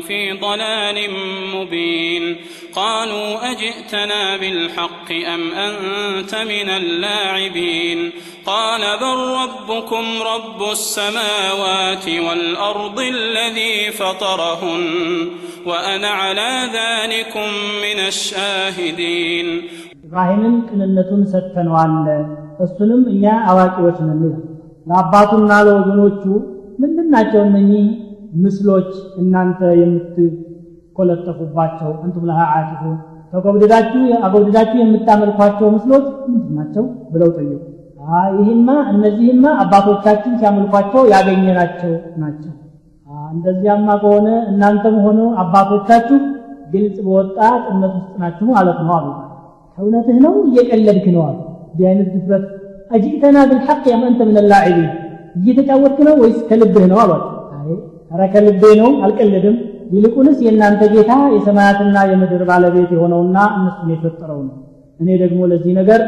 في 0.00 0.32
ضلال 0.32 1.10
مبين 1.54 2.36
قالوا 2.74 3.52
أجئتنا 3.52 4.36
بالحق 4.36 5.12
أم 5.34 5.52
أنت 5.52 6.34
من 6.34 6.68
اللاعبين 6.70 8.10
قال 8.46 8.80
بل 8.98 9.18
ربكم 9.42 10.04
رب 10.34 10.70
السماوات 10.70 12.08
والأرض 12.08 13.00
الذي 13.00 13.90
فطرهن 13.90 15.28
وأنا 15.66 16.08
على 16.08 16.68
ذلكم 16.72 17.48
من 17.82 17.98
الشاهدين 18.06 19.48
ኢብራሂምን 20.06 20.54
ቅንነቱን 20.68 21.20
ሰጥተነዋል 21.32 21.92
እሱንም 22.64 23.02
እኛ 23.12 23.24
አዋቂዎች 23.50 23.98
ነን 24.06 24.18
ይላል 24.24 24.42
ለአባቱና 24.87 25.51
ለወገኖቹ 25.67 26.23
ምንድን 26.81 27.07
ናቸው 27.13 27.41
እነኚህ 27.47 27.85
ምስሎች 28.41 28.89
እናንተ 29.21 29.59
የምትኮለጠፉባቸው 29.79 31.89
አንቱም 32.03 32.25
ለሃ 32.29 32.39
ዓቂፉ 32.55 32.81
ተጎብድዳችሁ 33.33 34.01
አጎብድዳችሁ 34.25 34.77
የምታመልኳቸው 34.81 35.67
ምስሎች 35.75 36.05
ምንድን 36.27 36.53
ናቸው 36.59 36.83
ብለው 37.13 37.29
ጠየቁ። 37.37 37.63
ይህማ 38.37 38.69
እነዚህማ 38.91 39.45
አባቶቻችን 39.61 40.33
ሲያመልኳቸው 40.39 41.01
ያገኘናቸው 41.13 41.91
ናቸው። 42.21 42.53
እንደዚያማ 43.31 43.87
ከሆነ 44.01 44.27
እናንተም 44.51 44.95
ሆነ 45.05 45.19
አባቶቻችሁ 45.43 46.17
ግልጽ 46.73 46.97
በወጣ 47.05 47.37
ጥመት 47.65 47.91
ውስጥ 47.97 48.13
ናችሁ 48.21 48.45
ማለት 48.55 48.79
ነው 48.85 48.93
አሉ። 48.97 49.07
ከእውነትህ 49.77 50.17
ነው? 50.25 50.33
እየቀለድክ 50.47 51.05
ነው 51.15 51.21
አሉ። 51.27 51.37
እንዲህ 51.67 51.85
አይነት 51.89 52.07
ድፍረት 52.15 52.45
አጂእተና 52.94 53.38
ብልሐቅ 53.50 53.82
ያም 53.92 54.02
አንተ 54.08 54.20
ምን 54.28 54.46
ላዒቢን 54.52 54.90
እየተጫወትክ 55.38 56.00
ነው 56.08 56.16
ወይስ 56.22 56.38
ከልብህ 56.48 56.86
ነው 56.92 56.98
አሏቸው 57.04 57.28
አይ 57.58 57.70
ኧረ 58.12 58.22
ከልቤ 58.34 58.62
ነው 58.80 58.90
አልቀልድም 59.04 59.56
ይልቁንስ 59.94 60.38
የእናንተ 60.46 60.82
ጌታ 60.94 61.12
የሰማያትና 61.36 61.96
የምድር 62.10 62.42
ባለቤት 62.50 62.90
የሆነውና 62.96 63.38
እነሱን 63.58 63.90
የፈጠረው 63.94 64.40
ነው 64.48 64.56
እኔ 65.00 65.08
ደግሞ 65.22 65.40
ለዚህ 65.50 65.72
ነገር 65.80 66.00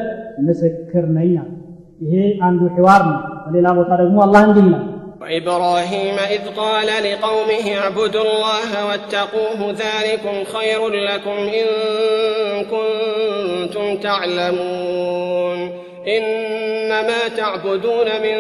ምስክር 0.47 1.05
ነኝ 1.16 1.32
አለ 1.42 1.51
ይሄ 2.01 2.14
አንዱ 2.47 2.62
ሕዋር 2.76 3.03
ነው 3.11 3.18
በሌላ 3.45 3.68
ቦታ 3.78 3.92
ደግሞ 4.03 4.18
አላህ 4.26 4.42
እንዲህ 4.49 4.66
ይላል 4.68 4.84
وإبراهيم 5.22 6.16
إذ 6.34 6.42
قال 6.57 6.88
لقومه 7.07 7.66
اعبدوا 7.78 8.24
الله 8.24 8.70
واتقوه 8.88 9.61
ذلكم 9.84 10.36
خير 10.55 10.80
لكم 11.09 11.38
إن 11.53 11.66
كنتم 12.64 13.86
تعلمون 13.99 15.59
إنما 16.08 17.28
تعبدون 17.38 18.06
من 18.06 18.38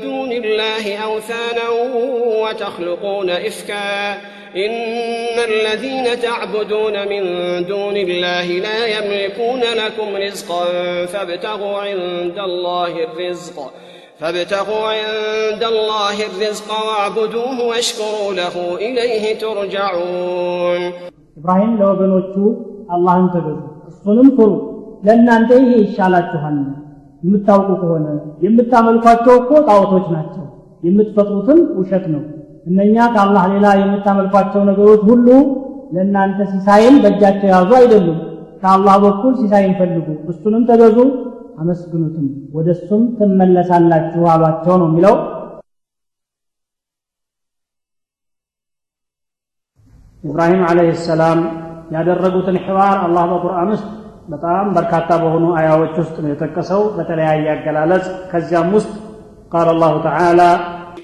دون 0.00 0.32
الله 0.32 0.96
أوثانا 0.96 1.68
وتخلقون 2.42 3.30
إفكا. 3.30 4.12
إن 4.56 5.38
الذين 5.50 6.20
تعبدون 6.20 7.08
من 7.08 7.22
دون 7.66 7.96
الله 7.96 8.46
لا 8.46 8.86
يملكون 8.86 9.60
لكم 9.60 10.16
رزقا 10.16 10.64
فابتغوا 11.06 11.78
عند 11.78 12.38
الله 12.38 13.04
الرزق. 13.04 13.72
فابتغوا 14.18 14.86
عند 14.86 15.64
الله 15.64 16.26
الرزق 16.26 16.86
واعبدوه 16.86 17.66
واشكروا 17.66 18.32
له 18.34 18.76
إليه 18.76 19.38
ترجعون. 19.38 20.92
إبراهيم 21.38 21.78
لو 21.80 21.96
بنوتو 21.96 22.54
الله 22.92 23.16
انتبه 23.16 23.56
الصنم 23.86 24.36
كرو. 24.36 24.76
لن 25.04 25.24
ننتهي 25.24 25.88
إن 25.88 25.94
شاء 25.96 26.06
الله 26.06 26.20
የምታውቁ 27.22 27.68
ከሆነ 27.80 28.06
የምታመልኳቸው 28.44 29.34
እኮ 29.40 29.52
ጣዖቶች 29.68 30.06
ናቸው። 30.14 30.44
የምትፈጥሩትም 30.82 31.60
ውሸት 31.78 32.04
ነው። 32.14 32.22
እነኛ 32.66 32.96
ከአላህ 33.14 33.44
ሌላ 33.52 33.66
የምታመልኳቸው 33.80 34.62
ነገሮች 34.68 35.02
ሁሉ 35.08 35.26
ለእናንተ 35.92 36.38
ሲሳይን 36.50 36.94
በእጃቸው 37.02 37.48
ያዙ 37.52 37.70
አይደሉም። 37.78 38.18
ከአላህ 38.62 38.96
በኩል 39.04 39.32
ሲሳይን 39.40 39.72
ፈልጉ። 39.80 40.06
እሱንም 40.32 40.62
ተገዙ 40.68 40.98
አመስግኑትም 41.58 42.26
ወደ 42.54 42.68
እሱም 42.76 43.02
ትመለሳላችሁ 43.18 44.22
አሏቸው 44.32 44.74
ነው 44.80 44.88
የሚለው። 44.90 45.14
ኢብራሂም 50.24 50.62
ዓለይህ 50.68 50.96
ሰላም 51.04 51.40
ያደረጉትን 51.90 52.56
ሕዋር 52.64 52.96
አላህ 52.98 53.24
በቁርአን 53.32 53.68
ውስጥ 53.74 53.88
በጣም 54.33 54.65
በርካታ 54.77 55.09
በሆኑ 55.23 55.45
አያዎች 55.59 55.95
ውስጥ 56.01 56.15
ነው 56.23 56.29
የጠቀሰው 56.31 56.83
በተለያየ 56.97 57.47
አገላለጽ 57.55 58.05
ከዚያም 58.33 58.69
ውስጥ 58.77 58.93
ቃል 59.53 59.69
አላሁ 59.75 59.95
ተዓላ 60.07 60.43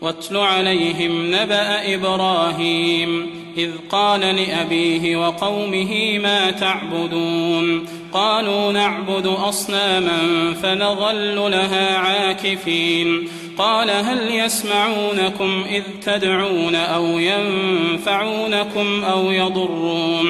واتل 0.02 0.38
عليهم 0.54 1.14
نبأ 1.32 1.96
إبراهيم 1.96 3.12
إذ 3.58 3.72
قال 3.90 4.20
لأبيه 4.20 5.18
وقومه 5.18 6.20
ما 6.20 6.52
تعبدون 6.52 7.86
قالوا 8.14 8.72
نعبد 8.72 9.28
أصناما 9.28 10.20
فنظل 10.54 11.52
لها 11.52 11.98
عاكفين 11.98 13.28
قال 13.58 13.90
هل 13.90 14.36
يسمعونكم 14.36 15.64
إذ 15.70 15.84
تدعون 16.06 16.76
أو 16.76 17.06
ينفعونكم 17.32 19.04
أو 19.04 19.32
يضرون 19.32 20.28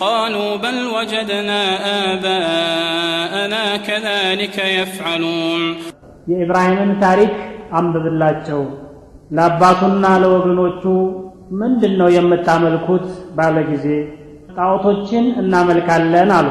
قالوا 0.00 0.50
بل 0.56 0.76
وجدنا 0.96 1.62
آباءنا 2.04 3.64
كذلك 3.78 4.56
يفعلون 4.78 5.62
የኢብራሂምን 6.30 6.90
ታሪክ 7.04 7.34
አንብብላቸው 7.78 8.60
ለአባቱና 9.36 10.04
ለወገኖቹ 10.22 10.82
ምንድን 11.60 11.92
ነው 12.00 12.08
የምታመልኩት 12.16 13.06
ባለ 13.36 13.56
ጊዜ 13.70 13.86
ጣዖቶችን 14.56 15.24
እናመልካለን 15.42 16.30
አሉ 16.38 16.48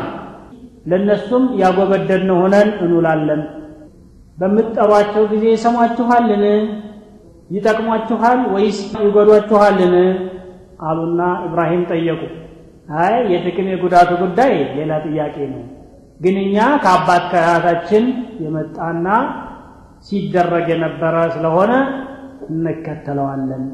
ለእነሱም 0.91 1.45
ያጎበደድን 1.61 2.32
ሆነን 2.39 2.70
እንውላለን 2.84 3.41
በምትጠሯቸው 4.38 5.24
ጊዜ 5.34 5.45
ይሰሟችኋልን 5.55 6.43
ይጠቅሟችኋል 7.49 8.39
ወይስ 8.55 8.80
ይጎዷችኋልን 9.05 9.95
አሉና 10.88 11.22
ኢብራሂም 11.47 11.84
ጠየቁ 11.91 12.22
አይ 12.87 13.14
የጥቅም 13.33 13.68
የጉዳቱ 13.72 14.11
ጉዳይ 14.22 14.53
ሌላ 14.76 14.93
ጥያቄ 15.07 15.37
ነው። 15.53 15.62
ግን 16.20 16.37
እኛ 16.43 16.57
ከአባት 16.83 17.24
ከአያታችን 17.33 18.05
የመጣና 18.45 19.07
ሲደረግ 20.07 20.66
የነበረ 20.72 21.14
ስለሆነ 21.35 21.72
እንከተለዋለን። 22.49 23.64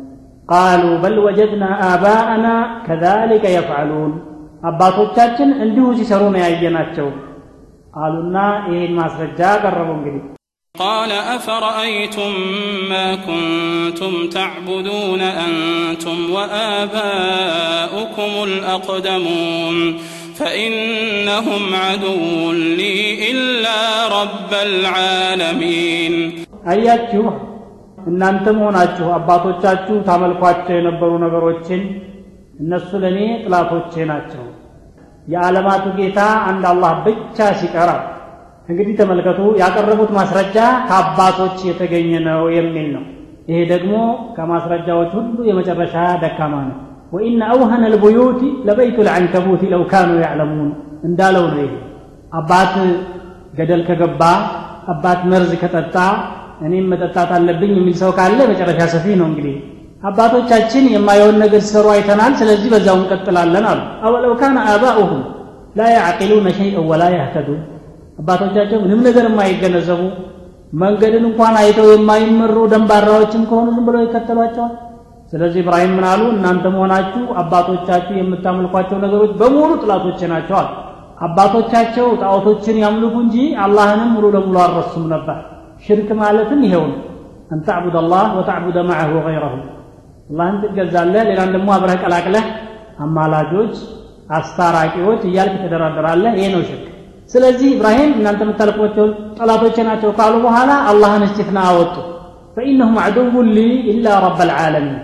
ቃሉ 0.48 0.82
በል 1.02 1.16
ወጀድና 1.24 1.64
አባአና 1.88 2.46
ከዛሊከ 2.86 3.44
የፍዓሉን 3.54 4.12
አባቶቻችን 4.68 5.50
እንዲሁ 5.64 5.86
ሲሰሩ 5.98 6.22
ነው 6.34 6.40
ያየናቸው 6.44 7.08
አሉና 8.00 8.36
ይህን 8.70 8.92
ማስረጃ 8.98 9.40
ቀረቡ 9.62 9.88
እንግዲህ 9.96 10.24
قال 10.77 11.11
أفرأيتم 11.11 12.31
ما 12.89 13.15
كنتم 13.17 14.29
تعبدون 14.29 15.21
أنتم 15.21 16.31
وآباؤكم 16.31 18.31
الأقدمون 18.43 19.97
فإنهم 20.35 21.75
عدو 21.75 22.51
لي 22.79 22.95
إلا 23.31 23.79
رب 24.17 24.51
العالمين 24.67 26.13
አያችሁ 26.71 27.23
እናንተም 28.09 28.57
ሆናችሁ 28.65 29.07
አባቶቻችሁ 29.17 29.95
ታመልኳቸው 30.07 30.73
የነበሩ 30.77 31.11
ነገሮችን 31.25 31.81
እነሱ 32.59 32.89
ለእኔ 33.03 33.19
ጥላቶቼ 33.43 33.93
ናቸው 34.11 34.43
የዓለማቱ 35.33 35.85
ጌታ 35.99 36.19
አንድ 36.49 36.63
አላህ 36.71 36.91
ብቻ 37.05 37.37
ሲቀራ 37.61 37.89
እንግዲህ 38.68 38.94
ተመልከቱ 38.98 39.40
ያቀረቡት 39.60 40.10
ማስረጃ 40.16 40.56
ከአባቶች 40.88 41.56
የተገኘ 41.68 42.10
ነው 42.26 42.42
የሚል 42.56 42.88
ነው። 42.96 43.04
ይሄ 43.48 43.58
ደግሞ 43.70 43.92
ከማስረጃዎች 44.36 45.10
ሁሉ 45.18 45.36
የመጨረሻ 45.48 45.94
ደካማ 46.24 46.54
ነው። 46.68 46.76
ወኢነ 47.12 47.42
አውሀነ 47.52 47.84
ልቡዩቲ 47.92 48.40
ለበይቱ 48.66 48.96
ልዐንከቡት 49.06 49.62
ለው 49.72 49.82
ካኑ 49.92 50.10
ያዕለሙን 50.24 50.70
እንዳለው 51.08 51.46
ነው 51.52 51.60
ይሄ። 51.62 51.72
አባት 52.32 52.74
ገደል 53.58 53.82
ከገባ 53.88 54.22
አባት 54.92 55.20
መርዝ 55.30 55.52
ከጠጣ 55.62 55.96
እኔም 56.66 56.86
መጠጣት 56.92 57.30
አለብኝ 57.36 57.72
የሚል 57.78 57.96
ሰው 58.02 58.12
ካለ 58.18 58.38
መጨረሻ 58.52 58.80
ሰፊ 58.94 59.06
ነው 59.20 59.26
እንግዲህ። 59.30 59.56
አባቶቻችን 60.08 60.84
የማየውን 60.94 61.36
ነገር 61.44 61.60
ሲሰሩ 61.64 61.86
አይተናል 61.94 62.32
ስለዚህ 62.40 62.68
በዛው 62.74 62.96
እንቀጥላለን 63.00 63.64
አሉ። 63.70 63.80
አወለው 64.06 64.34
ካነ 64.40 64.58
አባኡሁም 64.72 65.22
ላ 65.76 65.88
ያዕቂሉነ 65.96 66.48
ሸይአን 66.58 66.86
ወላ 66.90 67.04
ያህተዱን 67.16 67.60
አባቶቻቸው 68.18 68.78
ምንም 68.84 69.00
ነገር 69.06 69.24
የማይገነዘቡ 69.28 70.00
መንገድን 70.80 71.24
እንኳን 71.28 71.54
አይተው 71.60 71.86
የማይመሩ 71.92 72.56
ደንባራዎችን 72.72 73.42
ከሆኑ 73.50 73.68
ዝም 73.70 73.84
ብለው 73.88 74.02
ይከተሏቸዋል 74.04 74.72
ስለዚህ 75.32 75.60
ኢብራሂም 75.62 75.92
ምን 75.96 76.04
አሉ? 76.10 76.20
እናንተ 76.34 76.64
መሆናችሁ 76.74 77.22
አባቶቻችሁ 77.40 78.14
የምታመልኳቸው 78.18 78.98
ነገሮች 79.04 79.32
በሙሉ 79.40 79.70
ጥላቶች 79.82 80.20
ናቸዋል። 80.32 80.68
አባቶቻቸው 81.26 82.06
ጣዖቶችን 82.22 82.76
ያምልኩ 82.82 83.14
እንጂ 83.24 83.36
አላህንም 83.64 84.10
ሙሉ 84.14 84.26
ለሙሉ 84.34 84.56
አልረሱም 84.64 85.04
ነበር። 85.14 85.38
ሽርክ 85.86 86.08
ማለትም 86.20 86.60
ይሄው 86.66 86.84
ነው። 86.90 86.98
አን 87.52 87.60
ተዕቡድ 87.66 87.96
አላህ 88.02 88.24
ወተዕቡደ 88.38 88.78
ማዐሁ 88.88 89.12
ገይረሁ 89.26 89.54
አላህን 90.30 90.56
ትገዛለህ 90.64 91.22
ሌላን 91.30 91.50
ደግሞ 91.56 91.68
አብረህ 91.76 91.98
ቀላቅለህ 92.04 92.46
አማላጆች 93.04 93.74
አስታራቂዎች 94.38 95.20
እያልክ 95.28 95.56
ትደራደራለህ። 95.62 96.32
ይሄ 96.38 96.48
ነው 96.54 96.62
ሽርክ 96.68 96.86
ስለዚህ 97.33 97.69
ኢብራሂም 97.75 98.11
እናንተ 98.19 98.41
የምታልፏቸው 98.45 99.05
ጠላቶቼ 99.37 99.75
ናቸው 99.89 100.09
ካሉ 100.17 100.33
በኋላ 100.45 100.71
አላህን 100.91 101.23
እስቲትና 101.27 101.59
አወጡ 101.69 101.95
ፈኢነሁም 102.55 102.97
አዕዱውን 103.03 103.47
ሊ 103.57 103.61
ኢላ 103.93 104.07
ረብ 104.25 104.39
ልዓለሚን 104.49 104.97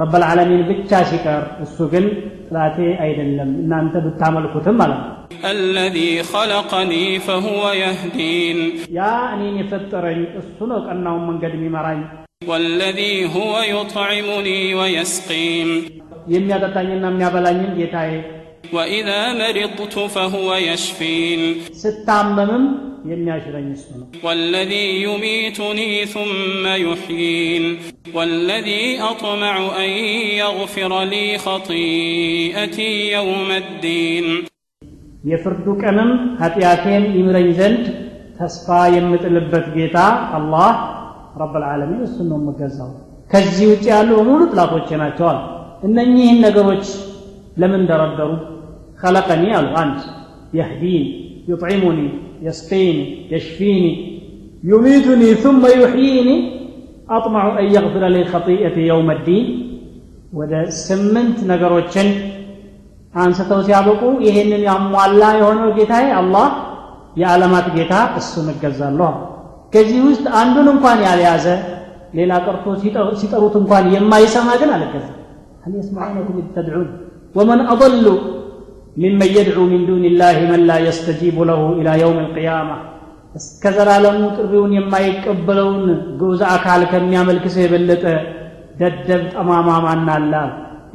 ረብ 0.00 0.14
ልዓለሚን 0.22 0.62
ብቻ 0.70 1.00
ሲቀር 1.10 1.44
እሱ 1.64 1.76
ግን 1.92 2.04
ጥላቴ 2.48 2.76
አይደለም 3.04 3.50
እናንተ 3.62 3.94
ብታመልኩትም 4.06 4.76
ማለት 4.82 5.00
ነው 5.04 5.14
الذي 5.54 6.12
خلقني 6.32 7.04
فهو 7.26 7.62
يهدين 7.84 8.58
ያ 8.98 9.00
እኔን 9.34 9.54
የፈጠረኝ 9.60 10.20
እሱ 10.40 10.56
ነው 10.70 10.78
ቀናውን 10.88 11.22
መንገድ 11.30 11.52
የሚመራኝ 11.56 12.00
والذي 12.50 13.14
هو 13.36 13.52
يطعمني 13.74 14.60
ويسقين 14.78 15.68
የሚያጠጣኝና 16.34 17.04
የሚያበላኝም 17.10 17.72
ጌታዬ 17.78 18.10
وإذا 18.72 19.20
مرضت 19.34 19.94
فهو 20.14 20.48
يشفين 20.68 21.40
ስታመምም 21.82 22.64
የሚያሽረኝ 23.10 23.66
እሱ 23.76 23.86
ነው 24.00 24.06
والذي 24.26 24.86
يميتني 25.06 25.92
ثم 26.14 26.64
يحيين 26.86 27.64
والذي 28.16 28.84
أطمع 29.10 29.54
أن 29.82 29.90
يغفر 30.42 30.92
لي 31.12 31.24
خطيئتي 31.46 32.90
يوم 33.16 33.48
الدين 33.62 34.26
የፍርዱ 35.24 35.66
ቀንም 35.82 36.10
ኃጢአቴን 36.40 37.04
ይምረኝ 37.18 37.48
ዘንድ 37.58 37.84
ተስፋ 38.38 38.66
የምጥልበት 38.96 39.66
ጌታ 39.76 39.96
አላህ 40.36 40.68
ረብ 41.40 41.54
ልዓለሚን 41.62 42.02
እሱን 42.08 42.26
ነው 42.30 42.38
የምገዛው 42.40 42.90
ከዚህ 43.32 43.66
ውጭ 43.72 43.84
ያሉ 43.94 44.10
በሙሉ 44.18 44.42
ጥላቶቼ 44.52 44.88
ናቸዋል 45.02 45.38
እነኚህን 45.88 46.38
ነገሮች 46.46 46.86
ለምን 47.62 47.82
ደረደሩ 47.90 48.30
خلقني 49.02 49.50
አሉ 49.58 49.66
አንድ 49.82 49.98
يهدين 50.58 51.04
يطعمني 51.50 52.08
يسقيني 52.46 53.04
يشفيني 53.34 53.92
يميتني 54.70 55.28
ثم 55.44 55.62
يحييني 55.82 56.36
أطمع 57.16 57.42
أن 57.60 57.66
يغفر 57.76 58.02
لي 58.14 58.22
خطيئتي 58.32 58.82
يوم 58.92 59.08
الدين 59.18 59.46
ወደ 60.38 60.54
ስምንት 60.86 61.36
ነገሮችን 61.50 62.08
አንስተው 63.22 63.60
ሲያበቁ 63.66 64.02
ይሄንን 64.26 64.62
ያሟላ 64.68 65.22
የሆነው 65.38 65.70
ጌታዬ 65.78 66.06
አላህ 66.20 66.48
የዓለማት 67.20 67.66
ጌታ 67.76 67.94
እሱን 68.20 68.48
እገዛለሁ 68.52 69.12
ከዚህ 69.74 70.00
ውስጥ 70.08 70.26
አንዱን 70.40 70.68
እንኳን 70.74 70.98
ያልያዘ 71.06 71.46
ሌላ 72.18 72.32
ቀርቶ 72.46 72.66
ሲጠሩት 73.22 73.54
እንኳን 73.62 73.86
የማይሰማ 73.96 74.48
ግን 74.62 74.72
አልገዛም 74.76 75.16
هل 75.64 75.72
يسمعونكم 75.80 76.34
إذ 76.40 76.46
تدعون 76.56 76.88
ومن 77.36 77.58
أضل 77.72 78.06
ممن 78.96 79.28
يدعو 79.38 79.64
من 79.64 79.80
دون 79.86 80.04
الله 80.04 80.36
من 80.50 80.60
لا 80.70 80.78
يستجيب 80.86 81.36
له 81.42 81.60
إلى 81.80 81.92
يوم 82.02 82.18
القيامة 82.26 82.76
እስከ 83.34 83.62
ዘላለሙ 83.76 84.20
ጥሪውን 84.36 84.72
የማይቀበለውን 84.76 85.82
ግዑዝ 86.20 86.40
አካል 86.54 86.82
ከሚያመልክ 86.92 87.44
ሰው 87.54 87.62
የበለጠ 87.64 88.04
ደደብ 88.80 89.22
ጠማማ 89.32 89.68
ማን 89.84 90.08
አለ 90.14 90.32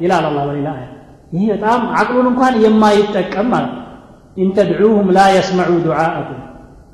ይላል 0.02 0.24
አላህ 0.30 0.42
በሌላ 0.48 0.68
አያ 0.76 0.86
ይህ 1.34 1.44
በጣም 1.52 1.80
አቅሉን 2.00 2.26
እንኳን 2.32 2.54
የማይጠቀም 2.64 3.46
ማለት 3.54 3.72
ነው 3.76 3.82
ኢን 4.36 4.48
ተድዑሁም 4.56 5.08
ላ 5.16 5.20
የስመዑ 5.36 5.70
ዱዓአኩም 5.86 6.40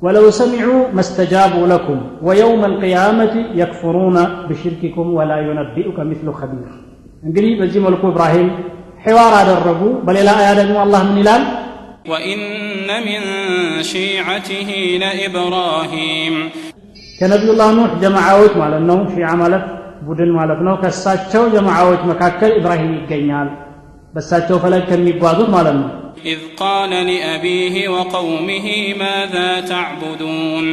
ወለው 0.05 0.25
ሰሚዑ 0.39 0.67
መስተጃቡ 0.97 1.55
ለኩም 1.71 1.99
ወየውም 2.27 2.61
አልቅያመት 2.67 3.33
የክፍሩነ 3.59 4.17
ብሽርኪኩም 4.47 5.09
ወላ 5.19 5.33
ዩነቢኡከ 5.47 6.05
ምስሉ 6.11 6.29
ኸቢር 6.39 6.69
እንግዲህ 7.27 7.51
በዚህ 7.61 7.81
መልኩ 7.87 8.03
ኢብራሂም 8.13 8.49
ሒዋር 9.05 9.33
አደረጉ 9.41 9.81
በሌላ 10.07 10.29
አያ 10.41 10.49
ደግሞ 10.61 10.77
አላህ 10.85 11.01
ምን 11.09 11.19
ይላል 11.23 11.43
وإن 12.05 12.41
من 13.07 13.21
شيعته 13.93 14.69
لإبراهيم 15.03 16.35
ከነቢዩላህ 17.19 17.69
ኑሕ 17.77 17.91
ጀማዓዎች 18.03 18.53
ማለት 18.61 18.83
ነው 18.89 18.99
ሺዓ 19.13 19.27
ማለት 19.41 19.63
ቡድን 20.07 20.31
ማለት 20.37 20.59
ነው 20.67 20.73
ከእሳቸው 20.81 21.43
ጀማዓዎች 21.55 22.01
መካከል 22.11 22.51
ኢብራሂም 22.59 22.93
ይገኛል 22.99 23.49
በእሳቸው 24.13 24.55
ፈለግ 24.63 24.83
ከሚጓዙት 24.89 25.49
ማለት 25.57 25.75
ነው 25.81 25.89
إذ 26.25 26.39
قال 26.57 26.91
لأبيه 27.09 27.75
وقومه 27.89 28.67
ماذا 29.03 29.49
تعبدون 29.71 30.65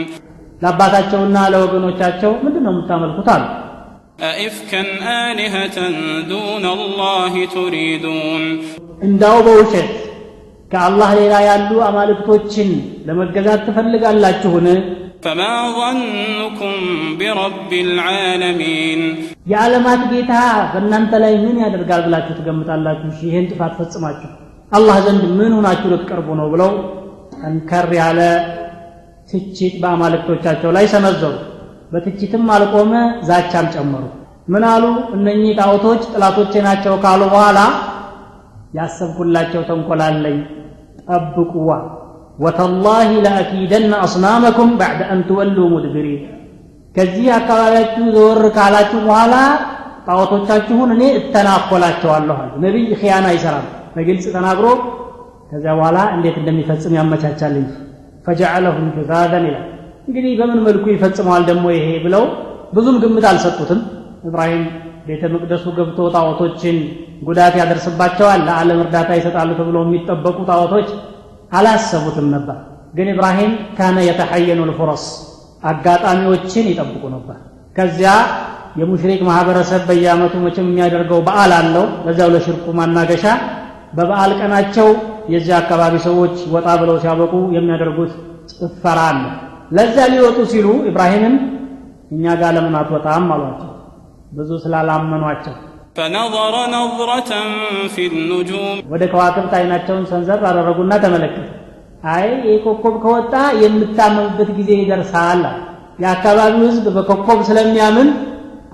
ለአባታቸውና 0.63 1.37
ለወገኖቻቸው 1.53 2.31
ምንድን 2.45 2.63
ነው 2.67 2.73
የምታመልኩት 2.75 3.29
አሉ 3.35 3.45
أئفكا 4.23 4.83
آلهة 5.25 5.77
دون 6.29 6.65
الله 6.77 7.33
تريدون 7.57 8.43
እንዳው 9.07 9.37
በውሸት 9.47 9.91
ከአላህ 10.73 11.11
ሌላ 11.21 11.35
ያሉ 11.49 11.71
አማልክቶችን 11.89 12.71
ለመገዛት 13.07 13.61
ትፈልጋላችሁን 13.67 14.67
فما 15.25 15.55
ظنكم 15.79 16.75
برب 17.21 17.71
العالمين 17.87 19.01
የዓለማት 19.53 20.03
ጌታ 20.13 20.33
በእናንተ 20.73 21.13
ላይ 21.25 21.33
ምን 21.45 21.57
ያደርጋል 21.65 22.03
ብላችሁ 22.07 22.35
ትገምታላችሁ 22.39 23.09
እሺ 23.13 23.21
ይህን 23.29 23.47
ጥፋት 23.51 23.73
ፈጽማችሁ 23.79 24.31
አላህ 24.73 24.97
ዘንድ 25.07 25.23
ምን 25.39 25.53
ሆናችሁ 25.59 25.89
ልትቀርቡ 25.93 26.29
ነው 26.41 26.49
ብለው 26.53 26.71
ጠንከር 27.35 27.87
ያለ 28.01 28.21
ትችት 29.31 29.75
በአማልክቶቻቸው 29.83 30.71
ላይ 30.77 30.87
ሰነዘሩ 30.95 31.33
በትችትም 31.94 32.46
አልቆመ 32.54 32.94
ዛቻም 33.28 33.66
ጨመሩ። 33.74 34.04
ምን 34.48 34.64
አሉ? 34.70 34.84
እነኚህ 35.16 35.52
ጣዖቶች 35.60 36.02
ጥላቶቼ 36.12 36.54
ናቸው 36.68 36.94
ካሉ 37.04 37.22
በኋላ 37.34 37.60
ያሰብኩላቸው 38.78 39.62
ተንኮላለኝ 39.70 40.38
ጠብቁዋ። 41.04 41.70
ወተላሂ 42.40 43.10
ለአኪደነ 43.26 43.94
አስናመኩም 44.06 44.70
ባዕደ 44.80 45.02
አን 45.12 45.20
ትወሉ 45.28 45.58
ሙድብሪን 45.74 46.22
ከዚህ 46.96 47.28
አካባቢያችሁ 47.38 48.06
ዘወር 48.16 48.42
ካላችሁ 48.56 49.00
በኋላ 49.08 49.36
ጣዖቶቻችሁን 50.08 50.90
እኔ 50.96 51.04
እተናኮላቸዋለሁ 51.20 52.38
አሉ። 52.42 52.52
ነቢይ 52.64 52.88
ኪያና 53.02 53.28
አይሰራም 53.34 53.68
በግልጽ 53.96 54.26
ተናግሮ 54.36 54.68
ከዚያ 55.52 55.74
በኋላ 55.78 56.00
እንዴት 56.16 56.36
እንደሚፈጽም 56.42 56.96
ያመቻቻል 57.00 57.56
እንጂ። 57.62 57.72
ፈጀዐለሁም 58.28 58.90
ጁዛዘን 58.98 59.46
ይላል 59.50 59.68
እንግዲህ 60.08 60.34
በምን 60.40 60.60
መልኩ 60.68 60.86
ይፈጽመዋል 60.94 61.44
ደግሞ 61.50 61.66
ይሄ 61.76 61.88
ብለው 62.06 62.24
ብዙም 62.76 62.98
ግምት 63.04 63.26
አልሰጡትም። 63.30 63.82
ኢብራሂም 64.28 64.64
ቤተ 65.08 65.24
መቅደሱ 65.34 65.66
ገብቶ 65.78 66.00
ጣዖቶችን 66.16 66.78
ጉዳት 67.28 67.54
ያደርስባቸዋል 67.60 68.42
ለዓለም 68.48 68.80
እርዳታ 68.84 69.10
ይሰጣሉ 69.20 69.50
ተብሎ 69.60 69.78
የሚጠበቁ 69.86 70.38
ጣዖቶች 70.50 70.88
አላሰቡትም 71.52 72.28
ነበር። 72.36 72.58
ግን 72.96 73.08
ኢብራሂም 73.14 73.52
ካነ 73.78 73.98
የተሐየኑ 74.08 74.60
ልፉረስ 74.70 75.04
አጋጣሚዎችን 75.70 76.66
ይጠብቁ 76.72 77.04
ነበር። 77.16 77.38
ከዚያ 77.76 78.12
የሙሽሪክ 78.80 79.22
ማህበረሰብ 79.28 79.82
በየአመቱ 79.90 80.34
መቼም 80.46 80.68
የሚያደርገው 80.70 81.20
በዓል 81.28 81.52
አለው። 81.60 81.86
ለዚያው 82.06 82.30
ለሽርኩ 82.36 82.66
ማናገሻ 82.80 83.26
በበዓል 83.98 84.32
ቀናቸው 84.40 84.88
የዚያ 85.34 85.56
አካባቢ 85.62 85.96
ሰዎች 86.08 86.36
ወጣ 86.56 86.68
ብለው 86.82 86.96
ሲያበቁ 87.04 87.34
የሚያደርጉት 87.58 88.14
ጭፈራ 88.54 89.00
አለ 89.10 89.22
ለዛ 89.77 89.97
ሊወጡ 90.13 90.39
ሲሉ 90.53 90.67
ኢብራሂምን 90.91 91.35
እኛ 92.15 92.25
ጋር 92.41 92.53
ለምን 92.57 92.77
አትወጣም 92.81 93.27
አሏቸው 93.37 93.73
ብዙ 94.37 94.51
ስላላመኗቸው 94.65 95.57
فنظر 95.97 96.55
نظرة 96.77 97.33
في 97.95 98.03
النجوم 98.11 98.77
ወደ 98.93 99.03
ከዋክብት 99.13 99.53
አይናቸውን 99.59 100.05
ሰንዘር 100.11 100.41
አደረጉና 100.51 100.93
ተመለከቱ 101.05 101.47
አይ 102.13 102.27
ይህ 102.47 102.59
ኮከብ 102.67 102.95
ከወጣ 103.05 103.33
የምታመምበት 103.63 104.51
ጊዜ 104.59 104.71
ይደርሳል 104.83 105.29
አለ። 105.33 105.45
የአካባቢው 106.03 106.65
ህዝብ 106.69 106.87
በኮከብ 106.97 107.39
ስለሚያምን 107.49 108.09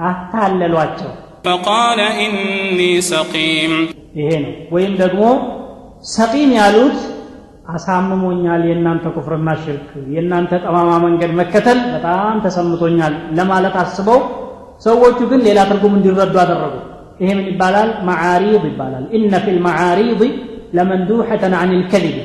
አታለሏቸው 0.08 1.10
فقال 1.46 1.98
إني 2.24 2.92
سقيم 3.12 3.72
ይሄ 4.18 4.28
ነው 4.44 4.52
ወይም 4.74 4.92
ደግሞ 5.02 5.22
ሰቂም 6.14 6.50
ያሉት 6.60 6.98
አሳምሞኛል 7.69 8.61
የእናንተ 8.69 9.05
ኩፍርና 9.15 9.49
ሽርክ 9.63 9.89
የእናንተ 10.13 10.51
ጠማማ 10.63 10.91
መንገድ 11.05 11.31
መከተል 11.39 11.79
በጣም 11.95 12.37
ተሰምቶኛል 12.45 13.15
ለማለት 13.37 13.75
አስበው 13.81 14.19
ሰዎቹ 14.85 15.19
ግን 15.31 15.41
ሌላ 15.47 15.59
ትርጉም 15.69 15.95
እንዲረዱ 15.97 16.35
አደረጉ። 16.43 16.75
ይሄ 17.21 17.29
ምን 17.37 17.45
ይባላል? 17.51 17.89
መዓሪድ 18.09 18.63
ይባላል። 18.69 19.05
ኢነ 19.15 19.33
ፊ 19.43 19.55
ልመዓሪድ 19.57 20.21
ለመንዱሐተን 20.77 21.53
አን 21.59 21.71
ልከذብ 21.79 22.17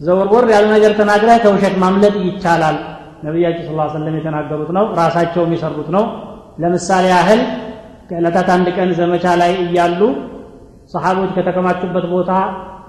ዘወርወር 0.00 0.44
ያለ 0.54 0.64
ነገር 0.74 0.92
ተናግረህ 1.00 1.38
ከውሸት 1.44 1.74
ማምለጥ 1.82 2.14
ይቻላል። 2.26 2.76
ነቢያችን 3.24 3.64
ስ 3.68 3.94
ሰለም 3.94 4.14
የተናገሩት 4.18 4.70
ነው 4.76 4.84
ራሳቸው 5.00 5.42
የሚሰሩት 5.46 5.88
ነው። 5.96 6.04
ለምሳሌ 6.62 7.04
ያህል 7.14 7.40
ከዕለታት 8.10 8.48
አንድ 8.54 8.68
ቀን 8.76 8.90
ዘመቻ 8.98 9.24
ላይ 9.40 9.52
እያሉ 9.64 10.00
ሰሓቦች 10.92 11.30
ከተከማቹበት 11.36 12.04
ቦታ 12.12 12.30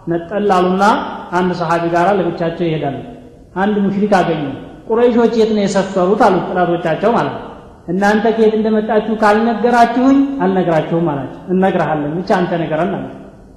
ነጠል 0.10 0.50
አሉና 0.58 0.84
አንድ 1.32 1.52
ሰሓቢ 1.60 1.84
ጋር 1.96 2.08
ለብቻቸው 2.20 2.66
ይሄዳሉ። 2.68 2.98
አንድ 3.56 3.76
ሙሽሪክ 3.86 4.14
አገኙ። 4.20 4.44
ቁረይሾች 4.88 5.34
የት 5.40 5.52
ነው 5.56 5.64
የሰፈሩት? 5.66 6.22
አሉት 6.28 6.44
ጥላቶቻቸው 6.50 7.12
ማለት 7.18 7.36
ነው። 7.38 7.46
እናንተ 7.88 8.26
ከየት 8.36 8.54
እንደመጣችሁ 8.58 9.14
ካልነገራችሁኝ 9.22 10.18
አልነግራችሁም 10.44 11.08
አላቸው። 11.12 11.42
እነግርሃለን 11.54 12.12
ብቻ 12.18 12.30
አንተ 12.40 12.52
ነገረን 12.64 12.92
አለ 12.98 13.06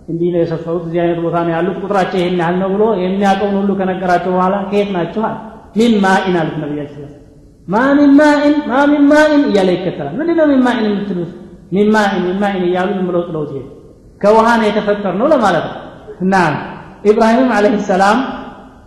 እንዲህ 0.09 0.29
ነው 0.35 0.41
የሰፈሩት 0.43 0.85
እዚህ 0.89 1.01
አይነት 1.03 1.19
ቦታ 1.24 1.37
ነው 1.47 1.53
ያሉት 1.57 1.77
ቁጥራቸው 1.83 2.19
ይሄን 2.20 2.39
ያህል 2.41 2.57
ነው 2.62 2.69
ብሎ 2.74 2.85
የሚያውቀውን 3.03 3.57
ሁሉ 3.61 3.73
ከነገራቸው 3.81 4.33
በኋላ 4.37 4.55
ከየት 4.70 4.91
ናችሁ 4.97 5.23
አለ 5.29 5.37
من 5.77 5.93
ماء 6.05 6.37
አሉት 6.41 6.57
ነቢያችን 6.62 7.11
ማ 7.69 7.81
من 7.95 8.12
ماء? 9.09 9.43
እያለ 9.51 9.69
ይከተላል። 9.74 10.15
ምንድን 10.20 10.37
ነው 10.41 10.47
من 10.53 10.61
የምትሉት? 10.87 11.31
من 11.73 11.89
ماء 11.95 12.23
من 12.27 12.39
ماء 12.43 12.65
ብለው 13.09 13.23
ጥለውት 13.29 13.51
ሄዱ 13.57 13.66
ከውሃ 14.20 14.49
የተፈጠር 14.66 15.15
ነው 15.20 15.27
ለማለት 15.33 15.65
ነው 15.69 15.77
እና 16.21 16.35
ኢብራሂም 17.05 17.51
عليه 17.57 17.74
السلام 17.89 18.19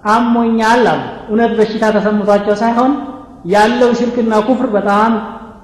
አሞኛል 0.07 0.83
አሉ። 0.85 1.01
እውነት 1.29 1.51
በሽታ 1.59 1.85
ተሰምቷቸው 1.95 2.55
ሳይሆን 2.61 2.91
ያለው 3.53 3.89
ሽርክና 3.99 4.33
ኩፍር 4.47 4.67
በጣም 4.75 5.11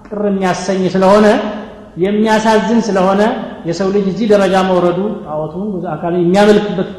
ቅር 0.08 0.22
የሚያሰኝ 0.30 0.82
ስለሆነ 0.96 1.28
የሚያሳዝን 2.04 2.82
ስለሆነ 2.88 3.22
የሰው 3.68 3.88
ልጅ 3.96 4.06
እዚህ 4.12 4.28
ደረጃ 4.34 4.56
መውረዱ 4.70 5.00
ጣዖቱን 5.26 5.64
አካል 5.94 6.14
የሚያመልክበት 6.20 6.90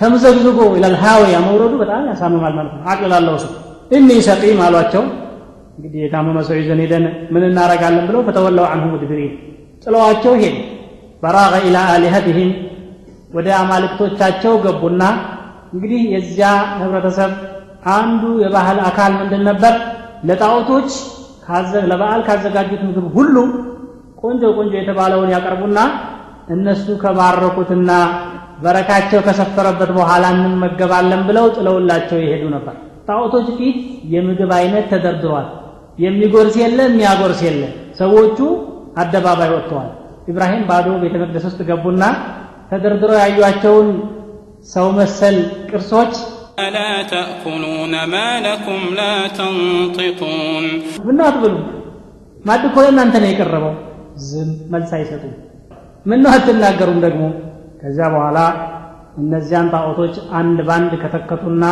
ተምዘግዝጎ 0.00 0.58
ኢለል 0.76 0.96
ሃዊያ 1.02 1.36
መውረዱ 1.46 1.72
በጣም 1.82 2.02
ያሳምማል 2.10 2.54
ማለት 2.58 2.72
ነው። 2.76 2.82
አቅል 2.92 3.10
ላለው 3.12 3.36
ሰው 3.44 3.52
እኒ 3.96 4.08
ሰቂም 4.28 4.60
አሏቸው። 4.66 5.02
እንግዲህ 5.76 6.00
የታመመ 6.04 6.38
ሰው 6.48 6.54
ይዘን 6.60 6.80
ሄደን 6.84 7.04
ምን 7.34 7.44
እናረጋለን 7.48 8.04
ብለው 8.08 8.22
ፈተወለው 8.26 8.64
አንሁ 8.72 8.86
ሙድብሪን 8.92 9.32
ጥለዋቸው 9.84 10.34
ሄዱ። 10.42 10.56
በራገ 11.22 11.54
ኢላ 11.66 11.78
አሊሀትህም 11.94 12.50
ወደ 13.32 13.48
አማልክቶቻቸው 13.58 14.54
ገቡና 14.64 15.02
እንግዲህ 15.74 16.00
የዚያ 16.14 16.48
ህብረተሰብ 16.80 17.32
አንዱ 17.94 18.22
የባህል 18.42 18.78
አካል 18.88 19.12
ምንድን 19.20 19.42
ነበር? 19.48 19.74
ለጣዖቶች 20.28 20.90
ለበዓል 21.90 22.20
ካዘጋጁት 22.26 22.82
ምግብ 22.88 23.06
ሁሉ 23.16 23.36
ቆንጆ 24.22 24.42
ቆንጆ 24.58 24.72
የተባለውን 24.78 25.32
ያቀርቡና 25.34 25.78
እነሱ 26.54 26.86
ከባረኩትና 27.02 27.90
በረካቸው 28.62 29.20
ከሰፈረበት 29.26 29.90
በኋላ 29.96 30.24
እንመገባለን 30.36 31.22
ብለው 31.28 31.46
ጥለውላቸው 31.56 32.18
ይሄዱ 32.24 32.44
ነበር። 32.54 32.74
ጣዖቶች 33.08 33.46
ፊት 33.58 33.78
የምግብ 34.12 34.50
አይነት 34.58 34.84
ተደርድሯል። 34.92 35.48
የሚጎርስ 35.98 36.54
የለ 36.62 36.78
የሚያጎርስ 36.88 37.40
የለ። 37.46 37.62
ሰዎቹ 37.98 38.38
አደባባይ 39.02 39.50
ወጥተዋል። 39.54 39.90
ኢብራሂም 40.30 40.62
ባዶ 40.68 40.88
ቤተ 41.02 41.14
መቅደስ 41.22 41.44
ውስጥ 41.48 41.60
ገቡና 41.70 42.02
ተደርድረው 42.72 43.16
ያዩቸውን 43.20 43.88
ሰው 44.68 44.86
መሰል 44.98 45.36
ቅርሶች 45.70 46.12
አላ 46.58 46.76
ተእኩሉነ 47.10 47.94
ማ 48.06 48.16
ለኩም 48.44 48.82
ላ 48.98 49.02
ተንጢቁን 49.36 50.66
ምነው 51.06 51.26
አትብሉ 51.28 51.54
ማዕድ 52.44 52.62
እኮ 52.68 52.76
ለእናንተ 52.84 53.14
ነው 53.22 53.28
የቀረበው። 53.30 53.74
ዝም 54.26 54.50
መልስ 54.72 54.90
አይሰጡም። 54.96 55.34
ምነው 56.06 56.30
አትናገሩም 56.34 56.98
ደግሞ? 57.04 57.22
ከዚያ 57.80 58.06
በኋላ 58.14 58.38
እነዚያን 59.22 59.68
ጣዖቶች 59.74 60.14
አንድ 60.38 60.58
ባንድ 60.68 60.92
ከተከቱና 61.02 61.64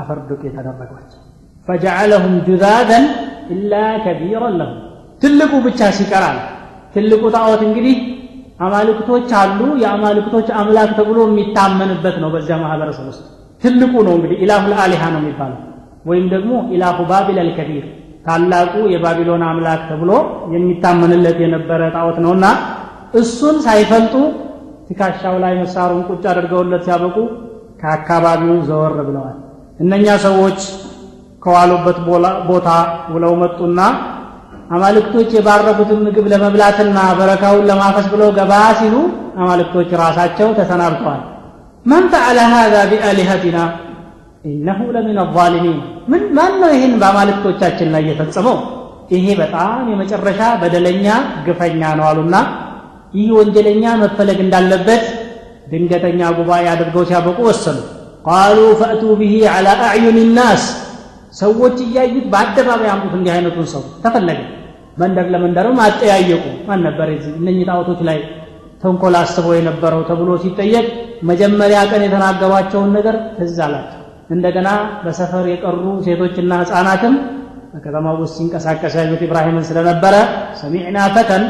አፈር 0.00 0.18
ዱቄት 0.28 0.54
አደረጓቸው 0.62 1.20
ፈጀዐለሁም 1.68 2.34
ጁዛዘን 2.48 3.04
ኢላ 3.54 3.72
ከቢረን 4.04 4.54
ለሁም። 4.60 4.78
ትልቁ 5.22 5.52
ብቻ 5.66 5.80
ሲቀራል 5.98 6.38
ትልቁ 6.94 7.22
ጣዖት 7.36 7.62
እንግዲህ 7.68 7.96
አማልክቶች 8.60 9.30
አሉ። 9.40 9.60
የአማልክቶች 9.82 10.48
አምላክ 10.60 10.90
ተብሎ 10.98 11.18
የሚታመንበት 11.28 12.16
ነው 12.22 12.30
በዚያ 12.34 12.56
ማህበረሰብ 12.62 13.06
ውስጥ። 13.10 13.24
ትልቁ 13.62 13.92
ነው 14.06 14.14
እንግዲህ 14.16 14.38
ኢላሁ 14.44 14.62
ልአሊሃ 14.72 15.02
ነው 15.14 15.20
የሚባለው። 15.22 15.60
ወይም 16.06 16.26
ደግሞ 16.34 16.52
ኢላሁ 16.74 16.98
ባቢል 17.10 17.38
አልከቢር 17.42 17.84
ታላቁ 18.26 18.74
የባቢሎን 18.92 19.42
አምላክ 19.48 19.80
ተብሎ 19.90 20.10
የሚታመንለት 20.54 21.38
የነበረ 21.44 21.80
ጣዖት 21.96 22.18
ነውና 22.24 22.46
እሱን 23.20 23.56
ሳይፈልጡ 23.66 24.14
ትከሻው 24.88 25.36
ላይ 25.44 25.52
መሳሩን 25.60 26.02
ቁጭ 26.08 26.24
አድርገውለት 26.32 26.82
ሲያበቁ 26.86 27.16
ከአካባቢው 27.80 28.56
ዘወር 28.68 28.94
ብለዋል። 29.08 29.36
እነኛ 29.80 30.06
ሰዎች 30.26 30.58
ከዋሉበት 31.42 31.98
ቦታ 32.50 32.68
ውለው 33.14 33.34
መጡና 33.42 33.80
አማልክቶች 34.70 35.28
የባረኩትን 35.36 36.00
ምግብ 36.06 36.26
ለመብላትና 36.32 36.98
በረካውን 37.18 37.66
ለማፈስ 37.70 38.06
ብለው 38.12 38.30
ገባ 38.38 38.52
ሲሉ 38.78 38.94
አማልክቶች 39.40 39.90
ራሳቸው 40.02 40.48
ተሰናብተዋል። 40.58 41.22
መን 41.86 42.04
ፈዐለ 42.12 42.38
ሃذا 42.52 42.80
ቢአሊሀቲና 42.90 43.58
ኢነሁ 44.44 44.80
ለሚን 44.94 45.18
አዛሊሚን 45.24 45.78
ምን 46.10 46.22
ማን 46.36 46.52
ነው 46.62 46.70
ይህን 46.74 46.94
በአማልክቶቻችን 47.00 47.88
ላይ 47.94 48.02
የፈጸመው? 48.10 48.56
ይሄ 49.14 49.26
በጣም 49.40 49.82
የመጨረሻ 49.92 50.40
በደለኛ 50.60 51.06
ግፈኛ 51.46 51.80
ነው 51.98 52.06
አሉና 52.10 52.36
ይህ 53.14 53.28
ወንጀለኛ 53.38 53.84
መፈለግ 54.02 54.38
እንዳለበት 54.44 55.04
ድንገተኛ 55.70 56.20
ጉባኤ 56.38 56.64
አድርገው 56.72 57.04
ሲያበቁ 57.08 57.38
ወሰኑ። 57.48 57.78
ቃሉ 58.26 58.58
ፈእቱ 58.80 59.02
ብሂ 59.20 59.32
ዐላ 59.52 59.68
አዕዩን 59.88 60.18
ናስ 60.38 60.64
ሰዎች 61.36 61.76
እያዩት 61.84 62.26
በአደባባይ 62.32 62.90
አምጡት 62.92 63.14
እንዲህ 63.18 63.32
አይነቱን 63.34 63.66
ሰው 63.72 63.82
ተፈለገ። 64.04 64.40
መንደር 64.98 65.26
ለመንደርም 65.32 65.78
አጠያየቁ። 65.84 66.44
ማን 66.68 66.80
ነበር 66.86 67.08
እነኚህ 67.32 67.64
ጣዖቶች 67.70 68.00
ላይ 68.08 68.18
ተንኮል 68.82 69.14
አስበው 69.20 69.52
የነበረው 69.56 70.00
ተብሎ 70.08 70.30
ሲጠየቅ 70.42 70.86
መጀመሪያ 71.30 71.78
ቀን 71.90 72.02
የተናገሯቸውን 72.06 72.90
ነገር 72.96 73.16
ትዝ 73.36 73.58
አላቸው። 73.66 74.00
እንደገና 74.30 74.68
በሰፈር 75.04 75.44
የቀሩ 75.50 75.82
ሴቶችና 76.06 76.52
ህፃናትም 76.62 77.14
በከተማ 77.72 78.06
ውስጥ 78.18 78.34
ሲንቀሳቀስ 78.38 78.94
ያዩት 78.98 79.22
ኢብራሂምን 79.26 79.64
ስለነበረ 79.68 80.14
ሰሚዕና 80.60 80.98
ፈተን 81.14 81.44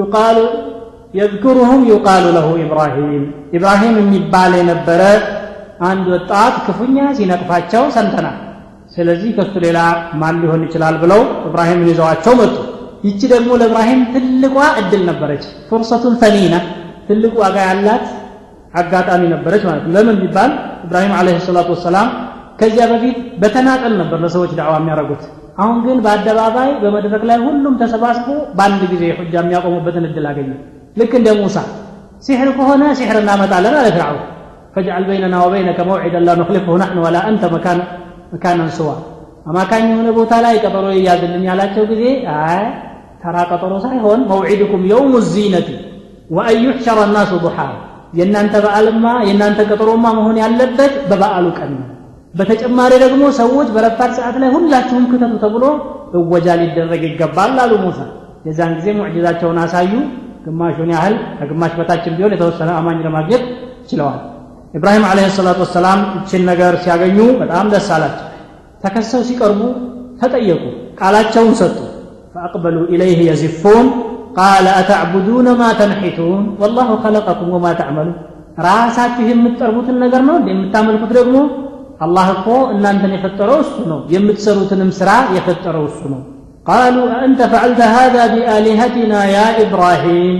ዩቃሉ 0.00 0.38
የዝክሩሁም 1.14 1.82
ዩቃሉ 1.90 2.24
ለሁ 2.36 2.48
ኢብራሂም። 2.64 3.24
ኢብራሂም 3.56 3.96
የሚባል 4.00 4.52
የነበረ 4.60 5.02
አንድ 5.84 6.06
ወጣት 6.14 6.54
ክፉኛ 6.66 6.98
ሲነቅፋቸው 7.18 7.84
ሰምተናል። 7.96 8.36
ስለዚህ 8.96 9.30
ከሱ 9.36 9.54
ሌላ 9.64 9.78
ማን 10.20 10.36
ሊሆን 10.42 10.62
ይችላል 10.66 10.96
ብለው 11.02 11.20
እብራሂምን 11.48 11.88
ይዘዋቸው 11.92 12.34
መጡ። 12.40 12.54
ይቺ 13.04 13.20
ደግሞ 13.32 13.50
ለእብራሂም 13.60 14.02
ትልቋ 14.12 14.56
እድል 14.80 15.02
ነበረች። 15.10 15.44
ፉርሰቱን 15.70 16.14
ሰኒና 16.22 16.54
ትልቅ 17.08 17.32
ዋጋ 17.42 17.56
ያላት 17.68 18.04
አጋጣሚ 18.74 19.22
ነበረች 19.34 19.62
ማለት 19.68 19.82
ነው። 19.86 19.92
ለምን 19.96 20.16
ቢባል 20.22 20.52
ኢብራሂም 20.86 21.12
አለይሂ 21.18 21.38
ሰላቱ 21.48 21.68
ወሰላም 21.74 22.08
ከዚያ 22.60 22.84
በፊት 22.92 23.16
በተናጠል 23.42 23.92
ነበር 24.00 24.18
ለሰዎች 24.24 24.52
ዳዕዋ 24.58 24.74
የሚያደርጉት። 24.80 25.22
አሁን 25.58 25.76
ግን 25.84 25.98
በአደባባይ 26.04 26.70
በመድረክ 26.82 27.22
ላይ 27.30 27.38
ሁሉም 27.46 27.74
ተሰባስቦ 27.82 28.26
በአንድ 28.56 28.82
ጊዜ 28.92 29.02
ሁጃ 29.18 29.34
የሚያቆሙበትን 29.42 30.06
እድል 30.08 30.26
አገኘ። 30.30 30.50
ልክ 30.96 31.12
እንደ 31.20 31.28
ሙሳ 31.40 31.56
ሲሕር 32.26 32.50
ከሆነ 32.58 32.82
ሲሕር 32.98 33.16
እናመጣለን 33.22 33.74
አለ 33.80 33.88
ፍርዓውን። 33.96 34.22
ፈጅዐል 34.74 35.04
በይነና 35.08 35.34
ወበይነከ 35.44 35.80
መውዒደን 35.88 36.24
ላ 36.28 36.34
ኑክሊፍሁ 36.40 36.74
ናሕኑ 36.82 36.98
ወላ 37.06 37.16
አንተ 37.28 37.50
መካን 37.54 37.80
መካነን 38.34 38.70
ስዋ 38.76 38.90
አማካኝ 39.46 39.84
የሆነ 39.90 40.10
ቦታ 40.18 40.34
ላይ 40.44 40.54
ቀጠሮ 40.62 40.86
ይያዝልን 40.96 41.42
ያላቸው 41.48 41.84
ጊዜ 41.90 42.04
አይ 42.36 42.62
ተራ 43.22 43.36
ቀጠሮ 43.50 43.72
ሳይሆን 43.84 44.20
መውዒድኩም 44.30 44.82
የውሙ 44.90 45.14
ዚነቲ 45.32 45.68
ወአን 46.30 47.10
ናሱ 47.16 47.32
ዱሓ። 47.44 47.58
የእናንተ 48.18 48.54
በዓልማ 48.64 49.06
የእናንተ 49.28 49.60
ቀጠሮማ 49.68 50.04
መሆን 50.18 50.36
ያለበት 50.42 50.92
በበዓሉ 51.08 51.46
ቀን 51.58 51.70
ነው። 51.74 51.88
በተጨማሪ 52.34 52.92
ደግሞ 53.04 53.22
ሰዎች 53.40 53.68
በረፋድ 53.74 54.12
ሰዓት 54.18 54.36
ላይ 54.42 54.50
ሁላችሁም 54.56 55.04
ክተቱ 55.10 55.32
ተብሎ 55.42 55.64
እወጃ 56.18 56.46
ሊደረግ 56.60 57.02
ይገባል 57.08 57.56
አሉ 57.64 57.72
ሙሳ። 57.84 58.00
የዛን 58.46 58.72
ጊዜ 58.78 58.88
ሙዕጅዛቸውን 58.98 59.58
አሳዩ። 59.64 59.92
ግማሹን 60.46 60.90
ያህል 60.94 61.14
ከግማሽ 61.38 61.74
በታችን 61.78 62.16
ቢሆን 62.16 62.34
የተወሰነ 62.34 62.70
አማኝ 62.78 62.98
ለማግኘት 63.06 63.44
ችለዋል 63.90 64.18
ኢብራሂም 64.77 65.05
አለህ 65.09 65.27
ሰላቱ 65.37 65.59
ወሰላም 65.65 65.99
እችን 66.17 66.43
ነገር 66.51 66.73
ሲያገኙ 66.83 67.19
በጣም 67.41 67.67
ደስ 67.73 67.87
አላቸው 67.95 68.25
ተከሰው 68.83 69.21
ሲቀርቡ 69.29 69.61
ተጠየቁ 70.21 70.63
ቃላቸውን 70.99 71.53
ሰጡ 71.61 71.77
ፈአቅበሉ 72.33 72.77
ኢለይህ 72.93 73.19
የዚፉን 73.29 73.87
ቃለ 74.37 74.67
አተዕቡዱነ 74.79 75.49
ማ 75.61 75.69
ተንሒቱን 75.79 76.43
ወላሁ 76.61 76.89
ኸለቀኩም 77.03 77.49
ወማ 77.55 77.67
ተዕመሉን 77.79 78.17
ራሳችሁ 78.67 79.25
የምትጠርቡትን 79.31 79.97
ነገር 80.03 80.21
ነው 80.29 80.35
እንደ 80.39 80.49
የምታመልኩት 80.53 81.11
ደግሞ 81.19 81.37
አላህ 82.05 82.27
እኮ 82.35 82.47
እናንተን 82.75 83.13
የፈጠረው 83.15 83.57
እሱ 83.65 83.75
ነው 83.91 83.99
የምትሰሩትንም 84.15 84.91
ስራ 84.99 85.11
የፈጠረው 85.37 85.85
እሱ 85.91 86.01
ነው 86.15 86.21
قالوا 86.65 87.07
أأنت 87.15 87.41
فعلت 87.43 87.81
هذا 87.97 88.23
بآلهتنا 88.33 89.19
يا 89.27 89.47
إبراهيم 89.63 90.37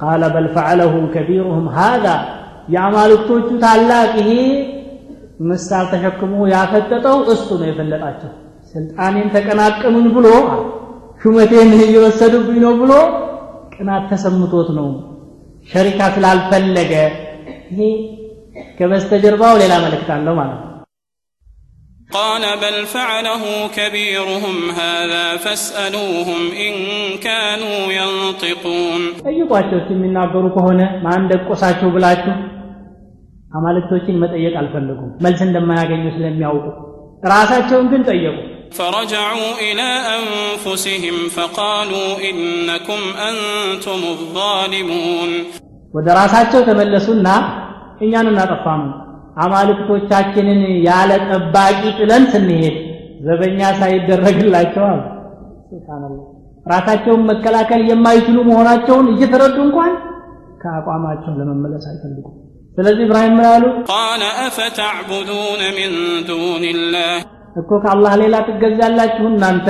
قال 0.00 0.22
بل 0.30 0.44
فعله 0.48 0.94
كبيرهم 1.14 1.64
هذا 1.80 2.14
የአማልክቶቹ 2.73 3.47
ታላቅ 3.63 4.11
ይሄ 4.21 4.31
ምስል 5.47 5.85
ተሸክሞ 5.91 6.33
ያፈጠጠው 6.53 7.17
እሱ 7.33 7.47
ነው 7.61 7.67
የፈለጣቸው። 7.69 8.31
ስልጣኔን 8.73 9.27
ተቀናቀኑኝ 9.35 10.07
ብሎ 10.17 10.27
ሹመቴን 11.21 11.71
እየወሰዱብኝ 11.85 12.59
ነው 12.65 12.75
ብሎ 12.81 12.93
ቅናት 13.75 14.03
ተሰምቶት 14.11 14.69
ነው 14.77 14.87
ሸሪካ 15.71 16.09
ስላልፈለገ። 16.15 16.93
ይሄ 17.71 17.81
ከበስተጀርባው 18.77 19.55
ሌላ 19.63 19.73
መልእክት 19.85 20.11
አለው 20.17 20.35
ማለት 20.41 20.59
ነው። 20.59 20.69
قال 22.13 22.43
بل 22.57 22.85
فعله 22.87 23.43
كبيرهم 23.69 24.57
هذا 24.73 25.37
فاسألوهم 25.37 26.41
إن 26.59 26.73
كانوا 27.19 27.79
ينطقون 27.91 29.01
أيضا 29.27 29.59
የሚናገሩ 29.91 30.43
ከሆነ 30.55 30.81
ማን 31.05 31.21
ደቆሳቸው 31.31 31.89
ብላችሁ 31.95 32.33
አማልክቶችን 33.53 34.19
መጠየቅ 34.23 34.53
አልፈለጉም፣ 34.61 35.11
መልስ 35.23 35.41
እንደማያገኙ 35.45 36.03
ስለሚያውቁ። 36.15 36.65
ራሳቸውን 37.27 37.87
ግን 37.91 38.01
ጠየቁ። 38.09 38.37
ፈረጀዑ 38.77 39.35
ኢላ 39.65 39.81
አንፉሲሂም 40.13 41.17
ፈቃሉ 41.35 41.91
ኢነኩም 42.29 43.03
አንቱም 43.27 44.03
ዛሊሙን። 44.35 45.33
ወደ 45.93 46.07
ራሳቸው 46.19 46.61
ተመለሱና 46.69 47.27
እኛን 48.01 48.29
እናጠፋ 48.31 48.65
አማልክቶቻችንን 49.43 50.61
ያለ 50.87 51.11
ጠባቂ 51.29 51.81
ጥለን 51.99 52.23
ስንሄድ 52.33 52.75
ዘበኛ 53.25 53.61
ሳይደረግላቸው 53.79 54.85
አሉ። 54.89 55.01
ሱብሃንአላህ 55.69 56.25
ራሳቸውን 56.65 57.23
መከላከል 57.29 57.81
የማይችሉ 57.89 58.37
መሆናቸውን 58.49 59.07
እየተረዱ 59.13 59.57
እንኳን 59.65 59.93
ከአቋማቸው 60.61 61.31
ለመመለስ 61.39 61.85
አይፈልጉም። 61.91 62.35
ስለዚህ 62.76 63.04
ኢብራሂም 63.06 63.34
ምን 63.38 63.46
አሉ 63.54 63.64
قال 63.94 64.22
أفتعبدون 64.38 65.60
من 65.78 65.90
دون 66.30 66.62
الله 66.74 67.14
እኮ 67.60 67.70
ከአላህ 67.84 68.12
ሌላ 68.22 68.34
ትገዛላችሁ 68.48 69.24
እናንተ 69.32 69.68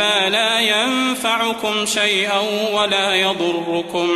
ما 0.00 0.16
لا 0.36 0.52
ينفعكم 0.72 1.74
شيئا 1.98 2.40
ولا 2.76 3.06
يضركم 3.24 4.08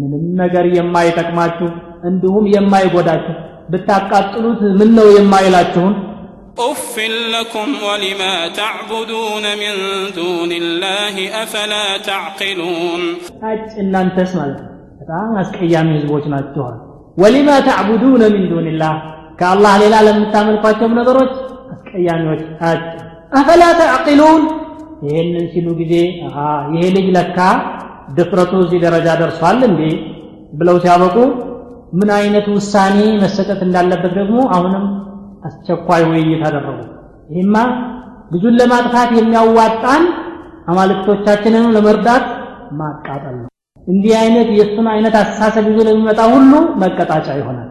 ምንም 0.00 0.24
ነገር 0.42 0.64
የማይጠቅማችሁ 0.78 1.68
እንዲሁም 2.08 2.44
የማይጎዳችሁ 2.54 3.34
ብታቃጥሉት 3.72 4.60
ምን 4.78 4.90
ነው 4.98 5.08
የማይላችሁን 5.18 5.94
أف 6.70 6.94
لكم 7.34 7.68
ولما 7.88 8.34
تعبدون 8.60 9.44
من 9.62 9.74
دون 10.14 10.50
الله 10.62 11.14
أفلا 11.42 11.86
تعقلون 12.08 13.02
አጭ 13.48 13.70
እናንተስ 13.82 14.30
ማለት 14.38 14.58
ነው 14.64 14.70
በጣም 15.00 15.30
አስቀያሚ 15.42 15.88
ህዝቦች 15.96 16.24
ናችኋል 16.34 16.76
ወሊማ 17.19 17.49
ተዕቡዱነ 17.67 18.23
ሚን 18.33 18.43
ዱንላህ? 18.51 18.93
ከአላህ 19.39 19.73
ሌላ 19.83 19.95
ለምታመልኳቸውም 20.07 20.93
ነገሮች 20.99 21.31
አስቀያሚዎች 21.73 22.41
አጭ 22.69 22.81
አፈላ 23.39 23.63
ተዕቂሉን? 23.79 24.41
ይህንን 25.05 25.45
ሲሉ 25.51 25.67
ጊዜ 25.81 25.93
ይሄ 26.73 26.81
ልጅ 26.95 27.07
ለካ 27.17 27.37
ድፍረቱ 28.17 28.53
እዚህ 28.63 28.79
ደረጃ 28.85 29.07
ደርሷል 29.21 29.59
እንዴ 29.69 29.81
ብለው 30.53 30.77
ሲያበቁ 30.83 31.15
ምን 31.99 32.09
አይነት 32.17 32.45
ውሳኔ 32.55 32.97
መሰጠት 33.23 33.61
እንዳለበት 33.67 34.11
ደግሞ 34.19 34.39
አሁንም 34.55 34.85
አስቸኳይ 35.47 36.03
ውይይት 36.09 36.41
አደረጉ። 36.49 36.79
ይህማ 37.29 37.55
ልጁን 38.33 38.57
ለማጥፋት 38.61 39.11
የሚያዋጣን 39.17 40.03
አማልክቶቻችንን 40.71 41.65
ለመርዳት 41.75 42.25
ማቃጠል 42.79 43.35
ነው 43.39 43.47
እንዲህ 43.88 44.12
አይነት 44.20 44.48
የእሱን 44.58 44.86
አይነት 44.92 45.14
አስተሳሰብ 45.18 45.64
ይዞ 45.70 45.78
ለሚመጣ 45.88 46.20
ሁሉ 46.34 46.52
መቀጣጫ 46.82 47.28
ይሆናል 47.40 47.70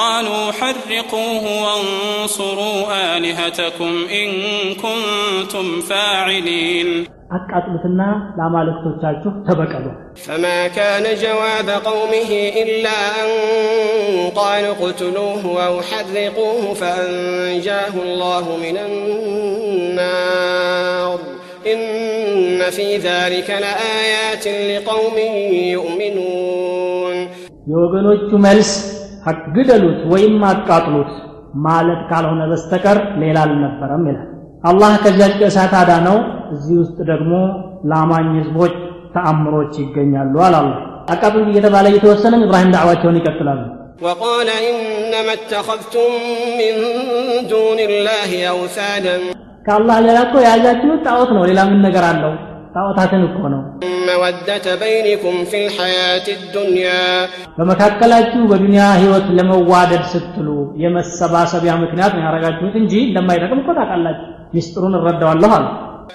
قالوا 0.00 0.44
حرقوه 0.58 1.44
وانصروا 1.64 2.80
آلهتكم 3.08 3.92
إن 4.20 4.28
كنتم 4.84 5.66
فاعلين 5.88 6.88
አቃጥሉትና 7.36 8.00
ለአማልክቶቻችሁ 8.36 9.30
ተበቀሉ 9.46 9.86
فما 10.24 10.60
كان 10.78 11.04
جواب 11.24 11.68
قومه 11.88 12.30
إلا 12.62 12.96
أن 13.20 13.28
قالوا 14.40 14.74
اقتلوه 14.76 15.44
أو 15.66 15.74
حرقوه 15.88 16.64
فأنجاه 16.74 17.94
الله 18.06 18.44
من 18.64 18.76
النار 20.00 21.18
إن 21.66 21.80
في 22.70 22.88
ذلك 22.98 23.48
لآيات 23.64 24.44
لقوم 24.70 25.16
يؤمنون 25.74 27.16
የወገኖቹ 27.70 28.30
መልስ 28.46 28.70
ግደሉት 29.54 30.00
ወይም 30.12 30.36
አቃጥሉት 30.50 31.10
ማለት 31.66 32.00
ካልሆነ 32.10 32.42
በስተቀር 32.50 32.98
ሌላ 33.22 33.38
አልነበረም 33.46 34.04
ይላል 34.10 34.28
አላህ 34.70 34.92
ከዚያች 35.02 35.34
ከእሳት 35.40 35.72
አዳነው 35.80 36.16
እዚህ 36.54 36.76
ውስጥ 36.82 36.98
ደግሞ 37.10 37.32
ለአማኝ 37.90 38.30
ህዝቦች 38.38 38.74
ተአምሮች 39.14 39.72
ይገኛሉ 39.82 40.34
አላላ 40.46 40.70
አቃጥሉት 41.14 41.48
እየተባለ 41.52 41.84
እየተወሰነም 41.92 42.44
ኢብራሂም 42.46 42.72
ዳዕዋቸውን 42.76 43.18
ይቀጥላሉ 43.20 43.60
وقال 44.02 44.48
إنما 44.68 45.32
اتخذتم 45.32 46.10
من 46.60 46.74
دون 47.46 47.78
الله 47.80 48.30
أوثانا 48.48 49.14
ከአላህ 49.65 49.97
ሌላ 50.05 50.17
እኮ 50.25 50.35
የያዛችሁት 50.41 50.99
ጣዖት 51.05 51.29
ነው። 51.35 51.43
ሌላ 51.49 51.59
ምን 51.69 51.79
ነገር 51.85 52.03
አለው? 52.09 52.33
ጣዖታትን 52.75 53.21
እኮ 53.27 53.39
ነው። 53.53 53.61
መወደተ 54.07 54.65
በይንኩም 54.81 55.37
ፊል 55.51 55.67
ሐያት 55.77 56.25
ዱንያ፣ 56.53 56.87
በመካከላችሁ 57.57 58.41
በዱንያ 58.51 58.83
ህይወት 59.01 59.27
ለመዋደድ 59.37 60.03
ስትሉ 60.13 60.47
የመሰባሰቢያ 60.83 61.73
ምክንያት 61.83 62.13
ነው 62.17 62.23
ያረጋችሁት 62.25 62.75
እንጂ 62.81 62.93
እንደማይጠቅም 63.07 63.61
እኮ 63.63 63.69
ታውቃላችሁ። 63.79 64.27
ሚስጥሩን 64.55 64.97
እረዳዋለሁ 64.99 65.51
አለ 65.55 65.65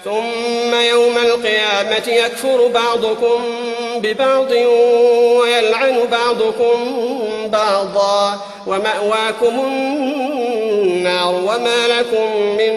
ثم 0.04 0.72
يوم 0.94 1.16
القيامة 1.20 2.08
يكفر 2.22 2.60
بعضكم 2.74 3.40
ببعض 4.04 4.52
ويلعن 5.40 5.96
بعضكم 6.12 6.78
بعضا 7.52 8.22
ومأواكم 8.68 9.54
النار 9.68 11.34
وما 11.48 11.80
لكم 11.94 12.28
من 12.60 12.74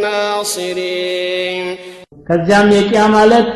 ناصرين 0.00 1.66
ከዚያም 2.28 2.68
የቂያ 2.76 3.02
ማለት 3.16 3.48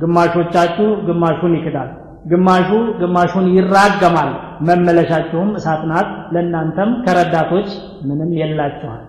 ግማሾቻችሁ 0.00 0.88
ግማሹን 1.08 1.52
ይክዳል 1.58 1.90
ግማሹ 2.30 2.68
ግማሹን 3.00 3.46
ይራገማል 3.56 4.30
መመለሻችሁም 4.68 5.50
እሳት 5.58 5.82
ናት 5.90 6.08
ለእናንተም 6.34 6.90
ከረዳቶች 7.04 7.68
ምንም 8.08 8.30
የላችኋል 8.40 9.02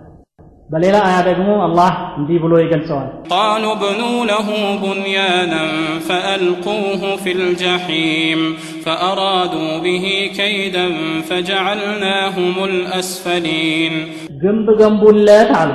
በሌላ 0.73 0.97
አያ 1.07 1.17
ደግሞ 1.27 1.49
አላህ 1.65 1.89
እንዲህ 2.19 2.37
ብሎ 2.43 2.53
ይገልጸዋል። 2.63 3.09
ቃሉ 3.31 3.65
ብኑ 3.81 4.01
ለሁ 4.31 4.47
ቡንያነን 4.83 5.73
ፈአልቁሁ 6.07 6.77
ፊ 7.23 7.35
ልጀሒም 7.41 8.41
ፈአራዱ 8.85 9.55
ብሂ 9.85 10.05
ከይደን 10.37 10.95
فجعلناهم 11.29 12.57
الأسفلين። 12.73 13.97
ግንብ 14.43 14.69
ገንቡለት 14.81 15.53
አሉ፣ 15.61 15.73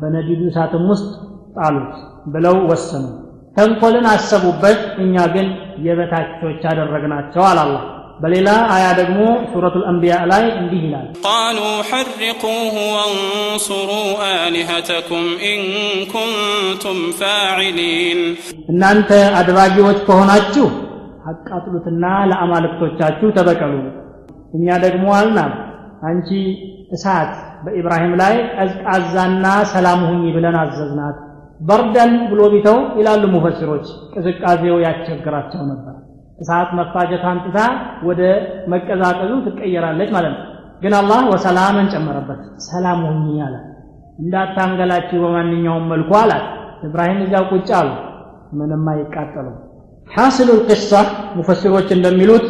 በነዲዱ 0.00 0.42
እሳትም 0.50 0.84
ውስጥ 0.92 1.08
ጣሉት 1.58 1.94
ብለው 2.34 2.58
ወሰኑ። 2.70 3.04
ተንኮልን 3.56 4.06
አሰቡበት፣ 4.12 4.80
እኛ 5.02 5.16
ግን 5.34 5.48
የበታቾች 5.84 6.62
አደረግናቸው 6.70 7.44
አላህ 7.50 7.82
በሌላ 8.20 8.48
አያ 8.72 8.86
ደግሞ 8.98 9.20
ሱረቱል 9.50 9.84
አንቢያ 9.90 10.16
ላይ 10.30 10.44
እንዲህ 10.58 10.82
ይላል፣ 10.86 11.06
قالوا 11.24 11.58
حرقوه 11.88 12.44
وانصروا 12.92 13.90
آلهتكم 14.26 15.26
إن 15.48 15.62
كنتم 16.12 17.00
እናንተ 18.70 19.10
አድራጊዎች 19.40 19.98
ከሆናችሁ 20.06 20.68
አቃጥሉትና 21.30 22.04
ለአማልክቶቻችሁ 22.30 23.28
ተበቀሉ። 23.36 23.74
እኛ 24.54 24.76
ደግሞ 24.84 25.06
አልናም 25.18 25.52
አንቺ 26.08 26.28
እሳት 26.94 27.30
በኢብራሂም 27.64 28.14
ላይ 28.20 28.34
ቀዝቃዛና 28.56 29.44
ሰላም 29.72 30.00
ሁኚ 30.10 30.24
ብለን 30.34 30.56
አዘዝናት። 30.62 31.16
በርደን 31.60 32.12
ብሎ 32.30 32.40
ቢተው 32.52 32.78
ይላሉ 32.98 33.22
ሙፈስሮች 33.34 33.86
ቅዝቃዜው 34.14 34.76
ያስቸግራቸው 34.84 35.62
ነበር። 35.70 35.94
እሳት 36.44 36.70
መፋጀቷን 36.78 37.38
ትታ 37.44 37.58
ወደ 38.08 38.22
መቀዛቀዙ 38.72 39.30
ትቀየራለች 39.46 40.10
ማለት 40.16 40.32
ነው። 40.34 40.42
ግን 40.82 40.94
አላህ 40.98 41.20
ወሰላምን 41.32 41.86
ጨመረበት። 41.92 42.40
ሰላም 42.66 43.00
ሁኚ 43.10 43.26
አላት 43.46 43.66
እንዳታንገላችሁ 44.18 45.18
በማንኛውም 45.22 45.86
መልኩ 45.92 46.10
አላት። 46.20 46.44
ኢብራሂም 46.82 47.20
እዚያው 47.24 47.44
ቁጭ 47.52 47.68
አሉ። 47.78 47.88
ምንም 48.52 48.84
አይቃጠሉም። 48.92 49.56
ሐስሉ 50.10 50.48
ልቅሳ 50.60 50.92
ሙፈሲሮች 51.36 51.88
እንደሚሉት 51.96 52.46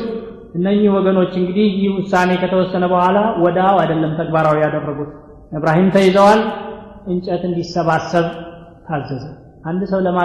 እነኚህ 0.54 0.88
ወገኖች 0.96 1.32
እንግዲህ 1.40 1.68
ይህ 1.76 1.92
ውሳኔ 1.98 2.30
ከተወሰነ 2.42 2.84
በኋላ 2.92 3.18
ወዳው 3.44 3.76
አይደለም 3.82 4.12
ተግባራዊ 4.20 4.58
ያደረጉት። 4.64 5.12
እብራሂም 5.52 5.88
ተይዘዋል። 5.96 6.40
እንጨት 7.06 7.42
እንዲሰባሰብ 7.48 8.26
ታዘዘ። 8.88 9.24
አንድ 9.64 9.82
ሰው 9.90 10.00
ለማ 10.06 10.18